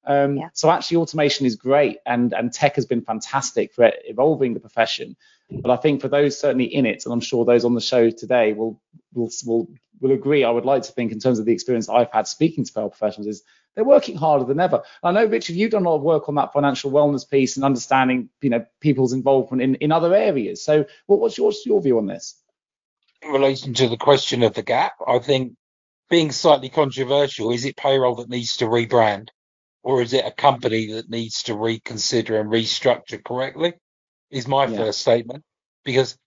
[0.06, 0.48] Um, yeah.
[0.52, 5.16] So actually, automation is great, and and tech has been fantastic for evolving the profession.
[5.50, 8.10] But I think for those certainly in it, and I'm sure those on the show
[8.10, 8.80] today will
[9.14, 9.68] will will
[10.00, 10.44] will agree.
[10.44, 12.90] I would like to think, in terms of the experience I've had speaking to payroll
[12.90, 13.42] professionals, is
[13.74, 14.82] they're working harder than ever.
[15.02, 17.64] I know, Richard, you've done a lot of work on that financial wellness piece and
[17.64, 20.64] understanding, you know, people's involvement in, in other areas.
[20.64, 22.36] So, what, what's, your, what's your view on this?
[23.22, 25.54] In relation to the question of the gap, I think
[26.08, 29.28] being slightly controversial, is it payroll that needs to rebrand,
[29.86, 33.72] or is it a company that needs to reconsider and restructure correctly?
[34.32, 34.78] Is my yeah.
[34.78, 35.44] first statement
[35.84, 36.18] because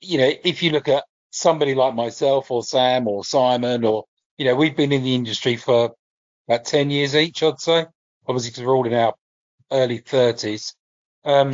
[0.00, 4.04] you know if you look at somebody like myself or Sam or Simon or
[4.38, 5.92] you know we've been in the industry for
[6.46, 7.86] about 10 years each, I'd say.
[8.28, 9.14] Obviously, because we're all in our
[9.72, 10.74] early 30s.
[11.24, 11.52] Um,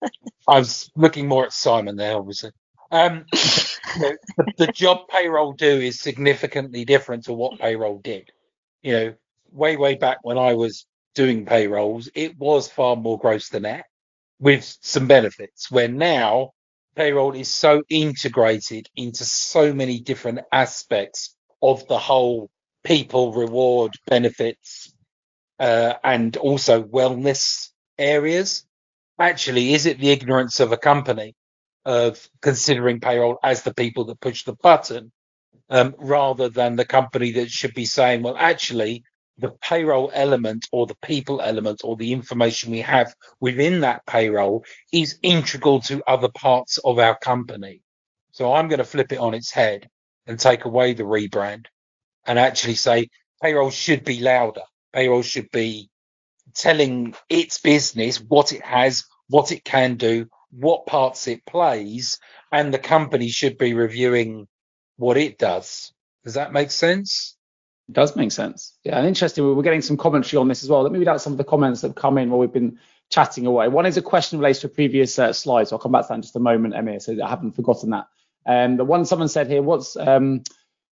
[0.48, 2.50] I was looking more at Simon there, obviously.
[2.90, 8.30] Um, you know, the, the, job payroll do is significantly different to what payroll did.
[8.82, 9.14] You know,
[9.52, 13.86] way, way back when I was doing payrolls, it was far more gross than net
[14.40, 16.52] with some benefits, where now
[16.96, 22.50] payroll is so integrated into so many different aspects of the whole
[22.84, 24.92] people, reward, benefits,
[25.58, 28.64] uh, and also wellness areas.
[29.18, 31.34] Actually, is it the ignorance of a company
[31.84, 35.12] of considering payroll as the people that push the button
[35.70, 39.04] um, rather than the company that should be saying, well, actually,
[39.38, 44.64] the payroll element or the people element or the information we have within that payroll
[44.92, 47.82] is integral to other parts of our company.
[48.32, 49.88] So I'm going to flip it on its head
[50.26, 51.66] and take away the rebrand
[52.26, 53.08] and actually say
[53.42, 54.62] payroll should be louder.
[54.92, 55.90] Payroll should be
[56.54, 62.18] telling its business what it has, what it can do, what parts it plays,
[62.52, 64.48] and the company should be reviewing
[64.96, 65.92] what it does.
[66.24, 67.37] Does that make sense?
[67.88, 68.74] It does make sense.
[68.84, 69.56] Yeah, and interesting.
[69.56, 70.82] We're getting some commentary on this as well.
[70.82, 72.78] Let me read out some of the comments that have come in while we've been
[73.10, 73.68] chatting away.
[73.68, 76.08] One is a question related to a previous uh, slide, so I'll come back to
[76.08, 78.06] that in just a moment, Emir, so I haven't forgotten that.
[78.44, 80.42] Um, the one someone said here, what's um,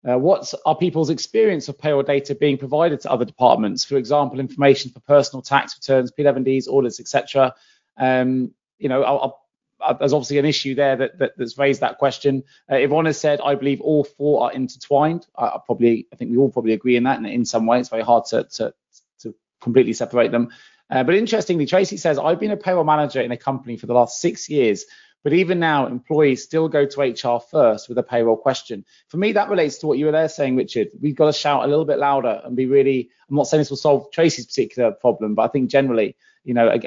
[0.07, 3.83] uh, what are people's experience of payroll data being provided to other departments?
[3.83, 7.55] For example, information for personal tax returns, P11Ds, audits, etc.
[7.97, 9.44] Um, you know, I'll, I'll,
[9.93, 12.43] there's obviously an issue there that, that, that's raised that question.
[12.69, 15.25] Uh, has said, I believe all four are intertwined.
[15.37, 17.17] I, I, probably, I think we all probably agree in that.
[17.17, 18.73] And in some way, it's very hard to, to,
[19.19, 20.49] to completely separate them.
[20.89, 23.93] Uh, but interestingly, Tracy says, I've been a payroll manager in a company for the
[23.93, 24.85] last six years
[25.25, 28.85] but even now, employees still go to HR first with a payroll question.
[29.07, 30.89] For me, that relates to what you were there saying, Richard.
[31.01, 33.09] We've got to shout a little bit louder and be really.
[33.27, 36.79] I'm not saying this will solve Tracy's particular problem, but I think generally, you know,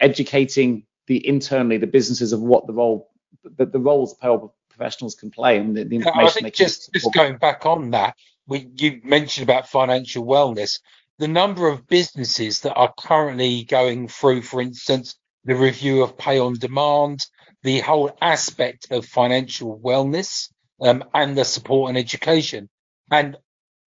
[0.00, 3.10] educating the internally the businesses of what the role,
[3.42, 6.26] the, the roles payroll professionals can play and the, the information.
[6.26, 8.16] I think just just going back on that,
[8.46, 10.80] we, you mentioned about financial wellness.
[11.18, 15.14] The number of businesses that are currently going through, for instance,
[15.44, 17.20] the review of pay on demand,
[17.62, 20.48] the whole aspect of financial wellness
[20.80, 22.68] um, and the support and education.
[23.10, 23.36] And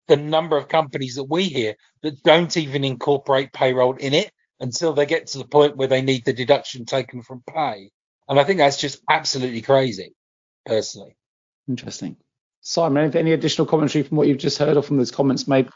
[0.07, 4.93] the number of companies that we hear that don't even incorporate payroll in it until
[4.93, 7.91] they get to the point where they need the deduction taken from pay.
[8.27, 10.15] And I think that's just absolutely crazy,
[10.65, 11.15] personally.
[11.67, 12.17] Interesting.
[12.61, 15.69] Simon, any additional commentary from what you've just heard or from those comments made?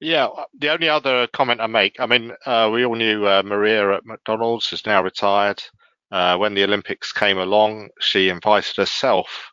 [0.00, 3.96] Yeah, the only other comment I make, I mean, uh, we all knew uh, Maria
[3.96, 5.62] at McDonald's is now retired.
[6.10, 9.50] Uh, when the Olympics came along, she invited herself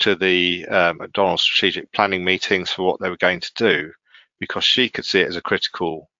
[0.00, 3.92] to the uh, McDonald's strategic planning meetings for what they were going to do
[4.40, 6.10] because she could see it as a critical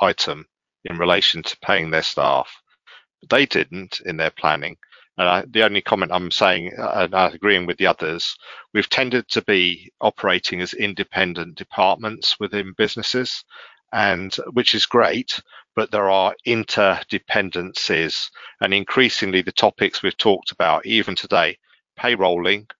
[0.00, 0.46] item
[0.84, 2.50] in relation to paying their staff.
[3.20, 4.76] But they didn't in their planning.
[5.18, 8.36] And I, the only comment I'm saying, and I'm agreeing with the others,
[8.72, 13.44] we've tended to be operating as independent departments within businesses,
[13.92, 15.40] and which is great,
[15.76, 18.30] but there are interdependencies,
[18.60, 21.58] and increasingly the topics we've talked about, even today,
[21.98, 22.70] payrolling,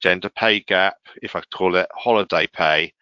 [0.00, 2.92] gender pay gap, if I call it holiday pay,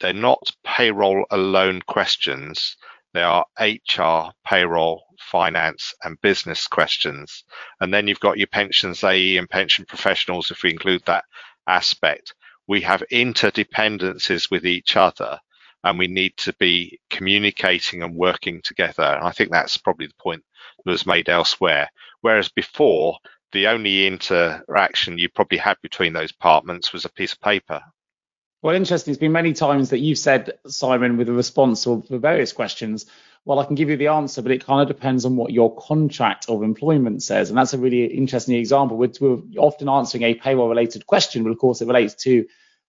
[0.00, 2.76] they're not payroll alone questions.
[3.14, 7.44] They are HR, payroll, finance, and business questions.
[7.80, 11.24] And then you've got your pensions AE and pension professionals, if we include that
[11.66, 12.34] aspect.
[12.66, 15.40] We have interdependencies with each other
[15.84, 19.04] and we need to be communicating and working together.
[19.04, 20.44] And I think that's probably the point
[20.84, 21.88] that was made elsewhere.
[22.20, 23.18] Whereas before,
[23.52, 27.80] the only interaction you probably had between those departments was a piece of paper.
[28.60, 29.12] Well, interesting.
[29.12, 33.06] It's been many times that you've said, Simon, with a response to various questions,
[33.44, 35.74] well, I can give you the answer, but it kind of depends on what your
[35.76, 37.50] contract of employment says.
[37.50, 38.96] And that's a really interesting example.
[38.96, 42.46] We're, we're often answering a payroll related question, but of course it relates to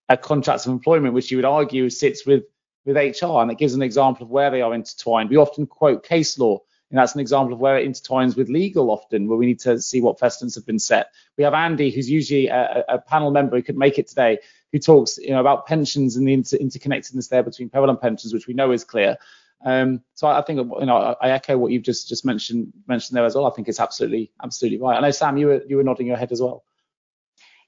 [0.10, 2.46] a contract of employment, which you would argue sits with,
[2.84, 3.40] with HR.
[3.40, 5.30] And it gives an example of where they are intertwined.
[5.30, 8.90] We often quote case law and that's an example of where it intertwines with legal
[8.90, 11.12] often, where we need to see what precedents have been set.
[11.38, 14.40] We have Andy, who's usually a, a panel member who could make it today,
[14.72, 18.34] who talks you know, about pensions and the inter- interconnectedness there between payroll and pensions,
[18.34, 19.18] which we know is clear.
[19.66, 23.26] Um, so I, think you know I echo what you've just just mentioned mentioned there
[23.26, 23.46] as well.
[23.46, 24.98] I think it's absolutely absolutely right.
[24.98, 26.64] I know Sam, you were you were nodding your head as well.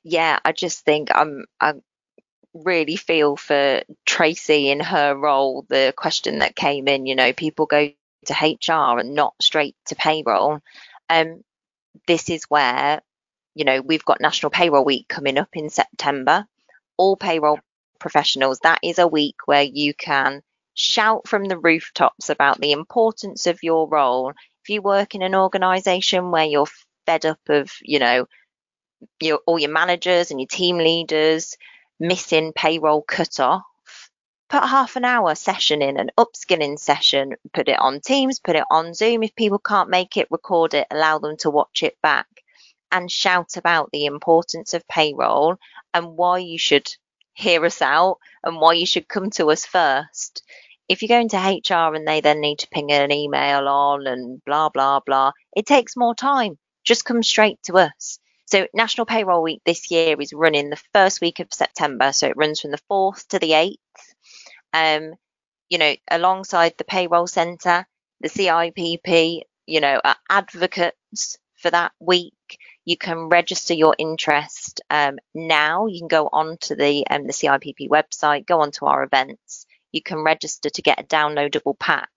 [0.03, 1.73] Yeah, I just think I'm I
[2.53, 5.65] really feel for Tracy in her role.
[5.67, 7.89] The question that came in, you know, people go
[8.25, 10.59] to HR and not straight to payroll.
[11.09, 11.43] Um,
[12.07, 13.01] this is where,
[13.55, 16.47] you know, we've got National Payroll Week coming up in September.
[17.01, 17.59] All payroll
[17.99, 20.43] professionals, that is a week where you can
[20.75, 24.33] shout from the rooftops about the importance of your role.
[24.63, 26.67] If you work in an organization where you're
[27.07, 28.27] fed up of, you know,
[29.19, 31.57] your, all your managers and your team leaders
[31.99, 33.63] missing payroll cut off,
[34.47, 38.65] put half an hour session in, an upskilling session, put it on Teams, put it
[38.69, 39.23] on Zoom.
[39.23, 42.27] If people can't make it, record it, allow them to watch it back
[42.91, 45.57] and shout about the importance of payroll
[45.93, 46.89] and why you should
[47.33, 50.43] hear us out and why you should come to us first.
[50.87, 54.43] If you go into HR and they then need to ping an email on and
[54.45, 56.57] blah, blah, blah, it takes more time.
[56.83, 58.19] Just come straight to us.
[58.45, 62.11] So National Payroll Week this year is running the first week of September.
[62.11, 63.75] So it runs from the 4th to the 8th.
[64.73, 65.13] Um,
[65.69, 67.85] you know, alongside the payroll centre,
[68.19, 72.33] the CIPP, you know, are advocates for that week.
[72.85, 75.85] You can register your interest um, now.
[75.85, 79.65] You can go onto the um, the CIPP website, go onto our events.
[79.91, 82.09] You can register to get a downloadable pack,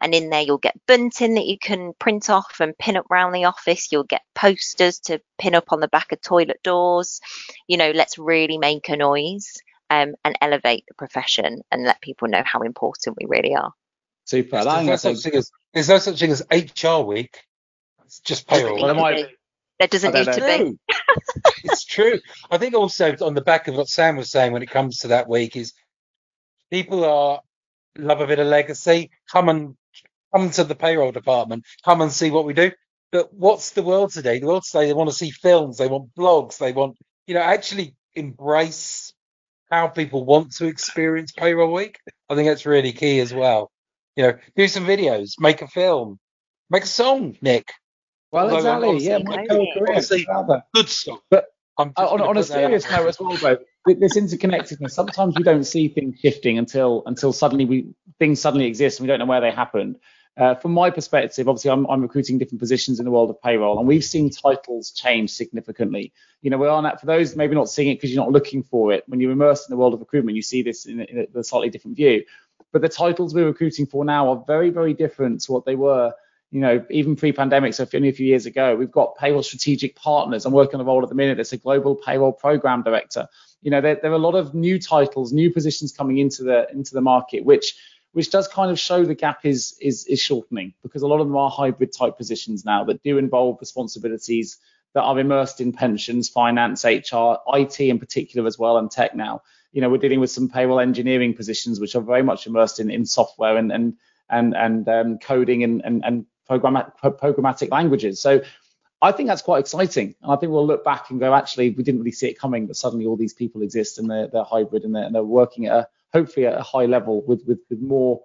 [0.00, 3.32] and in there you'll get bunting that you can print off and pin up around
[3.32, 3.90] the office.
[3.90, 7.20] You'll get posters to pin up on the back of toilet doors.
[7.66, 9.54] You know, let's really make a noise
[9.90, 13.72] um, and elevate the profession and let people know how important we really are.
[14.24, 14.62] Super.
[14.62, 17.40] There's no, such thing as, there's no such thing as HR week.
[18.04, 18.80] It's just payroll.
[18.80, 19.26] Well, might,
[19.80, 20.78] there doesn't need to be.
[21.64, 22.20] it's true.
[22.50, 25.08] I think also on the back of what Sam was saying when it comes to
[25.08, 25.72] that week is
[26.70, 27.40] people are
[27.96, 29.10] love a bit of legacy.
[29.32, 29.76] Come and
[30.34, 31.64] come to the payroll department.
[31.82, 32.72] Come and see what we do.
[33.10, 34.38] But what's the world today?
[34.38, 35.78] The world today they want to see films.
[35.78, 36.58] They want blogs.
[36.58, 39.14] They want you know actually embrace
[39.70, 41.98] how people want to experience payroll week.
[42.28, 43.70] I think that's really key as well.
[44.14, 46.18] You know, do some videos, make a film,
[46.68, 47.72] make a song, Nick.
[48.32, 48.98] Well, Although exactly.
[48.98, 51.20] Yeah, my career, good stuff.
[51.30, 51.46] But
[51.78, 54.90] on, on a serious note as well, though, this interconnectedness.
[54.90, 59.08] Sometimes we don't see things shifting until until suddenly we things suddenly exist and we
[59.08, 59.96] don't know where they happened.
[60.36, 63.78] Uh, from my perspective, obviously, I'm, I'm, recruiting different positions in the world of payroll,
[63.78, 66.12] and we've seen titles change significantly.
[66.40, 68.62] You know, we're on that for those maybe not seeing it because you're not looking
[68.62, 69.02] for it.
[69.06, 71.68] When you're immersed in the world of recruitment, you see this in, in a slightly
[71.68, 72.24] different view.
[72.72, 76.14] But the titles we're recruiting for now are very, very different to what they were.
[76.52, 80.44] You know, even pre-pandemic, so only a few years ago, we've got payroll strategic partners.
[80.44, 83.28] I'm working on a role at the minute that's a global payroll program director.
[83.62, 86.68] You know, there, there are a lot of new titles, new positions coming into the
[86.72, 87.76] into the market, which
[88.12, 91.28] which does kind of show the gap is is is shortening because a lot of
[91.28, 94.58] them are hybrid type positions now that do involve responsibilities
[94.94, 99.42] that are immersed in pensions, finance, HR, IT in particular as well, and tech now.
[99.72, 102.90] You know, we're dealing with some payroll engineering positions which are very much immersed in,
[102.90, 103.94] in software and and
[104.28, 108.20] and and um, coding and and, and programmatic, programmatic languages.
[108.20, 108.42] So
[109.02, 110.14] I think that's quite exciting.
[110.22, 112.66] And I think we'll look back and go, actually, we didn't really see it coming,
[112.66, 115.66] but suddenly all these people exist and they're, they're hybrid and they're, and they're working
[115.66, 118.22] at a, hopefully at a high level with, with, with more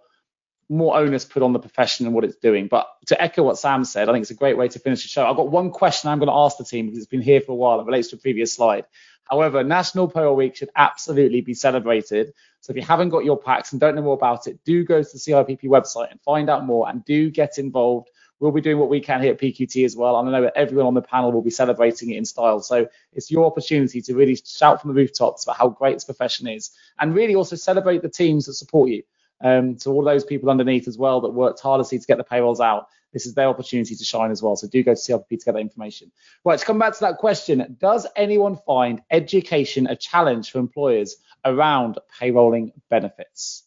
[0.67, 2.67] more onus put on the profession and what it's doing.
[2.67, 5.09] But to echo what Sam said, I think it's a great way to finish the
[5.09, 5.23] show.
[5.23, 7.51] I've got one question I'm going to ask the team because it's been here for
[7.51, 7.79] a while.
[7.79, 8.85] It relates to a previous slide.
[9.29, 12.33] However, National Payroll Week should absolutely be celebrated.
[12.61, 15.01] So if you haven't got your packs and don't know more about it, do go
[15.01, 18.09] to the CIPP website and find out more and do get involved
[18.39, 20.19] We'll be doing what we can here at PQT as well.
[20.19, 22.59] And I know that everyone on the panel will be celebrating it in style.
[22.59, 26.47] So it's your opportunity to really shout from the rooftops about how great this profession
[26.47, 29.03] is and really also celebrate the teams that support you.
[29.43, 32.61] Um, to all those people underneath as well that worked tirelessly to get the payrolls
[32.61, 32.87] out.
[33.11, 34.55] This is their opportunity to shine as well.
[34.55, 36.11] So do go to CIPP to get that information.
[36.43, 41.17] Right, to come back to that question, does anyone find education a challenge for employers
[41.43, 43.63] around payrolling benefits?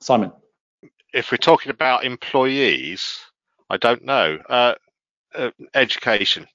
[0.00, 0.32] Simon.
[1.12, 3.18] If we're talking about employees,
[3.70, 4.38] I don't know.
[4.48, 4.74] Uh,
[5.34, 6.46] uh, education.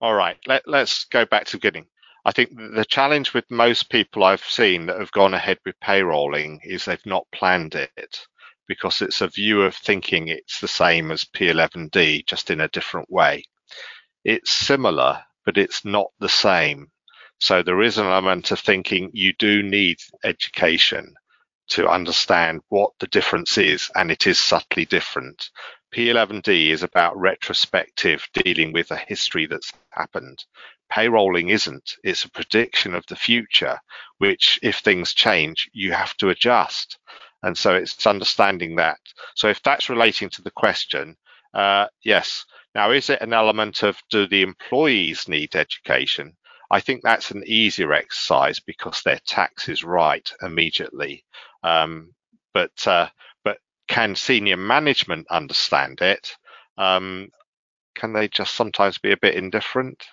[0.00, 1.86] All right, let, let's go back to beginning.
[2.24, 6.58] I think the challenge with most people I've seen that have gone ahead with payrolling
[6.64, 8.26] is they've not planned it
[8.66, 13.08] because it's a view of thinking it's the same as P11D, just in a different
[13.10, 13.44] way.
[14.24, 16.88] It's similar, but it's not the same.
[17.38, 21.14] So there is an element of thinking you do need education
[21.68, 25.50] to understand what the difference is, and it is subtly different.
[25.94, 30.44] P11D is about retrospective dealing with a history that's happened.
[30.92, 31.96] Payrolling isn't.
[32.04, 33.78] It's a prediction of the future,
[34.18, 36.98] which, if things change, you have to adjust.
[37.42, 38.98] And so it's understanding that.
[39.34, 41.16] So if that's relating to the question,
[41.54, 42.44] uh, yes.
[42.74, 46.36] Now, is it an element of do the employees need education?
[46.70, 51.24] I think that's an easier exercise because their tax is right immediately.
[51.62, 52.14] Um,
[52.52, 53.08] but uh,
[53.88, 56.36] can senior management understand it?
[56.78, 57.28] Um,
[57.94, 60.04] can they just sometimes be a bit indifferent?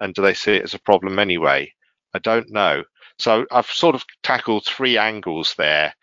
[0.00, 1.72] And do they see it as a problem anyway?
[2.14, 2.84] I don't know.
[3.18, 5.94] So I've sort of tackled three angles there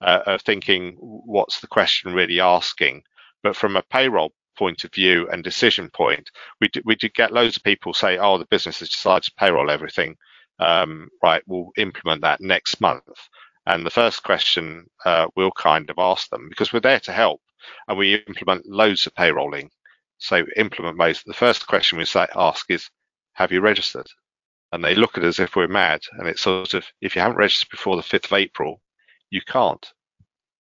[0.00, 3.02] uh, of thinking what's the question really asking.
[3.42, 6.30] But from a payroll point of view and decision point,
[6.60, 9.32] we did, we did get loads of people say, oh, the business has decided to
[9.38, 10.16] payroll everything.
[10.58, 13.04] Um, right, we'll implement that next month.
[13.68, 17.42] And the first question uh, we'll kind of ask them because we're there to help
[17.86, 19.68] and we implement loads of payrolling.
[20.16, 21.26] So implement most.
[21.26, 22.88] The first question we say, ask is,
[23.34, 24.06] have you registered?
[24.72, 26.00] And they look at us as if we're mad.
[26.12, 28.80] And it's sort of, if you haven't registered before the 5th of April,
[29.28, 29.86] you can't.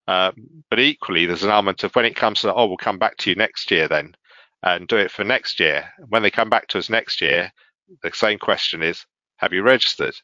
[0.06, 0.34] Um,
[0.68, 3.30] but equally, there's an element of when it comes to, oh, we'll come back to
[3.30, 4.14] you next year then
[4.62, 5.90] and do it for next year.
[6.08, 7.50] When they come back to us next year,
[8.02, 9.06] the same question is,
[9.36, 10.14] have you registered?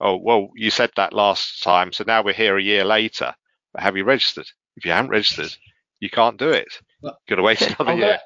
[0.00, 3.34] Oh, well, you said that last time, so now we're here a year later.
[3.72, 4.46] But have you registered?
[4.76, 5.54] If you haven't registered,
[6.00, 6.68] you can't do it.
[7.02, 8.06] You've got to wait another I'm year.
[8.08, 8.20] Gonna,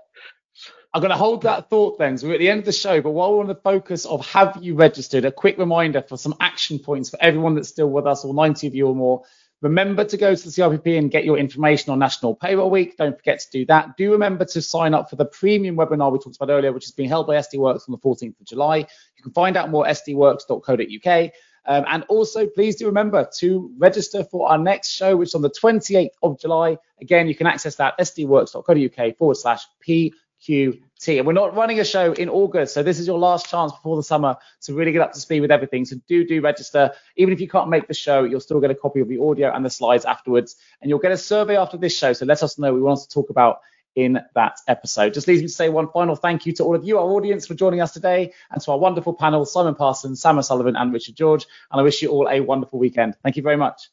[0.94, 2.18] I'm going to hold that thought then.
[2.18, 4.26] So we're at the end of the show, but while we're on the focus of
[4.26, 8.06] have you registered, a quick reminder for some action points for everyone that's still with
[8.06, 9.22] us, or 90 of you or more.
[9.60, 12.96] Remember to go to the CIPP and get your information on National Payroll Week.
[12.96, 13.96] Don't forget to do that.
[13.96, 16.92] Do remember to sign up for the premium webinar we talked about earlier, which is
[16.92, 18.78] being held by SD Worx on the 14th of July.
[18.78, 21.32] You can find out more at sdworx.co.uk.
[21.66, 25.42] Um, and also, please do remember to register for our next show, which is on
[25.42, 26.78] the 28th of July.
[27.00, 31.18] Again, you can access that at sdworx.co.uk forward slash PQT.
[31.18, 33.96] And we're not running a show in August, so this is your last chance before
[33.96, 35.84] the summer to really get up to speed with everything.
[35.84, 36.92] So do do register.
[37.16, 39.52] Even if you can't make the show, you'll still get a copy of the audio
[39.54, 42.12] and the slides afterwards, and you'll get a survey after this show.
[42.12, 43.60] So let us know we want to talk about
[43.98, 45.12] in that episode.
[45.12, 47.48] Just leaves me to say one final thank you to all of you, our audience,
[47.48, 51.16] for joining us today, and to our wonderful panel, Simon Parsons, Sam O'Sullivan, and Richard
[51.16, 51.44] George.
[51.72, 53.16] And I wish you all a wonderful weekend.
[53.24, 53.90] Thank you very much.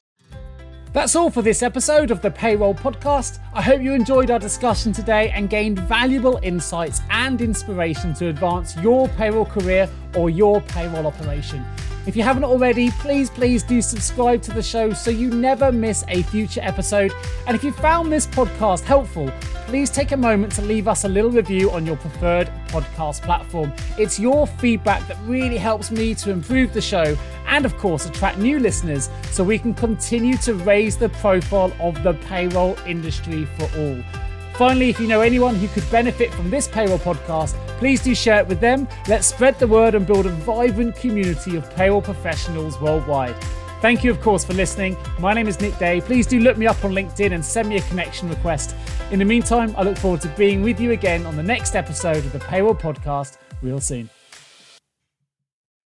[0.94, 3.40] That's all for this episode of the Payroll Podcast.
[3.53, 8.77] I hope you enjoyed our discussion today and gained valuable insights and inspiration to advance
[8.77, 11.65] your payroll career or your payroll operation.
[12.07, 16.06] If you haven't already, please, please do subscribe to the show so you never miss
[16.07, 17.11] a future episode.
[17.48, 19.32] And if you found this podcast helpful,
[19.65, 23.73] please take a moment to leave us a little review on your preferred podcast platform.
[23.98, 27.18] It's your feedback that really helps me to improve the show
[27.48, 32.03] and, of course, attract new listeners so we can continue to raise the profile of
[32.03, 34.24] the payroll industry for all.
[34.57, 38.40] Finally, if you know anyone who could benefit from this payroll podcast, please do share
[38.40, 38.88] it with them.
[39.10, 43.36] Let's spread the word and build a vibrant community of payroll professionals worldwide.
[43.82, 44.95] Thank you, of course, for listening.
[45.19, 45.99] My name is Nick Day.
[45.99, 48.77] Please do look me up on LinkedIn and send me a connection request.
[49.11, 52.18] In the meantime, I look forward to being with you again on the next episode
[52.18, 54.10] of the Payroll Podcast real soon.